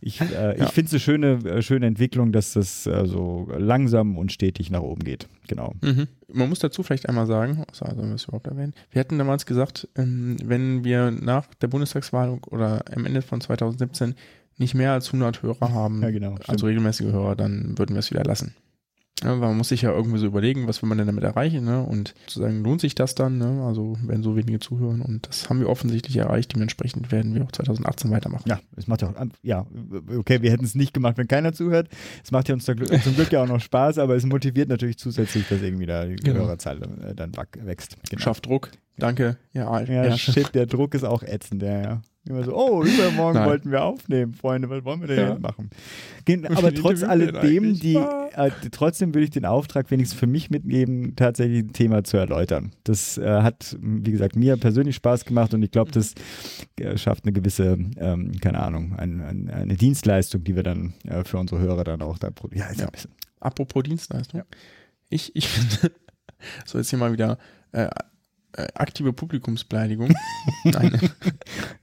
Ich, 0.00 0.20
äh, 0.20 0.58
Ja. 0.58 0.64
ich 0.64 0.70
finde 0.72 0.86
es 0.88 0.92
eine 0.94 1.00
schöne, 1.00 1.26
äh, 1.48 1.62
schöne 1.62 1.86
Entwicklung, 1.86 2.32
dass 2.32 2.54
das 2.54 2.84
äh, 2.86 3.06
so 3.06 3.48
langsam 3.56 4.18
und 4.18 4.32
stetig 4.32 4.70
nach 4.72 4.80
oben 4.80 5.04
geht. 5.04 5.28
Genau. 5.46 5.72
Mhm. 5.82 6.08
Man 6.32 6.48
muss 6.48 6.58
dazu 6.58 6.82
vielleicht 6.82 7.08
einmal 7.08 7.26
sagen, 7.26 7.62
also 7.68 7.84
sollen 7.84 8.08
wir 8.10 8.16
überhaupt 8.26 8.46
erwähnen, 8.48 8.74
wir 8.90 8.98
hatten 8.98 9.18
damals 9.18 9.46
gesagt, 9.46 9.88
ähm, 9.94 10.36
wenn 10.44 10.82
wir 10.82 11.12
nach 11.12 11.46
der 11.60 11.68
Bundestagswahl 11.68 12.40
oder 12.50 12.82
am 12.92 13.04
Ende 13.06 13.22
von 13.22 13.40
2017 13.40 14.14
nicht 14.58 14.74
mehr 14.74 14.92
als 14.92 15.12
100 15.12 15.42
Hörer 15.42 15.70
haben, 15.72 16.02
Ja, 16.02 16.10
genau. 16.10 16.36
also 16.48 16.66
regelmäßige 16.66 17.12
Hörer, 17.12 17.36
dann 17.36 17.78
würden 17.78 17.94
wir 17.94 18.00
es 18.00 18.10
wieder 18.10 18.24
lassen. 18.24 18.54
Ja, 19.24 19.34
man 19.34 19.56
muss 19.56 19.70
sich 19.70 19.80
ja 19.80 19.92
irgendwie 19.92 20.18
so 20.18 20.26
überlegen, 20.26 20.68
was 20.68 20.82
will 20.82 20.90
man 20.90 20.98
denn 20.98 21.06
damit 21.06 21.24
erreichen, 21.24 21.64
ne? 21.64 21.82
Und 21.82 22.14
zu 22.26 22.38
sagen, 22.40 22.62
lohnt 22.62 22.82
sich 22.82 22.94
das 22.94 23.14
dann, 23.14 23.38
ne? 23.38 23.64
Also 23.66 23.96
wenn 24.04 24.22
so 24.22 24.36
wenige 24.36 24.58
zuhören 24.58 25.00
und 25.00 25.26
das 25.26 25.48
haben 25.48 25.58
wir 25.60 25.70
offensichtlich 25.70 26.18
erreicht, 26.18 26.54
dementsprechend 26.54 27.10
werden 27.10 27.34
wir 27.34 27.42
auch 27.44 27.50
2018 27.50 28.10
weitermachen. 28.10 28.46
Ja, 28.46 28.60
es 28.76 28.86
macht 28.88 29.00
ja 29.00 29.08
auch, 29.08 29.14
ja, 29.42 29.66
okay, 30.18 30.42
wir 30.42 30.50
hätten 30.50 30.66
es 30.66 30.74
nicht 30.74 30.92
gemacht, 30.92 31.16
wenn 31.16 31.28
keiner 31.28 31.54
zuhört. 31.54 31.88
Es 32.22 32.30
macht 32.30 32.48
ja 32.48 32.54
uns 32.54 32.66
zum 32.66 32.76
Glück, 32.76 33.32
ja 33.32 33.42
auch 33.42 33.48
noch 33.48 33.60
Spaß, 33.60 33.96
aber 33.98 34.16
es 34.16 34.26
motiviert 34.26 34.68
natürlich 34.68 34.98
zusätzlich, 34.98 35.48
dass 35.48 35.62
irgendwie 35.62 35.86
da 35.86 36.04
die 36.04 36.16
Genau. 36.16 36.40
Hörerzahl 36.40 36.82
äh, 36.82 37.14
dann 37.14 37.34
wack- 37.36 37.58
wächst. 37.64 37.96
Genau. 38.10 38.20
Schafft 38.22 38.44
Druck. 38.44 38.70
Danke. 38.98 39.38
Ja, 39.54 39.80
Ja, 39.80 40.04
ja. 40.04 40.16
shit, 40.18 40.54
der 40.54 40.66
Druck 40.66 40.94
ist 40.94 41.04
auch 41.04 41.22
ätzend, 41.22 41.62
ja, 41.62 41.80
ja. 41.80 42.02
Immer 42.28 42.42
so, 42.44 42.56
oh, 42.56 42.82
übermorgen 42.82 43.38
Nein. 43.38 43.48
wollten 43.48 43.70
wir 43.70 43.84
aufnehmen, 43.84 44.34
Freunde, 44.34 44.68
was 44.68 44.84
wollen 44.84 45.00
wir 45.00 45.06
denn 45.06 45.18
Ja. 45.18 45.30
jetzt 45.30 45.42
machen? 45.42 45.70
Aber 46.56 46.74
trotz 46.74 47.04
alledem, 47.04 47.74
die, 47.78 47.94
äh, 47.94 48.50
trotzdem 48.72 49.14
würde 49.14 49.24
ich 49.24 49.30
den 49.30 49.44
Auftrag 49.44 49.90
wenigstens 49.92 50.18
für 50.18 50.26
mich 50.26 50.50
mitgeben, 50.50 51.14
tatsächlich 51.14 51.60
ein 51.64 51.72
Thema 51.72 52.02
zu 52.02 52.16
erläutern. 52.16 52.72
Das 52.82 53.16
äh, 53.16 53.42
hat, 53.42 53.76
wie 53.80 54.10
gesagt, 54.10 54.34
mir 54.34 54.56
persönlich 54.56 54.96
Spaß 54.96 55.24
gemacht 55.24 55.54
und 55.54 55.62
ich 55.62 55.70
glaube, 55.70 55.92
das 55.92 56.14
äh, 56.80 56.98
schafft 56.98 57.24
eine 57.24 57.32
gewisse, 57.32 57.78
ähm, 57.96 58.32
keine 58.40 58.60
Ahnung, 58.60 58.94
ein, 58.96 59.20
ein, 59.20 59.48
eine 59.48 59.76
Dienstleistung, 59.76 60.42
die 60.42 60.56
wir 60.56 60.64
dann 60.64 60.94
äh, 61.04 61.22
für 61.22 61.38
unsere 61.38 61.60
Hörer 61.60 61.84
dann 61.84 62.02
auch 62.02 62.18
da 62.18 62.30
produzieren. 62.30 62.66
Ja, 62.76 62.88
ist 62.88 63.04
Ja. 63.04 63.10
Apropos 63.38 63.84
Dienstleistung. 63.84 64.42
Ich, 65.10 65.36
ich 65.36 65.46
finde, 65.48 65.94
so 66.64 66.78
jetzt 66.78 66.90
hier 66.90 66.98
mal 66.98 67.12
wieder 67.12 67.38
äh, 68.56 68.68
aktive 68.74 69.12
Publikumsbeleidigung. 69.12 70.14
Nein, 70.64 70.98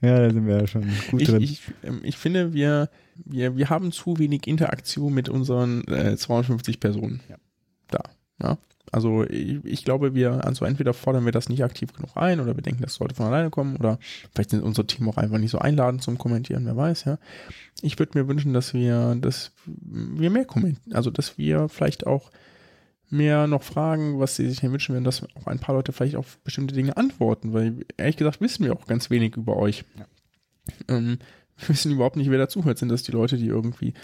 Ja, 0.00 0.18
da 0.20 0.30
sind 0.30 0.46
wir 0.46 0.58
ja 0.60 0.66
schon 0.66 0.86
gut 1.10 1.22
ich, 1.22 1.28
drin. 1.28 1.40
ich, 1.42 1.62
ähm, 1.82 2.00
ich 2.02 2.16
finde, 2.16 2.52
wir, 2.52 2.88
wir, 3.24 3.56
wir 3.56 3.70
haben 3.70 3.92
zu 3.92 4.18
wenig 4.18 4.46
Interaktion 4.46 5.12
mit 5.14 5.28
unseren 5.28 5.86
äh, 5.88 6.16
250 6.16 6.80
Personen 6.80 7.20
Ja. 7.28 7.36
da. 7.90 8.00
Ja? 8.42 8.58
Also 8.92 9.24
ich, 9.24 9.64
ich 9.64 9.84
glaube, 9.84 10.14
wir, 10.14 10.44
also 10.44 10.64
entweder 10.64 10.94
fordern 10.94 11.24
wir 11.24 11.32
das 11.32 11.48
nicht 11.48 11.64
aktiv 11.64 11.92
genug 11.92 12.10
ein 12.16 12.38
oder 12.38 12.54
wir 12.54 12.62
denken, 12.62 12.82
das 12.82 12.94
sollte 12.94 13.14
von 13.14 13.26
alleine 13.26 13.50
kommen 13.50 13.76
oder 13.76 13.98
vielleicht 14.32 14.50
sind 14.50 14.62
unsere 14.62 14.86
Team 14.86 15.08
auch 15.08 15.16
einfach 15.16 15.38
nicht 15.38 15.50
so 15.50 15.58
einladend 15.58 16.02
zum 16.02 16.16
Kommentieren, 16.18 16.64
wer 16.66 16.76
weiß, 16.76 17.04
ja. 17.04 17.18
Ich 17.82 17.98
würde 17.98 18.16
mir 18.16 18.28
wünschen, 18.28 18.52
dass 18.52 18.72
wir, 18.72 19.16
dass 19.20 19.50
wir 19.66 20.30
mehr 20.30 20.44
kommentieren, 20.44 20.94
also 20.94 21.10
dass 21.10 21.38
wir 21.38 21.68
vielleicht 21.68 22.06
auch 22.06 22.30
mehr 23.10 23.46
noch 23.46 23.62
fragen, 23.62 24.18
was 24.18 24.36
sie 24.36 24.48
sich 24.48 24.60
denn 24.60 24.72
wünschen 24.72 24.94
würden, 24.94 25.04
dass 25.04 25.22
auch 25.36 25.46
ein 25.46 25.58
paar 25.58 25.74
Leute 25.74 25.92
vielleicht 25.92 26.16
auf 26.16 26.38
bestimmte 26.38 26.74
Dinge 26.74 26.96
antworten, 26.96 27.52
weil 27.52 27.84
ehrlich 27.96 28.16
gesagt 28.16 28.40
wissen 28.40 28.64
wir 28.64 28.72
auch 28.72 28.86
ganz 28.86 29.10
wenig 29.10 29.36
über 29.36 29.56
euch. 29.56 29.84
Ähm, 30.88 31.18
wir 31.58 31.68
wissen 31.68 31.92
überhaupt 31.92 32.16
nicht, 32.16 32.30
wer 32.30 32.38
dazuhört. 32.38 32.78
Sind 32.78 32.88
das 32.88 33.02
die 33.02 33.12
Leute, 33.12 33.36
die 33.36 33.46
irgendwie 33.46 33.94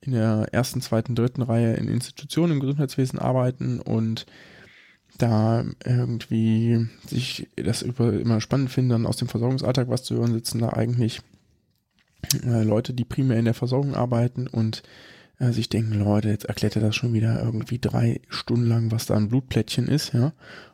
in 0.00 0.12
der 0.12 0.48
ersten, 0.52 0.80
zweiten, 0.80 1.14
dritten 1.14 1.42
Reihe 1.42 1.74
in 1.74 1.88
Institutionen 1.88 2.54
im 2.54 2.60
Gesundheitswesen 2.60 3.18
arbeiten 3.18 3.80
und 3.80 4.26
da 5.18 5.64
irgendwie 5.84 6.88
sich 7.06 7.48
das 7.56 7.82
über, 7.82 8.12
immer 8.12 8.40
spannend 8.40 8.70
finden, 8.70 8.90
dann 8.90 9.06
aus 9.06 9.16
dem 9.16 9.28
Versorgungsalltag 9.28 9.88
was 9.88 10.04
zu 10.04 10.14
hören, 10.16 10.32
sitzen 10.32 10.60
da 10.60 10.70
eigentlich 10.70 11.20
äh, 12.44 12.62
Leute, 12.62 12.94
die 12.94 13.04
primär 13.04 13.38
in 13.38 13.44
der 13.44 13.54
Versorgung 13.54 13.94
arbeiten 13.94 14.46
und 14.46 14.82
äh, 15.40 15.52
sich 15.52 15.68
denken, 15.68 15.98
Leute, 15.98 16.28
jetzt 16.28 16.44
erklärt 16.44 16.76
er 16.76 16.82
das 16.82 16.94
schon 16.94 17.12
wieder 17.12 17.42
irgendwie 17.42 17.78
drei 17.78 18.20
Stunden 18.28 18.66
lang, 18.66 18.92
was 18.92 19.06
da 19.06 19.16
ein 19.16 19.28
Blutplättchen 19.28 19.88
ist, 19.88 20.12
ja. 20.12 20.32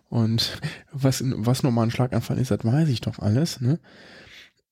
Und 0.09 0.61
was, 0.93 1.23
was 1.25 1.63
nochmal 1.63 1.87
ein 1.87 1.91
Schlaganfall 1.91 2.39
ist, 2.39 2.51
das 2.51 2.65
weiß 2.65 2.89
ich 2.89 3.01
doch 3.01 3.19
alles, 3.21 3.61
ne? 3.61 3.79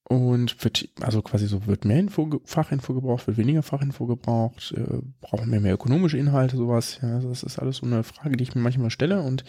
Und 0.07 0.63
wird, 0.63 0.91
also 1.01 1.23
quasi 1.23 1.47
so, 1.47 1.67
wird 1.67 1.87
mehr 1.87 1.99
Info, 1.99 2.39
Fachinfo 2.45 2.93
gebraucht, 2.93 3.27
wird 3.27 3.39
weniger 3.39 3.63
Fachinfo 3.63 4.05
gebraucht, 4.07 4.75
äh, 4.77 4.99
brauchen 5.23 5.51
wir 5.51 5.61
mehr 5.61 5.73
ökonomische 5.73 6.19
Inhalte, 6.19 6.59
sowas. 6.59 6.99
Ja, 7.01 7.15
also 7.15 7.31
das 7.31 7.43
ist 7.43 7.59
alles 7.59 7.79
so 7.79 7.87
eine 7.87 8.03
Frage, 8.03 8.37
die 8.37 8.43
ich 8.43 8.55
mir 8.55 8.61
manchmal 8.61 8.91
stelle 8.91 9.23
und 9.23 9.45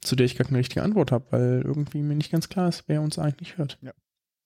zu 0.00 0.16
der 0.16 0.24
ich 0.24 0.38
gar 0.38 0.46
keine 0.46 0.60
richtige 0.60 0.82
Antwort 0.82 1.12
habe, 1.12 1.26
weil 1.30 1.62
irgendwie 1.62 2.00
mir 2.00 2.14
nicht 2.14 2.32
ganz 2.32 2.48
klar 2.48 2.68
ist, 2.68 2.84
wer 2.86 3.02
uns 3.02 3.18
eigentlich 3.18 3.58
hört. 3.58 3.78
Ja. 3.82 3.92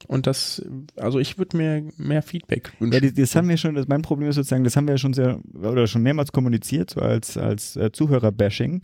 Und 0.08 0.26
das, 0.26 0.62
also 0.96 1.18
ich 1.18 1.38
würde 1.38 1.56
mir 1.56 1.84
mehr 1.96 2.22
Feedback 2.22 2.72
wünschen. 2.78 2.94
Ja, 2.94 3.00
das, 3.08 3.14
das 3.14 3.36
haben 3.36 3.48
wir 3.48 3.56
schon, 3.56 3.74
das, 3.74 3.88
mein 3.88 4.02
Problem 4.02 4.28
ist 4.28 4.36
sozusagen, 4.36 4.64
das 4.64 4.76
haben 4.76 4.86
wir 4.86 4.94
ja 4.94 4.98
schon 4.98 5.14
sehr, 5.14 5.40
oder 5.54 5.86
schon 5.86 6.02
mehrmals 6.02 6.32
kommuniziert, 6.32 6.90
so 6.90 7.00
als, 7.00 7.36
als 7.36 7.76
äh, 7.76 7.90
Zuhörer-Bashing, 7.92 8.80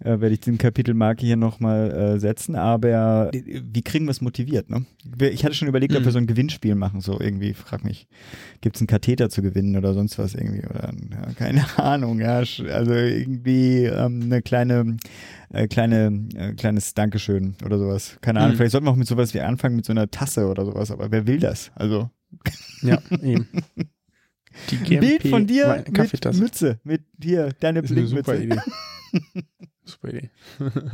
äh, 0.00 0.20
werde 0.20 0.30
ich 0.30 0.40
den 0.40 0.58
Kapitelmarke 0.58 1.24
hier 1.26 1.36
nochmal 1.36 1.90
äh, 1.90 2.18
setzen, 2.18 2.56
aber 2.56 3.30
äh, 3.34 3.62
wie 3.72 3.82
kriegen 3.82 4.06
wir 4.06 4.10
es 4.12 4.20
motiviert, 4.20 4.70
ne? 4.70 4.84
Ich 5.32 5.44
hatte 5.44 5.54
schon 5.54 5.68
überlegt, 5.68 5.94
ob 5.94 6.00
wir 6.02 6.08
Mhm. 6.08 6.12
so 6.12 6.18
ein 6.18 6.26
Gewinnspiel 6.26 6.74
machen, 6.74 7.00
so 7.00 7.18
irgendwie, 7.20 7.54
frag 7.54 7.84
mich, 7.84 8.06
gibt 8.60 8.76
es 8.76 8.82
einen 8.82 8.86
Katheter 8.88 9.30
zu 9.30 9.42
gewinnen 9.42 9.76
oder 9.76 9.94
sonst 9.94 10.18
was 10.18 10.34
irgendwie, 10.34 10.64
oder, 10.66 10.92
ja, 11.10 11.32
keine 11.36 11.64
Ahnung, 11.78 12.20
ja, 12.20 12.38
also 12.38 12.92
irgendwie 12.92 13.84
ähm, 13.84 14.22
eine 14.24 14.42
kleine, 14.42 14.96
äh, 15.52 15.66
kleine, 15.68 16.26
äh, 16.36 16.52
kleines 16.54 16.94
Dankeschön 16.94 17.54
oder 17.64 17.78
sowas, 17.78 18.18
keine 18.20 18.40
Ahnung, 18.40 18.52
Mhm. 18.52 18.56
vielleicht 18.56 18.72
sollten 18.72 18.86
wir 18.86 18.90
auch 18.92 18.96
mit 18.96 19.06
sowas 19.08 19.34
wie 19.34 19.40
anfangen, 19.40 19.76
mit 19.76 19.84
so 19.84 19.92
einer 19.92 20.10
Tasse 20.10 20.46
oder 20.50 20.64
sowas, 20.64 20.90
aber 20.90 21.10
wer 21.10 21.26
will 21.26 21.38
das? 21.38 21.70
Also, 21.74 22.10
Ja, 22.82 23.00
eben. 23.22 23.48
Die 24.70 24.76
GMP 24.84 25.00
Bild 25.00 25.28
von 25.28 25.46
dir 25.46 25.84
mit. 25.86 26.34
Mütze, 26.36 26.80
mit 26.84 27.02
hier, 27.22 27.50
deine 27.60 27.80
ist 27.80 27.92
eine 27.92 28.06
super 28.06 28.34
Blinkmütze. 28.34 28.62
Idee. 29.12 29.44
super 29.84 30.08
Idee. 30.08 30.30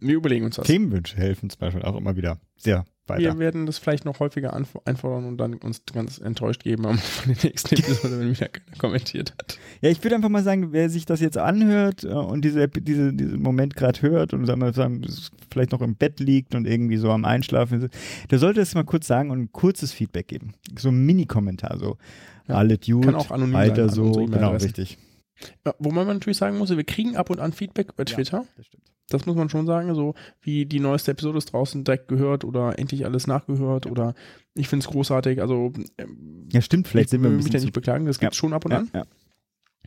Wir 0.00 0.14
überlegen 0.16 0.44
uns 0.44 0.56
das. 0.56 0.66
Themenwünsche 0.66 1.16
helfen 1.16 1.48
zum 1.50 1.60
Beispiel 1.60 1.82
auch 1.82 1.96
immer 1.96 2.16
wieder 2.16 2.40
sehr 2.56 2.84
weiter. 3.08 3.22
Wir 3.22 3.38
werden 3.38 3.66
das 3.66 3.78
vielleicht 3.78 4.04
noch 4.04 4.20
häufiger 4.20 4.54
einfordern 4.84 5.24
und 5.26 5.38
dann 5.38 5.54
uns 5.54 5.82
ganz 5.92 6.18
enttäuscht 6.18 6.62
geben 6.64 6.86
am- 6.86 6.98
von 6.98 7.34
der 7.34 7.44
nächsten 7.50 7.74
Episode, 7.74 8.20
wenn 8.20 8.30
wieder 8.30 8.48
keiner 8.48 8.76
kommentiert 8.78 9.34
hat. 9.38 9.58
Ja, 9.80 9.90
ich 9.90 10.02
würde 10.02 10.16
einfach 10.16 10.28
mal 10.28 10.42
sagen, 10.42 10.72
wer 10.72 10.90
sich 10.90 11.04
das 11.06 11.20
jetzt 11.20 11.38
anhört 11.38 12.04
äh, 12.04 12.08
und 12.08 12.44
diese, 12.44 12.68
diese, 12.68 13.12
diesen 13.12 13.40
Moment 13.42 13.76
gerade 13.76 14.02
hört 14.02 14.32
und 14.34 14.46
sagen 14.46 14.60
wir 14.60 14.72
sagen, 14.72 15.04
vielleicht 15.50 15.72
noch 15.72 15.80
im 15.82 15.94
Bett 15.96 16.20
liegt 16.20 16.54
und 16.54 16.66
irgendwie 16.66 16.96
so 16.98 17.10
am 17.10 17.24
Einschlafen 17.24 17.82
ist, 17.82 17.94
der 18.30 18.38
sollte 18.38 18.60
es 18.60 18.74
mal 18.74 18.84
kurz 18.84 19.06
sagen 19.06 19.30
und 19.30 19.40
ein 19.40 19.52
kurzes 19.52 19.92
Feedback 19.92 20.28
geben. 20.28 20.54
So 20.78 20.88
ein 20.90 21.04
Mini-Kommentar, 21.06 21.78
so. 21.78 21.96
Ja, 22.48 22.56
Alle 22.56 22.78
gut, 22.78 23.04
kann 23.04 23.14
auch 23.14 23.30
anonym 23.30 23.52
sein 23.54 23.70
weiter 23.70 23.82
an 23.84 23.90
so, 23.90 24.12
genau, 24.12 24.52
richtig. 24.52 24.98
Ja, 25.64 25.74
wobei 25.78 26.04
man 26.04 26.16
natürlich 26.18 26.36
sagen 26.38 26.58
muss, 26.58 26.68
wir 26.74 26.82
kriegen 26.84 27.16
ab 27.16 27.30
und 27.30 27.38
an 27.40 27.52
Feedback 27.52 27.94
bei 27.94 28.04
Twitter. 28.04 28.44
Das 28.56 28.66
stimmt. 28.66 28.82
Das 29.10 29.26
muss 29.26 29.36
man 29.36 29.48
schon 29.48 29.66
sagen, 29.66 29.94
so 29.94 30.14
wie 30.40 30.66
die 30.66 30.80
neueste 30.80 31.12
Episode 31.12 31.38
ist 31.38 31.52
draußen 31.52 31.84
direkt 31.84 32.08
gehört 32.08 32.44
oder 32.44 32.78
endlich 32.78 33.04
alles 33.06 33.26
nachgehört 33.26 33.86
oder 33.86 34.14
ich 34.54 34.68
finde 34.68 34.84
es 34.84 34.90
großartig. 34.90 35.40
Also 35.40 35.72
ähm, 35.96 36.48
Ja, 36.52 36.60
stimmt, 36.60 36.88
vielleicht 36.88 37.06
ich 37.06 37.10
sind 37.10 37.22
wir 37.22 37.30
ein 37.30 37.36
mich 37.36 37.46
da 37.46 37.52
bisschen 37.52 37.66
nicht 37.66 37.74
beklagen, 37.74 38.06
das 38.06 38.18
gibt 38.18 38.32
es 38.32 38.38
schon 38.38 38.52
ab 38.52 38.64
und 38.64 38.72
ja, 38.72 38.78
an. 38.78 38.90
ja. 38.94 39.04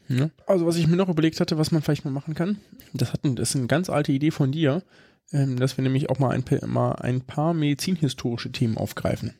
Ja. 0.07 0.29
Also 0.45 0.65
was 0.65 0.75
ich 0.75 0.87
mir 0.87 0.97
noch 0.97 1.09
überlegt 1.09 1.39
hatte, 1.39 1.57
was 1.57 1.71
man 1.71 1.81
vielleicht 1.81 2.05
mal 2.05 2.11
machen 2.11 2.33
kann, 2.33 2.57
das, 2.93 3.13
hat 3.13 3.21
das 3.23 3.51
ist 3.51 3.55
eine 3.55 3.67
ganz 3.67 3.89
alte 3.89 4.11
Idee 4.11 4.31
von 4.31 4.51
dir, 4.51 4.83
ähm, 5.31 5.57
dass 5.57 5.77
wir 5.77 5.83
nämlich 5.83 6.09
auch 6.09 6.19
mal 6.19 6.31
ein, 6.31 6.43
mal 6.67 6.93
ein 6.93 7.21
paar 7.21 7.53
medizinhistorische 7.53 8.51
Themen 8.51 8.77
aufgreifen. 8.77 9.33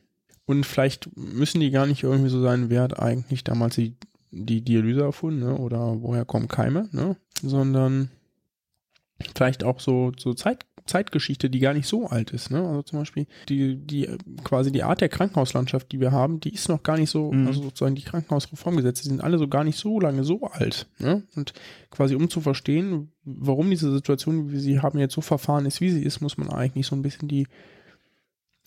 Und 0.46 0.64
vielleicht 0.64 1.14
müssen 1.16 1.60
die 1.60 1.70
gar 1.70 1.86
nicht 1.86 2.02
irgendwie 2.02 2.30
so 2.30 2.40
sein, 2.40 2.70
wer 2.70 2.82
hat 2.82 2.98
eigentlich 2.98 3.44
damals 3.44 3.76
die, 3.76 3.96
die 4.30 4.62
Dialyse 4.62 5.02
erfunden 5.02 5.40
ne? 5.40 5.56
oder 5.56 6.00
woher 6.00 6.24
kommen 6.24 6.48
Keime, 6.48 6.88
ne? 6.92 7.16
sondern 7.42 8.10
vielleicht 9.34 9.64
auch 9.64 9.80
so, 9.80 10.12
so 10.18 10.34
Zeit, 10.34 10.64
Zeitgeschichte, 10.86 11.48
die 11.48 11.60
gar 11.60 11.74
nicht 11.74 11.86
so 11.86 12.06
alt 12.08 12.32
ist. 12.32 12.50
Ne? 12.50 12.66
Also 12.66 12.82
zum 12.82 12.98
Beispiel 12.98 13.26
die, 13.48 13.76
die 13.76 14.08
quasi 14.42 14.72
die 14.72 14.82
Art 14.82 15.00
der 15.00 15.08
Krankenhauslandschaft, 15.08 15.92
die 15.92 16.00
wir 16.00 16.10
haben, 16.10 16.40
die 16.40 16.52
ist 16.52 16.68
noch 16.68 16.82
gar 16.82 16.98
nicht 16.98 17.10
so, 17.10 17.30
Mhm. 17.30 17.46
also 17.46 17.62
sozusagen 17.62 17.94
die 17.94 18.02
Krankenhausreformgesetze, 18.02 19.04
die 19.04 19.08
sind 19.10 19.22
alle 19.22 19.38
so 19.38 19.46
gar 19.46 19.62
nicht 19.64 19.78
so 19.78 20.00
lange 20.00 20.24
so 20.24 20.42
alt. 20.48 20.88
Ne? 20.98 21.22
Und 21.36 21.52
quasi 21.90 22.16
um 22.16 22.28
zu 22.30 22.40
verstehen, 22.40 23.12
warum 23.24 23.70
diese 23.70 23.92
Situation, 23.92 24.48
wie 24.48 24.52
wir 24.54 24.60
sie 24.60 24.80
haben, 24.80 24.98
jetzt 24.98 25.14
so 25.14 25.20
verfahren 25.20 25.66
ist, 25.66 25.80
wie 25.80 25.90
sie 25.90 26.02
ist, 26.02 26.20
muss 26.20 26.36
man 26.36 26.50
eigentlich 26.50 26.86
so 26.88 26.96
ein 26.96 27.02
bisschen 27.02 27.28
die 27.28 27.46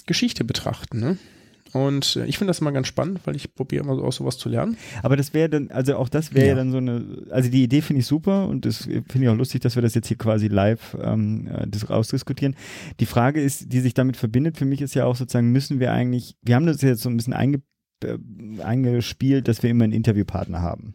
Geschichte 0.05 0.43
betrachten. 0.43 0.99
Ne? 0.99 1.17
Und 1.75 2.15
äh, 2.15 2.25
ich 2.25 2.37
finde 2.37 2.51
das 2.51 2.59
immer 2.59 2.71
ganz 2.71 2.87
spannend, 2.87 3.19
weil 3.25 3.35
ich 3.35 3.53
probiere 3.53 3.83
immer 3.83 3.97
so 3.97 4.03
aus 4.05 4.15
sowas 4.15 4.37
zu 4.37 4.47
lernen. 4.47 4.77
Aber 5.03 5.17
das 5.17 5.33
wäre 5.33 5.49
dann, 5.49 5.69
also 5.71 5.97
auch 5.97 6.07
das 6.07 6.33
wäre 6.33 6.45
ja. 6.45 6.51
Ja. 6.53 6.55
dann 6.55 6.71
so 6.71 6.77
eine, 6.77 7.25
also 7.31 7.49
die 7.49 7.63
Idee 7.63 7.81
finde 7.81 7.99
ich 7.99 8.07
super 8.07 8.47
und 8.47 8.65
das 8.65 8.83
finde 8.83 9.19
ich 9.19 9.27
auch 9.27 9.35
lustig, 9.35 9.59
dass 9.61 9.75
wir 9.75 9.81
das 9.81 9.93
jetzt 9.93 10.07
hier 10.07 10.17
quasi 10.17 10.47
live 10.47 10.95
ähm, 11.01 11.47
äh, 11.47 11.67
das 11.67 11.89
rausdiskutieren. 11.89 12.55
Die 13.01 13.05
Frage 13.05 13.41
ist, 13.41 13.73
die 13.73 13.81
sich 13.81 13.93
damit 13.93 14.15
verbindet, 14.15 14.57
für 14.57 14.63
mich 14.63 14.81
ist 14.81 14.95
ja 14.95 15.03
auch 15.03 15.17
sozusagen, 15.17 15.51
müssen 15.51 15.81
wir 15.81 15.91
eigentlich, 15.91 16.37
wir 16.41 16.55
haben 16.55 16.65
das 16.65 16.81
jetzt 16.81 17.01
so 17.01 17.09
ein 17.09 17.17
bisschen 17.17 17.33
einge, 17.33 17.61
äh, 18.05 18.17
eingespielt, 18.63 19.49
dass 19.49 19.61
wir 19.61 19.69
immer 19.69 19.83
einen 19.83 19.91
Interviewpartner 19.91 20.61
haben. 20.61 20.93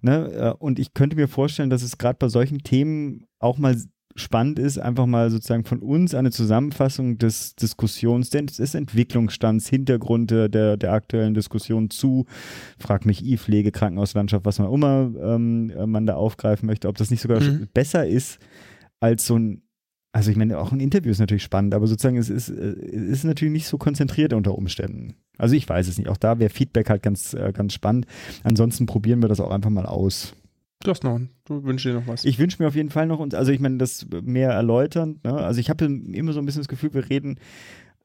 Ne? 0.00 0.56
Und 0.58 0.78
ich 0.78 0.94
könnte 0.94 1.16
mir 1.16 1.28
vorstellen, 1.28 1.68
dass 1.68 1.82
es 1.82 1.98
gerade 1.98 2.16
bei 2.18 2.28
solchen 2.28 2.60
Themen 2.60 3.26
auch 3.38 3.58
mal 3.58 3.76
spannend 4.16 4.58
ist, 4.58 4.78
einfach 4.78 5.06
mal 5.06 5.30
sozusagen 5.30 5.64
von 5.64 5.80
uns 5.80 6.14
eine 6.14 6.30
Zusammenfassung 6.30 7.18
des 7.18 7.56
Diskussions, 7.56 8.30
des, 8.30 8.74
Entwicklungsstands, 8.74 9.68
Hintergrund 9.68 10.30
der, 10.30 10.48
der, 10.48 10.92
aktuellen 10.92 11.34
Diskussion 11.34 11.90
zu, 11.90 12.26
frag 12.78 13.06
mich 13.06 13.24
I, 13.24 13.36
Pflege, 13.36 13.72
Krankenhauslandschaft, 13.72 14.44
was 14.44 14.58
man 14.58 14.72
immer 14.72 15.10
ähm, 15.20 15.72
man 15.86 16.06
da 16.06 16.14
aufgreifen 16.14 16.66
möchte, 16.66 16.88
ob 16.88 16.96
das 16.96 17.10
nicht 17.10 17.20
sogar 17.20 17.40
Mhm. 17.40 17.68
besser 17.74 18.06
ist 18.06 18.38
als 19.00 19.26
so 19.26 19.36
ein 19.36 19.64
also 20.12 20.30
ich 20.30 20.36
meine, 20.36 20.56
auch 20.58 20.70
ein 20.70 20.78
Interview 20.78 21.10
ist 21.10 21.18
natürlich 21.18 21.42
spannend, 21.42 21.74
aber 21.74 21.88
sozusagen 21.88 22.16
es 22.16 22.30
ist, 22.30 22.48
äh, 22.48 22.52
es 22.52 23.02
ist 23.02 23.24
natürlich 23.24 23.50
nicht 23.50 23.66
so 23.66 23.78
konzentriert 23.78 24.32
unter 24.32 24.56
Umständen. 24.56 25.16
Also 25.38 25.56
ich 25.56 25.68
weiß 25.68 25.88
es 25.88 25.98
nicht. 25.98 26.08
Auch 26.08 26.16
da 26.16 26.38
wäre 26.38 26.50
Feedback 26.50 26.88
halt 26.88 27.02
ganz, 27.02 27.34
äh, 27.34 27.52
ganz 27.52 27.72
spannend. 27.72 28.06
Ansonsten 28.44 28.86
probieren 28.86 29.22
wir 29.22 29.28
das 29.28 29.40
auch 29.40 29.50
einfach 29.50 29.70
mal 29.70 29.86
aus. 29.86 30.36
Du 30.84 30.90
hast 30.90 31.02
noch, 31.02 31.18
du 31.46 31.64
wünschst 31.64 31.86
dir 31.86 31.94
noch 31.94 32.06
was. 32.06 32.24
Ich 32.24 32.38
wünsche 32.38 32.62
mir 32.62 32.68
auf 32.68 32.76
jeden 32.76 32.90
Fall 32.90 33.06
noch, 33.06 33.18
uns- 33.18 33.34
also 33.34 33.50
ich 33.50 33.58
meine, 33.58 33.78
das 33.78 34.06
mehr 34.22 34.50
erläutern. 34.50 35.18
Ne? 35.24 35.32
Also 35.32 35.58
ich 35.58 35.70
habe 35.70 35.84
immer 35.86 36.32
so 36.32 36.38
ein 36.40 36.46
bisschen 36.46 36.60
das 36.60 36.68
Gefühl, 36.68 36.94
wir 36.94 37.08
reden 37.10 37.38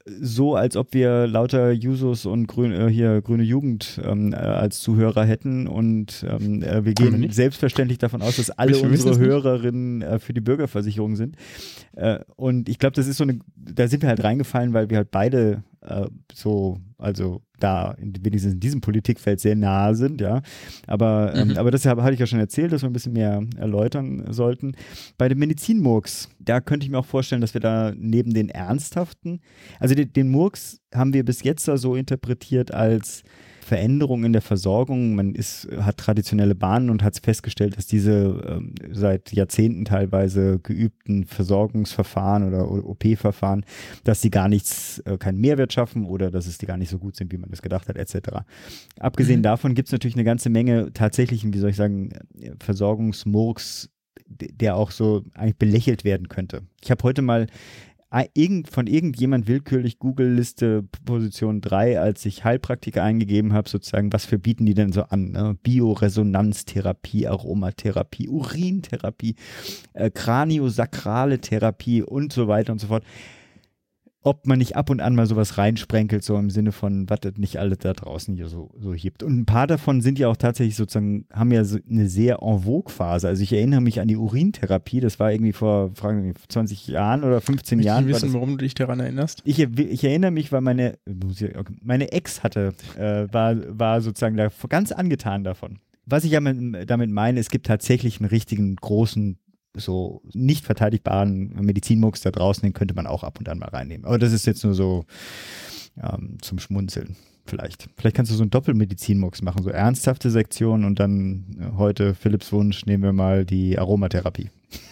so, 0.05 0.55
als 0.55 0.75
ob 0.77 0.93
wir 0.93 1.27
lauter 1.27 1.71
Jusos 1.71 2.25
und 2.25 2.47
grün, 2.47 2.71
äh, 2.71 2.89
hier 2.89 3.21
grüne 3.21 3.43
Jugend 3.43 3.99
ähm, 4.03 4.31
äh, 4.33 4.37
als 4.37 4.79
Zuhörer 4.79 5.23
hätten 5.25 5.67
und 5.67 6.25
ähm, 6.27 6.63
äh, 6.63 6.67
wir 6.77 6.85
wir 6.85 6.93
gehen 6.93 7.19
nicht? 7.19 7.35
selbstverständlich 7.35 7.97
davon 7.99 8.21
aus, 8.21 8.37
dass 8.37 8.49
alle 8.49 8.71
Wir 8.71 8.83
unsere. 8.89 9.19
Hörerinnen 9.19 10.01
äh, 10.01 10.17
für 10.17 10.33
die 10.33 10.41
Bürgerversicherung 10.41 11.15
sind. 11.15 11.35
Äh, 11.95 12.19
und 12.37 12.69
ich 12.69 12.79
glaube, 12.79 12.95
das 12.95 13.07
ist 13.07 13.17
so 13.17 13.23
eine, 13.25 13.39
da 13.55 13.87
sind 13.87 14.01
wir 14.01 14.09
halt 14.09 14.23
reingefallen, 14.23 14.73
weil 14.73 14.89
wir 14.89 14.97
halt 14.97 15.11
beide 15.11 15.63
so, 16.33 16.79
also 16.97 17.41
da 17.59 17.95
wenigstens 17.99 18.53
in 18.53 18.59
diesem 18.59 18.81
Politikfeld 18.81 19.39
sehr 19.39 19.55
nahe 19.55 19.95
sind, 19.95 20.21
ja. 20.21 20.41
Aber, 20.87 21.33
ähm, 21.35 21.49
Mhm. 21.49 21.57
aber 21.57 21.71
das 21.71 21.85
habe 21.85 22.03
hatte 22.03 22.13
ich 22.13 22.19
ja 22.19 22.27
schon 22.27 22.39
erzählt, 22.39 22.71
dass 22.71 22.81
wir 22.81 22.89
ein 22.89 22.93
bisschen 22.93 23.13
mehr 23.13 23.43
erläutern 23.57 24.25
sollten. 24.31 24.73
Bei 25.17 25.29
dem 25.29 25.39
Medizinmurks, 25.39 26.29
da 26.39 26.61
könnte 26.61 26.85
ich 26.85 26.91
mir 26.91 26.99
auch 26.99 27.05
vorstellen, 27.05 27.41
dass 27.41 27.53
wir 27.53 27.61
da 27.61 27.93
neben 27.95 28.33
den 28.33 28.49
ernsthaften, 28.49 29.39
also 29.79 29.95
den, 29.95 30.11
den 30.13 30.29
Murks 30.29 30.79
haben 30.93 31.13
wir 31.13 31.23
bis 31.23 31.43
jetzt 31.43 31.67
da 31.67 31.77
so 31.77 31.95
interpretiert 31.95 32.73
als 32.73 33.23
Veränderung 33.69 34.23
in 34.25 34.33
der 34.33 34.41
Versorgung. 34.41 35.15
Man 35.15 35.35
ist, 35.35 35.67
hat 35.79 35.97
traditionelle 35.97 36.55
Bahnen 36.55 36.89
und 36.89 37.03
hat 37.03 37.19
festgestellt, 37.23 37.77
dass 37.77 37.85
diese 37.85 38.41
ähm, 38.47 38.73
seit 38.91 39.31
Jahrzehnten 39.31 39.85
teilweise 39.85 40.59
geübten 40.59 41.25
Versorgungsverfahren 41.25 42.47
oder 42.47 42.69
OP-Verfahren, 42.71 43.63
dass 44.03 44.21
sie 44.21 44.31
gar 44.31 44.49
nichts, 44.49 44.99
äh, 45.05 45.17
keinen 45.17 45.39
Mehrwert 45.39 45.71
schaffen 45.71 46.05
oder 46.05 46.31
dass 46.31 46.47
es 46.47 46.57
die 46.57 46.65
gar 46.65 46.77
nicht 46.77 46.89
so 46.89 46.97
gut 46.97 47.15
sind, 47.15 47.31
wie 47.31 47.37
man 47.37 47.49
das 47.51 47.61
gedacht 47.61 47.87
hat, 47.87 47.95
etc. 47.97 48.43
Abgesehen 48.99 49.39
Mhm. 49.41 49.43
davon 49.43 49.75
gibt 49.75 49.87
es 49.87 49.91
natürlich 49.91 50.15
eine 50.15 50.23
ganze 50.23 50.49
Menge 50.49 50.91
tatsächlichen, 50.93 51.53
wie 51.53 51.59
soll 51.59 51.69
ich 51.69 51.75
sagen, 51.75 52.09
Versorgungsmurks, 52.59 53.89
d- 54.27 54.51
der 54.53 54.75
auch 54.75 54.91
so 54.91 55.23
eigentlich 55.35 55.57
belächelt 55.57 56.03
werden 56.03 56.27
könnte. 56.29 56.61
Ich 56.81 56.89
habe 56.91 57.03
heute 57.03 57.21
mal 57.21 57.47
von 58.65 58.87
irgendjemand 58.87 59.47
willkürlich 59.47 59.99
Google-Liste 59.99 60.83
Position 61.05 61.61
3, 61.61 61.99
als 61.99 62.25
ich 62.25 62.43
Heilpraktiker 62.43 63.03
eingegeben 63.03 63.53
habe, 63.53 63.69
sozusagen, 63.69 64.11
was 64.11 64.25
für 64.25 64.39
bieten 64.39 64.65
die 64.65 64.73
denn 64.73 64.91
so 64.91 65.03
an? 65.03 65.31
Ne? 65.31 65.57
Bioresonanztherapie, 65.61 67.27
Aromatherapie, 67.27 68.27
Urintherapie, 68.27 69.35
äh, 69.93 70.09
Kraniosakrale 70.09 71.39
Therapie 71.39 72.01
und 72.01 72.33
so 72.33 72.47
weiter 72.47 72.71
und 72.71 72.79
so 72.79 72.87
fort. 72.87 73.03
Ob 74.21 74.45
man 74.45 74.59
nicht 74.59 74.75
ab 74.75 74.89
und 74.89 74.99
an 74.99 75.15
mal 75.15 75.27
sowas 75.27 75.57
reinsprenkelt, 75.57 76.23
so 76.23 76.35
im 76.37 76.49
Sinne 76.49 76.73
von, 76.73 77.09
was 77.09 77.21
das 77.21 77.37
nicht 77.37 77.57
alles 77.57 77.77
da 77.77 77.93
draußen 77.93 78.35
hier 78.35 78.49
so, 78.49 78.69
so 78.77 78.93
hebt. 78.93 79.23
Und 79.23 79.39
ein 79.39 79.45
paar 79.45 79.65
davon 79.65 80.01
sind 80.01 80.19
ja 80.19 80.27
auch 80.27 80.35
tatsächlich 80.35 80.75
sozusagen, 80.75 81.25
haben 81.31 81.51
ja 81.51 81.63
so 81.63 81.77
eine 81.89 82.09
sehr 82.09 82.39
en 82.41 82.59
vogue 82.63 82.93
Phase. 82.93 83.29
Also 83.29 83.41
ich 83.41 83.53
erinnere 83.53 83.79
mich 83.79 84.01
an 84.01 84.09
die 84.09 84.17
Urintherapie, 84.17 84.99
das 84.99 85.19
war 85.19 85.31
irgendwie 85.31 85.53
vor 85.53 85.91
fragen 85.95 86.21
Sie 86.21 86.27
mich, 86.27 86.35
20 86.49 86.87
Jahren 86.87 87.23
oder 87.23 87.39
15 87.39 87.77
Möchte 87.77 87.87
Jahren. 87.87 88.07
ich 88.07 88.13
war 88.13 88.21
wissen, 88.21 88.33
warum 88.33 88.49
du 88.51 88.57
dich 88.57 88.73
daran 88.73 88.99
erinnerst? 88.99 89.41
ich, 89.45 89.59
ich 89.59 90.03
erinnere 90.03 90.31
mich, 90.31 90.51
weil 90.51 90.61
meine, 90.61 90.97
meine 91.81 92.11
Ex 92.11 92.43
hatte, 92.43 92.73
äh, 92.97 93.27
war, 93.31 93.55
war 93.69 94.01
sozusagen 94.01 94.35
da 94.35 94.49
ganz 94.67 94.91
angetan 94.91 95.45
davon. 95.45 95.79
Was 96.05 96.23
ich 96.23 96.31
damit 96.31 97.09
meine, 97.11 97.39
es 97.39 97.49
gibt 97.49 97.67
tatsächlich 97.67 98.19
einen 98.19 98.29
richtigen 98.29 98.75
großen, 98.75 99.37
so 99.75 100.21
nicht 100.33 100.65
verteidigbaren 100.65 101.55
Medizinmux 101.61 102.21
da 102.21 102.31
draußen, 102.31 102.63
den 102.63 102.73
könnte 102.73 102.95
man 102.95 103.07
auch 103.07 103.23
ab 103.23 103.39
und 103.39 103.49
an 103.49 103.59
mal 103.59 103.69
reinnehmen. 103.69 104.05
Aber 104.05 104.19
das 104.19 104.33
ist 104.33 104.45
jetzt 104.45 104.63
nur 104.63 104.73
so 104.73 105.05
ähm, 106.01 106.37
zum 106.41 106.59
Schmunzeln. 106.59 107.15
Vielleicht. 107.45 107.89
Vielleicht 107.97 108.15
kannst 108.15 108.31
du 108.31 108.35
so 108.35 108.43
einen 108.43 108.51
Doppelmedizinmux 108.51 109.41
machen, 109.41 109.63
so 109.63 109.71
ernsthafte 109.71 110.29
Sektionen 110.29 110.85
und 110.85 110.99
dann 110.99 111.45
äh, 111.59 111.77
heute 111.77 112.13
Philipps 112.13 112.51
Wunsch 112.51 112.85
nehmen 112.85 113.03
wir 113.03 113.13
mal 113.13 113.43
die 113.45 113.77
Aromatherapie. 113.79 114.49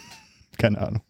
Keine 0.57 0.81
Ahnung. 0.81 1.01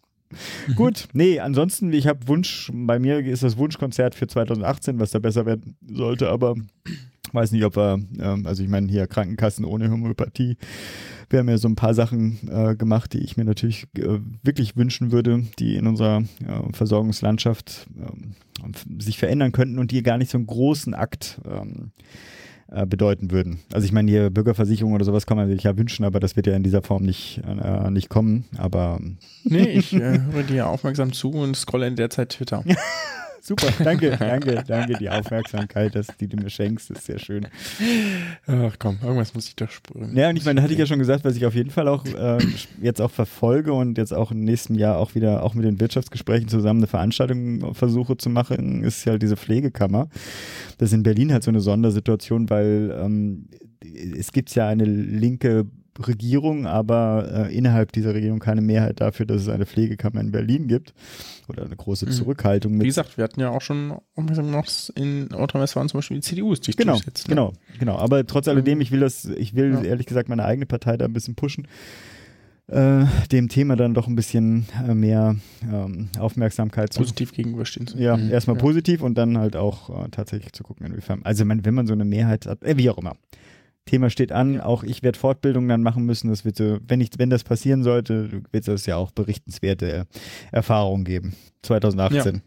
Gut, 0.75 1.07
nee, 1.13 1.39
ansonsten, 1.39 1.93
ich 1.93 2.05
habe 2.05 2.27
Wunsch, 2.27 2.69
bei 2.73 2.99
mir 2.99 3.19
ist 3.19 3.43
das 3.43 3.55
Wunschkonzert 3.57 4.13
für 4.13 4.27
2018, 4.27 4.99
was 4.99 5.11
da 5.11 5.19
besser 5.19 5.45
werden 5.45 5.77
sollte, 5.89 6.29
aber 6.29 6.55
weiß 7.31 7.53
nicht, 7.53 7.63
ob 7.63 7.77
wir, 7.77 7.99
ähm, 8.19 8.45
also 8.45 8.61
ich 8.61 8.69
meine 8.69 8.87
hier 8.87 9.07
Krankenkassen 9.07 9.63
ohne 9.63 9.89
Homöopathie, 9.89 10.57
wir 11.29 11.39
haben 11.39 11.49
ja 11.49 11.57
so 11.57 11.67
ein 11.67 11.75
paar 11.75 11.93
Sachen 11.93 12.37
äh, 12.49 12.75
gemacht, 12.75 13.13
die 13.13 13.19
ich 13.19 13.37
mir 13.37 13.45
natürlich 13.45 13.87
äh, 13.97 14.19
wirklich 14.43 14.77
wünschen 14.77 15.11
würde, 15.11 15.43
die 15.59 15.75
in 15.75 15.87
unserer 15.87 16.23
äh, 16.45 16.73
Versorgungslandschaft 16.73 17.87
ähm, 17.97 18.35
sich 18.99 19.17
verändern 19.17 19.51
könnten 19.51 19.79
und 19.79 19.91
die 19.91 20.03
gar 20.03 20.17
nicht 20.17 20.31
so 20.31 20.37
einen 20.37 20.47
großen 20.47 20.93
Akt 20.93 21.39
ähm, 21.45 21.91
äh, 22.69 22.85
bedeuten 22.85 23.31
würden. 23.31 23.59
Also 23.71 23.85
ich 23.85 23.91
meine, 23.91 24.11
hier 24.11 24.29
Bürgerversicherung 24.29 24.93
oder 24.93 25.05
sowas 25.05 25.25
kann 25.25 25.37
man 25.37 25.47
sich 25.47 25.63
ja 25.63 25.77
wünschen, 25.77 26.03
aber 26.03 26.19
das 26.19 26.35
wird 26.35 26.47
ja 26.47 26.55
in 26.55 26.63
dieser 26.63 26.81
Form 26.81 27.03
nicht, 27.03 27.41
äh, 27.45 27.89
nicht 27.91 28.09
kommen. 28.09 28.45
Aber 28.57 28.99
Nee, 29.43 29.69
ich 29.69 29.93
äh, 29.93 30.19
höre 30.31 30.43
dir 30.43 30.67
aufmerksam 30.67 31.13
zu 31.13 31.31
und 31.31 31.55
scrolle 31.55 31.87
in 31.87 31.95
der 31.95 32.09
Zeit 32.09 32.29
Twitter. 32.29 32.63
super. 33.47 33.67
Danke, 33.83 34.11
danke, 34.19 34.63
danke. 34.67 34.97
Die 34.99 35.09
Aufmerksamkeit, 35.09 35.95
dass, 35.95 36.07
die 36.19 36.27
du 36.27 36.37
mir 36.37 36.49
schenkst, 36.49 36.91
ist 36.91 37.05
sehr 37.05 37.19
schön. 37.19 37.47
Ach 38.45 38.75
komm, 38.77 38.97
irgendwas 39.01 39.33
muss 39.33 39.47
ich 39.47 39.55
doch 39.55 39.69
spüren. 39.69 40.15
Ja, 40.15 40.29
und 40.29 40.35
ich 40.35 40.45
meine, 40.45 40.61
hatte 40.61 40.73
ich 40.73 40.79
ja 40.79 40.85
schon 40.85 40.99
gesagt, 40.99 41.23
was 41.23 41.35
ich 41.35 41.45
auf 41.45 41.55
jeden 41.55 41.71
Fall 41.71 41.87
auch 41.87 42.05
äh, 42.05 42.37
jetzt 42.81 43.01
auch 43.01 43.11
verfolge 43.11 43.73
und 43.73 43.97
jetzt 43.97 44.13
auch 44.13 44.31
im 44.31 44.43
nächsten 44.43 44.75
Jahr 44.75 44.97
auch 44.97 45.15
wieder 45.15 45.43
auch 45.43 45.53
mit 45.53 45.65
den 45.65 45.79
Wirtschaftsgesprächen 45.79 46.49
zusammen 46.49 46.81
eine 46.81 46.87
Veranstaltung 46.87 47.73
versuche 47.73 48.17
zu 48.17 48.29
machen, 48.29 48.83
ist 48.83 49.05
ja 49.05 49.11
halt 49.11 49.21
diese 49.21 49.37
Pflegekammer. 49.37 50.09
Das 50.77 50.89
ist 50.89 50.93
in 50.93 51.03
Berlin 51.03 51.31
halt 51.31 51.43
so 51.43 51.51
eine 51.51 51.61
Sondersituation, 51.61 52.49
weil 52.49 52.95
ähm, 53.01 53.47
es 54.17 54.31
gibt 54.31 54.53
ja 54.55 54.67
eine 54.67 54.85
linke 54.85 55.65
Regierung, 56.05 56.65
aber 56.67 57.47
äh, 57.49 57.55
innerhalb 57.57 57.91
dieser 57.91 58.13
Regierung 58.13 58.39
keine 58.39 58.61
Mehrheit 58.61 59.01
dafür, 59.01 59.25
dass 59.25 59.41
es 59.41 59.49
eine 59.49 59.65
Pflegekammer 59.65 60.19
in 60.21 60.31
Berlin 60.31 60.67
gibt 60.67 60.93
oder 61.47 61.63
eine 61.65 61.75
große 61.75 62.05
Mhm. 62.07 62.11
Zurückhaltung. 62.11 62.73
Mit 62.73 62.83
Wie 62.83 62.87
gesagt, 62.87 63.17
wir 63.17 63.23
hatten 63.23 63.39
ja 63.39 63.49
auch 63.49 63.61
schon 63.61 63.87
noch 63.87 64.65
in 64.95 65.27
Nordrhein-Westfalen 65.27 65.89
zum 65.89 65.97
Beispiel 65.99 66.17
die 66.17 66.21
CDU 66.23 66.53
ist, 66.53 66.65
Genau, 66.77 66.93
durchsetzt, 66.93 67.27
ne? 67.27 67.35
genau, 67.35 67.53
genau. 67.79 67.97
Aber 67.97 68.25
trotz 68.25 68.47
alledem, 68.47 68.79
Ähm, 68.79 68.81
ich 68.81 68.91
will 68.91 68.99
das, 68.99 69.25
ich 69.25 69.55
will 69.55 69.73
ja. 69.73 69.81
ehrlich 69.83 70.05
gesagt 70.05 70.29
meine 70.29 70.45
eigene 70.45 70.65
Partei 70.65 70.97
da 70.97 71.05
ein 71.05 71.13
bisschen 71.13 71.35
pushen, 71.35 71.67
äh, 72.67 73.05
dem 73.31 73.47
Thema 73.47 73.77
dann 73.77 73.93
doch 73.93 74.07
ein 74.07 74.15
bisschen 74.15 74.65
äh, 74.85 74.93
mehr 74.93 75.37
ähm, 75.63 76.09
Aufmerksamkeit 76.19 76.91
zu. 76.91 76.99
Positiv 76.99 77.31
gegenüberstehen. 77.31 77.87
zu- 77.87 77.97
Ja, 77.97 78.17
Mhm. 78.17 78.29
erstmal 78.29 78.57
Ja. 78.57 78.61
positiv 78.61 79.01
und 79.01 79.17
dann 79.17 79.37
halt 79.37 79.55
auch 79.55 80.05
äh, 80.05 80.09
tatsächlich 80.09 80.51
zu 80.51 80.63
gucken, 80.63 80.85
inwiefern. 80.85 81.21
Also 81.23 81.45
wenn 81.47 81.73
man 81.73 81.87
so 81.87 81.93
eine 81.93 82.03
Mehrheit 82.05 82.45
hat, 82.45 82.63
äh, 82.63 82.75
wie 82.77 82.89
auch 82.89 82.97
immer. 82.97 83.15
Thema 83.87 84.11
steht 84.11 84.31
an, 84.31 84.61
auch 84.61 84.83
ich 84.83 85.01
werde 85.01 85.17
Fortbildungen 85.17 85.67
dann 85.67 85.81
machen 85.81 86.05
müssen. 86.05 86.29
Das 86.29 86.45
wird 86.45 86.57
so, 86.57 86.77
wenn 86.87 87.01
ich, 87.01 87.09
wenn 87.17 87.31
das 87.31 87.43
passieren 87.43 87.81
sollte, 87.81 88.43
wird 88.51 88.67
es 88.67 88.85
ja 88.85 88.95
auch 88.97 89.11
berichtenswerte 89.11 90.05
Erfahrungen 90.51 91.03
geben. 91.03 91.33
2018. 91.63 92.43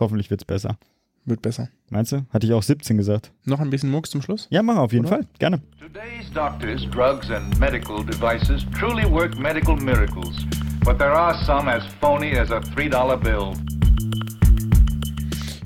Hoffentlich 0.00 0.30
wird's 0.30 0.44
besser. 0.44 0.78
Wird 1.26 1.40
besser. 1.40 1.68
Meinst 1.90 2.12
du? 2.12 2.26
Hatte 2.30 2.46
ich 2.46 2.52
auch 2.52 2.62
17 2.62 2.96
gesagt. 2.98 3.32
Noch 3.44 3.60
ein 3.60 3.70
bisschen 3.70 3.90
Mucks 3.90 4.10
zum 4.10 4.20
Schluss? 4.20 4.46
Ja, 4.50 4.62
mach 4.62 4.76
auf 4.76 4.92
jeden 4.92 5.06
Oder? 5.06 5.16
Fall. 5.16 5.26
Gerne. 5.38 5.62
Today's 5.80 6.30
doctors, 6.34 6.82
drugs, 6.90 7.30
and 7.30 7.58
medical 7.58 8.04
devices 8.04 8.66
truly 8.78 9.10
work 9.10 9.38
medical 9.38 9.76
miracles, 9.76 10.44
but 10.84 10.98
there 10.98 11.12
are 11.12 11.34
some 11.44 11.70
as 11.70 11.82
phony 12.00 12.36
as 12.36 12.50
a 12.50 12.58
$3 12.58 13.16
bill. 13.22 13.54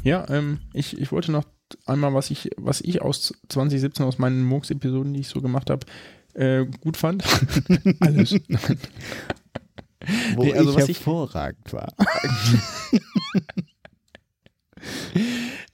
Ja, 0.05 0.25
ähm, 0.29 0.61
ich, 0.73 0.99
ich 0.99 1.11
wollte 1.11 1.33
noch 1.33 1.45
einmal, 1.87 2.15
was 2.15 2.31
ich, 2.31 2.51
was 2.57 2.81
ich 2.81 3.03
aus 3.03 3.35
2017 3.49 4.05
aus 4.07 4.19
meinen 4.19 4.45
Murks-Episoden, 4.45 5.13
die 5.15 5.21
ich 5.21 5.29
so 5.29 5.41
gemacht 5.43 5.71
habe, 5.71 5.87
äh, 6.35 6.65
gut 6.81 6.97
fand. 6.97 7.25
Alles. 8.01 8.33
Wo 10.37 10.45
Nee, 10.45 10.55
also 10.55 10.71
ich 10.71 10.77
was 10.77 10.89
ich- 10.89 10.99
hervorragend 10.99 11.73
war. 11.73 11.93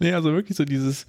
Nee, 0.01 0.13
also 0.13 0.33
wirklich 0.33 0.57
so 0.57 0.65
dieses, 0.65 1.07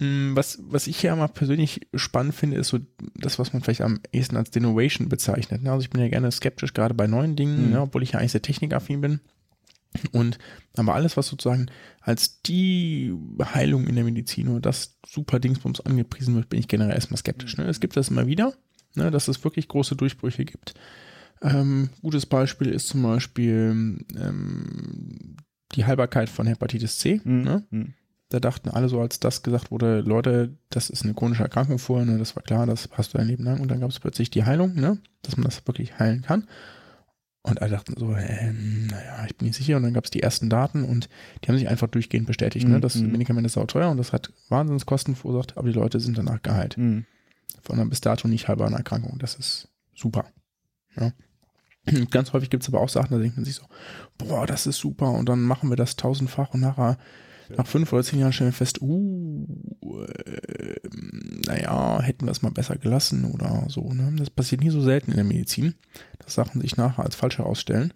mh, 0.00 0.34
was, 0.34 0.58
was 0.62 0.86
ich 0.86 1.02
ja 1.02 1.14
mal 1.14 1.28
persönlich 1.28 1.86
spannend 1.94 2.34
finde, 2.34 2.56
ist 2.56 2.68
so 2.68 2.78
das, 3.14 3.38
was 3.38 3.52
man 3.52 3.62
vielleicht 3.62 3.82
am 3.82 4.00
ehesten 4.12 4.36
als 4.36 4.50
Denovation 4.50 5.08
bezeichnet. 5.08 5.62
ne? 5.62 5.70
Also 5.70 5.82
ich 5.82 5.90
bin 5.90 6.00
ja 6.00 6.08
gerne 6.08 6.30
skeptisch, 6.32 6.74
gerade 6.74 6.94
bei 6.94 7.06
neuen 7.06 7.36
Dingen, 7.36 7.66
Mhm. 7.66 7.70
ne, 7.72 7.80
obwohl 7.82 8.02
ich 8.02 8.12
ja 8.12 8.18
eigentlich 8.18 8.32
sehr 8.32 8.42
technikaffin 8.42 9.00
bin. 9.00 9.20
Und 10.12 10.38
aber 10.76 10.94
alles, 10.94 11.16
was 11.16 11.28
sozusagen 11.28 11.66
als 12.00 12.42
die 12.42 13.12
Heilung 13.42 13.86
in 13.86 13.94
der 13.94 14.04
Medizin 14.04 14.48
oder 14.48 14.60
das 14.60 14.98
super 15.06 15.40
Dingsbums 15.40 15.80
angepriesen 15.80 16.34
wird, 16.34 16.48
bin 16.48 16.60
ich 16.60 16.68
generell 16.68 16.94
erstmal 16.94 17.18
skeptisch. 17.18 17.56
Ne? 17.56 17.64
Es 17.64 17.80
gibt 17.80 17.96
das 17.96 18.08
immer 18.08 18.26
wieder, 18.26 18.52
ne, 18.94 19.10
dass 19.10 19.28
es 19.28 19.42
wirklich 19.44 19.68
große 19.68 19.96
Durchbrüche 19.96 20.44
gibt. 20.44 20.74
Ähm, 21.42 21.90
gutes 22.02 22.26
Beispiel 22.26 22.68
ist 22.68 22.88
zum 22.88 23.02
Beispiel 23.02 24.04
ähm, 24.16 25.36
die 25.74 25.84
Heilbarkeit 25.84 26.28
von 26.28 26.46
Hepatitis 26.46 26.98
C. 26.98 27.20
Ne? 27.24 27.64
Mhm. 27.70 27.94
Da 28.30 28.40
dachten 28.40 28.68
alle 28.68 28.88
so, 28.88 29.00
als 29.00 29.20
das 29.20 29.42
gesagt 29.42 29.70
wurde, 29.70 30.00
Leute, 30.00 30.54
das 30.68 30.90
ist 30.90 31.02
eine 31.02 31.14
chronische 31.14 31.42
Erkrankung 31.42 31.78
vorher, 31.78 32.04
ne, 32.04 32.18
das 32.18 32.36
war 32.36 32.42
klar, 32.42 32.66
das 32.66 32.88
hast 32.92 33.14
du 33.14 33.18
dein 33.18 33.26
Leben 33.26 33.44
lang. 33.44 33.60
Und 33.60 33.70
dann 33.70 33.80
gab 33.80 33.88
es 33.88 34.00
plötzlich 34.00 34.30
die 34.30 34.44
Heilung, 34.44 34.74
ne, 34.74 34.98
dass 35.22 35.36
man 35.36 35.44
das 35.44 35.66
wirklich 35.66 35.98
heilen 35.98 36.22
kann. 36.22 36.46
Und 37.42 37.62
alle 37.62 37.70
dachten 37.70 37.94
so, 37.96 38.14
ähm, 38.14 38.88
naja, 38.88 39.24
ich 39.26 39.36
bin 39.36 39.46
nicht 39.46 39.56
sicher. 39.56 39.76
Und 39.76 39.84
dann 39.84 39.94
gab 39.94 40.04
es 40.04 40.10
die 40.10 40.22
ersten 40.22 40.50
Daten 40.50 40.84
und 40.84 41.08
die 41.42 41.48
haben 41.48 41.56
sich 41.56 41.68
einfach 41.68 41.86
durchgehend 41.88 42.26
bestätigt. 42.26 42.66
Ne? 42.68 42.80
Das 42.80 42.96
Mhm. 42.96 43.12
Medikament 43.12 43.46
ist 43.46 43.56
auch 43.56 43.66
teuer 43.66 43.90
und 43.90 43.96
das 43.96 44.12
hat 44.12 44.32
Wahnsinnskosten 44.48 45.14
verursacht, 45.16 45.56
aber 45.56 45.68
die 45.68 45.74
Leute 45.74 46.00
sind 46.00 46.18
danach 46.18 46.42
geheilt. 46.42 46.76
Mhm. 46.76 47.06
Von 47.62 47.78
einer 47.78 47.88
bis 47.88 48.00
dato 48.00 48.28
nicht 48.28 48.48
heilbaren 48.48 48.74
Erkrankung. 48.74 49.18
Das 49.18 49.34
ist 49.36 49.68
super. 49.94 50.26
Ja. 50.96 51.12
Ganz 52.10 52.32
häufig 52.32 52.50
gibt 52.50 52.64
es 52.64 52.68
aber 52.68 52.80
auch 52.80 52.88
Sachen, 52.88 53.12
da 53.12 53.18
denkt 53.18 53.36
man 53.36 53.44
sich 53.44 53.54
so, 53.54 53.64
boah, 54.18 54.46
das 54.46 54.66
ist 54.66 54.78
super 54.78 55.12
und 55.12 55.28
dann 55.28 55.40
machen 55.40 55.70
wir 55.70 55.76
das 55.76 55.96
tausendfach 55.96 56.52
und 56.52 56.60
nachher 56.60 56.98
nach 57.56 57.66
fünf 57.66 57.92
oder 57.92 58.02
zehn 58.02 58.18
Jahren 58.18 58.32
stellen 58.32 58.50
wir 58.50 58.56
fest, 58.56 58.80
uh, 58.82 59.46
äh, 60.04 60.76
naja, 61.46 62.00
hätten 62.02 62.26
wir 62.26 62.32
es 62.32 62.42
mal 62.42 62.50
besser 62.50 62.76
gelassen 62.76 63.24
oder 63.24 63.66
so. 63.68 63.92
Ne? 63.92 64.12
Das 64.16 64.30
passiert 64.30 64.62
nie 64.62 64.70
so 64.70 64.80
selten 64.80 65.10
in 65.10 65.16
der 65.16 65.24
Medizin, 65.24 65.74
dass 66.18 66.34
Sachen 66.34 66.60
sich 66.60 66.76
nachher 66.76 67.04
als 67.04 67.16
falsch 67.16 67.38
herausstellen 67.38 67.94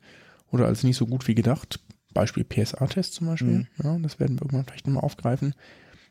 oder 0.51 0.67
als 0.67 0.85
nicht 0.85 0.97
so 0.97 1.07
gut 1.07 1.29
wie 1.29 1.35
gedacht. 1.35 1.81
Beispiel 2.15 2.45
PSA-Test 2.45 3.15
zum 3.15 3.27
Beispiel. 3.27 3.59
Mhm. 3.59 3.67
Ja, 3.83 3.99
das 3.99 4.21
werden 4.21 4.37
wir 4.37 4.43
irgendwann 4.43 4.67
vielleicht 4.67 4.87
nochmal 4.87 5.05
aufgreifen. 5.05 5.55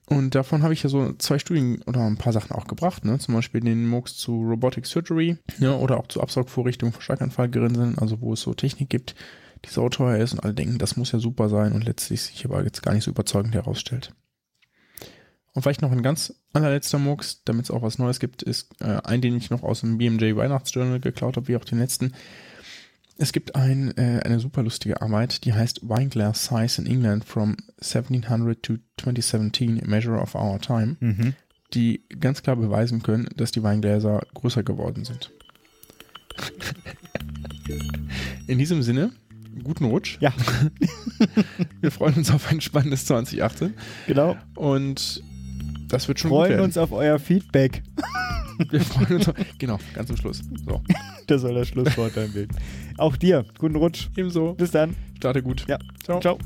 Und 0.08 0.36
davon 0.36 0.64
habe 0.64 0.74
ich 0.74 0.84
ja 0.84 0.89
so 0.89 1.14
zwei 1.14 1.39
Studien 1.39 1.82
oder 1.84 2.02
ein 2.02 2.18
paar 2.18 2.34
Sachen 2.34 2.52
auch 2.52 2.68
gebracht, 2.68 3.06
ne? 3.06 3.18
Zum 3.20 3.36
Beispiel 3.36 3.62
den 3.62 3.88
MOOCs 3.88 4.18
zu 4.18 4.42
Robotic 4.42 4.86
Surgery 4.86 5.38
ja, 5.60 5.76
oder 5.76 5.98
auch 5.98 6.08
zu 6.08 6.22
Absaugvorrichtungen 6.22 6.92
für 6.92 7.02
Schlaganfallgerinnseln, 7.02 7.98
also 7.98 8.20
wo 8.20 8.34
es 8.34 8.42
so 8.42 8.54
Technik 8.54 8.89
gibt, 8.89 9.16
die 9.66 9.70
so 9.70 9.88
teuer 9.89 10.18
ist 10.18 10.34
und 10.34 10.39
alle 10.43 10.53
denken, 10.53 10.78
das 10.78 10.97
muss 10.97 11.12
ja 11.12 11.20
super 11.20 11.49
sein 11.49 11.74
und 11.74 11.86
letztlich 11.86 12.22
sich 12.22 12.45
aber 12.45 12.64
jetzt 12.64 12.82
gar 12.84 12.93
nicht 12.93 13.03
so 13.03 13.12
überzeugend 13.12 13.53
herausstellt. 13.53 14.14
Und 15.53 15.62
vielleicht 15.64 15.82
noch 15.82 15.91
ein 15.91 16.01
ganz 16.03 16.34
allerletzter 16.53 16.97
MOOCs, 16.97 17.43
damit 17.43 17.66
es 17.66 17.72
auch 17.72 17.82
was 17.82 17.97
Neues 17.99 18.20
gibt, 18.22 18.41
ist 18.41 18.72
äh, 18.82 19.01
ein, 19.03 19.20
den 19.22 19.36
ich 19.36 19.49
noch 19.49 19.64
aus 19.64 19.82
dem 19.82 19.97
BMJ 19.97 20.36
Weihnachtsjournal 20.36 20.99
geklaut 21.01 21.36
habe, 21.36 21.47
wie 21.49 21.57
auch 21.57 21.66
den 21.66 21.80
letzten. 21.80 22.14
Es 23.18 23.34
gibt 23.34 23.55
ein, 23.55 23.95
äh, 23.97 24.22
eine 24.24 24.39
super 24.39 24.64
lustige 24.64 25.01
Arbeit, 25.01 25.43
die 25.43 25.53
heißt 25.53 25.82
Wineglass 25.88 26.45
Size 26.45 26.82
in 26.82 26.88
England 26.88 27.26
from 27.26 27.57
1700 27.82 28.64
to 28.64 28.76
2017, 28.97 29.84
a 29.84 29.88
Measure 29.88 30.20
of 30.20 30.36
Our 30.36 30.59
Time, 30.59 30.95
Mhm. 31.01 31.34
die 31.74 32.05
ganz 32.20 32.41
klar 32.41 32.55
beweisen 32.55 33.03
können, 33.03 33.28
dass 33.36 33.51
die 33.51 33.62
Weingläser 33.62 34.26
größer 34.34 34.64
geworden 34.64 35.03
sind. 35.03 35.32
In 38.47 38.57
diesem 38.57 38.82
Sinne, 38.84 39.12
guten 39.64 39.86
Rutsch. 39.86 40.18
Ja, 40.22 40.34
Wir 41.82 41.91
freuen 41.91 42.16
uns 42.16 42.32
auf 42.32 42.49
ein 42.52 42.62
spannendes 42.62 43.06
2018 43.06 43.74
genau. 44.08 44.36
und 44.56 45.24
das 45.88 46.08
wird 46.08 46.20
schon 46.20 46.30
gut 46.30 46.39
Freuen 46.39 46.49
werden. 46.52 46.64
uns 46.64 46.78
auf 46.78 46.91
euer 46.91 47.20
Feedback. 47.20 47.84
Wir 48.70 48.82
freuen 48.82 49.18
uns 49.18 49.28
auf, 49.28 49.36
genau, 49.58 49.80
ganz 49.93 50.08
zum 50.08 50.18
Schluss. 50.18 50.41
So, 50.66 50.82
Das 51.28 51.41
soll 51.41 51.54
das 51.56 51.68
Schlusswort 51.70 52.14
sein 52.14 52.32
Bild. 52.32 52.52
Auch 52.97 53.16
dir, 53.16 53.45
guten 53.58 53.76
Rutsch. 53.76 54.08
ebenso. 54.16 54.54
Bis 54.54 54.72
dann. 54.72 54.95
Starte 55.18 55.41
gut. 55.41 55.66
Ja, 55.68 55.78
Ciao. 56.04 56.20
Ciao. 56.20 56.38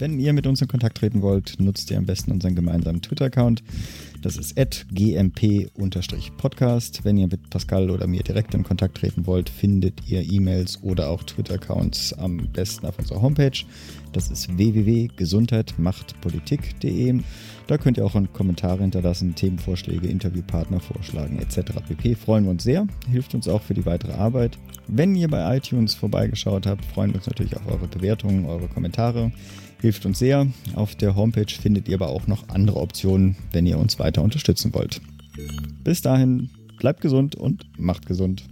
Wenn 0.00 0.18
ihr 0.18 0.32
mit 0.32 0.46
uns 0.46 0.62
in 0.62 0.68
Kontakt 0.68 0.96
treten 0.96 1.20
wollt, 1.20 1.60
nutzt 1.60 1.90
ihr 1.90 1.98
am 1.98 2.06
besten 2.06 2.32
unseren 2.32 2.54
gemeinsamen 2.54 3.02
Twitter-Account. 3.02 3.62
Das 4.22 4.38
ist 4.38 4.56
gmp-podcast. 4.56 7.04
Wenn 7.04 7.18
ihr 7.18 7.26
mit 7.26 7.50
Pascal 7.50 7.90
oder 7.90 8.06
mir 8.06 8.22
direkt 8.22 8.54
in 8.54 8.62
Kontakt 8.62 8.96
treten 8.96 9.26
wollt, 9.26 9.50
findet 9.50 10.08
ihr 10.08 10.22
E-Mails 10.22 10.82
oder 10.82 11.10
auch 11.10 11.22
Twitter-Accounts 11.22 12.14
am 12.14 12.48
besten 12.50 12.86
auf 12.86 12.98
unserer 12.98 13.20
Homepage. 13.20 13.62
Das 14.14 14.30
ist 14.30 14.56
www.gesundheitmachtpolitik.de. 14.56 17.20
Da 17.66 17.76
könnt 17.76 17.98
ihr 17.98 18.06
auch 18.06 18.16
Kommentare 18.32 18.80
hinterlassen, 18.80 19.34
Themenvorschläge, 19.34 20.08
Interviewpartner 20.08 20.80
vorschlagen 20.80 21.40
etc. 21.40 21.72
pp. 21.86 22.14
Freuen 22.14 22.44
wir 22.44 22.52
uns 22.52 22.62
sehr, 22.62 22.86
hilft 23.10 23.34
uns 23.34 23.48
auch 23.48 23.60
für 23.60 23.74
die 23.74 23.84
weitere 23.84 24.12
Arbeit. 24.12 24.56
Wenn 24.88 25.14
ihr 25.14 25.28
bei 25.28 25.58
iTunes 25.58 25.92
vorbeigeschaut 25.92 26.66
habt, 26.66 26.86
freuen 26.86 27.10
wir 27.10 27.16
uns 27.16 27.26
natürlich 27.26 27.54
auf 27.54 27.66
eure 27.66 27.86
Bewertungen, 27.86 28.46
eure 28.46 28.68
Kommentare. 28.68 29.30
Hilft 29.80 30.04
uns 30.04 30.18
sehr. 30.18 30.46
Auf 30.74 30.94
der 30.94 31.16
Homepage 31.16 31.50
findet 31.50 31.88
ihr 31.88 31.94
aber 31.94 32.08
auch 32.08 32.26
noch 32.26 32.48
andere 32.48 32.80
Optionen, 32.80 33.36
wenn 33.52 33.66
ihr 33.66 33.78
uns 33.78 33.98
weiter 33.98 34.22
unterstützen 34.22 34.74
wollt. 34.74 35.00
Bis 35.84 36.02
dahin, 36.02 36.50
bleibt 36.78 37.00
gesund 37.00 37.34
und 37.34 37.64
macht 37.78 38.06
gesund. 38.06 38.44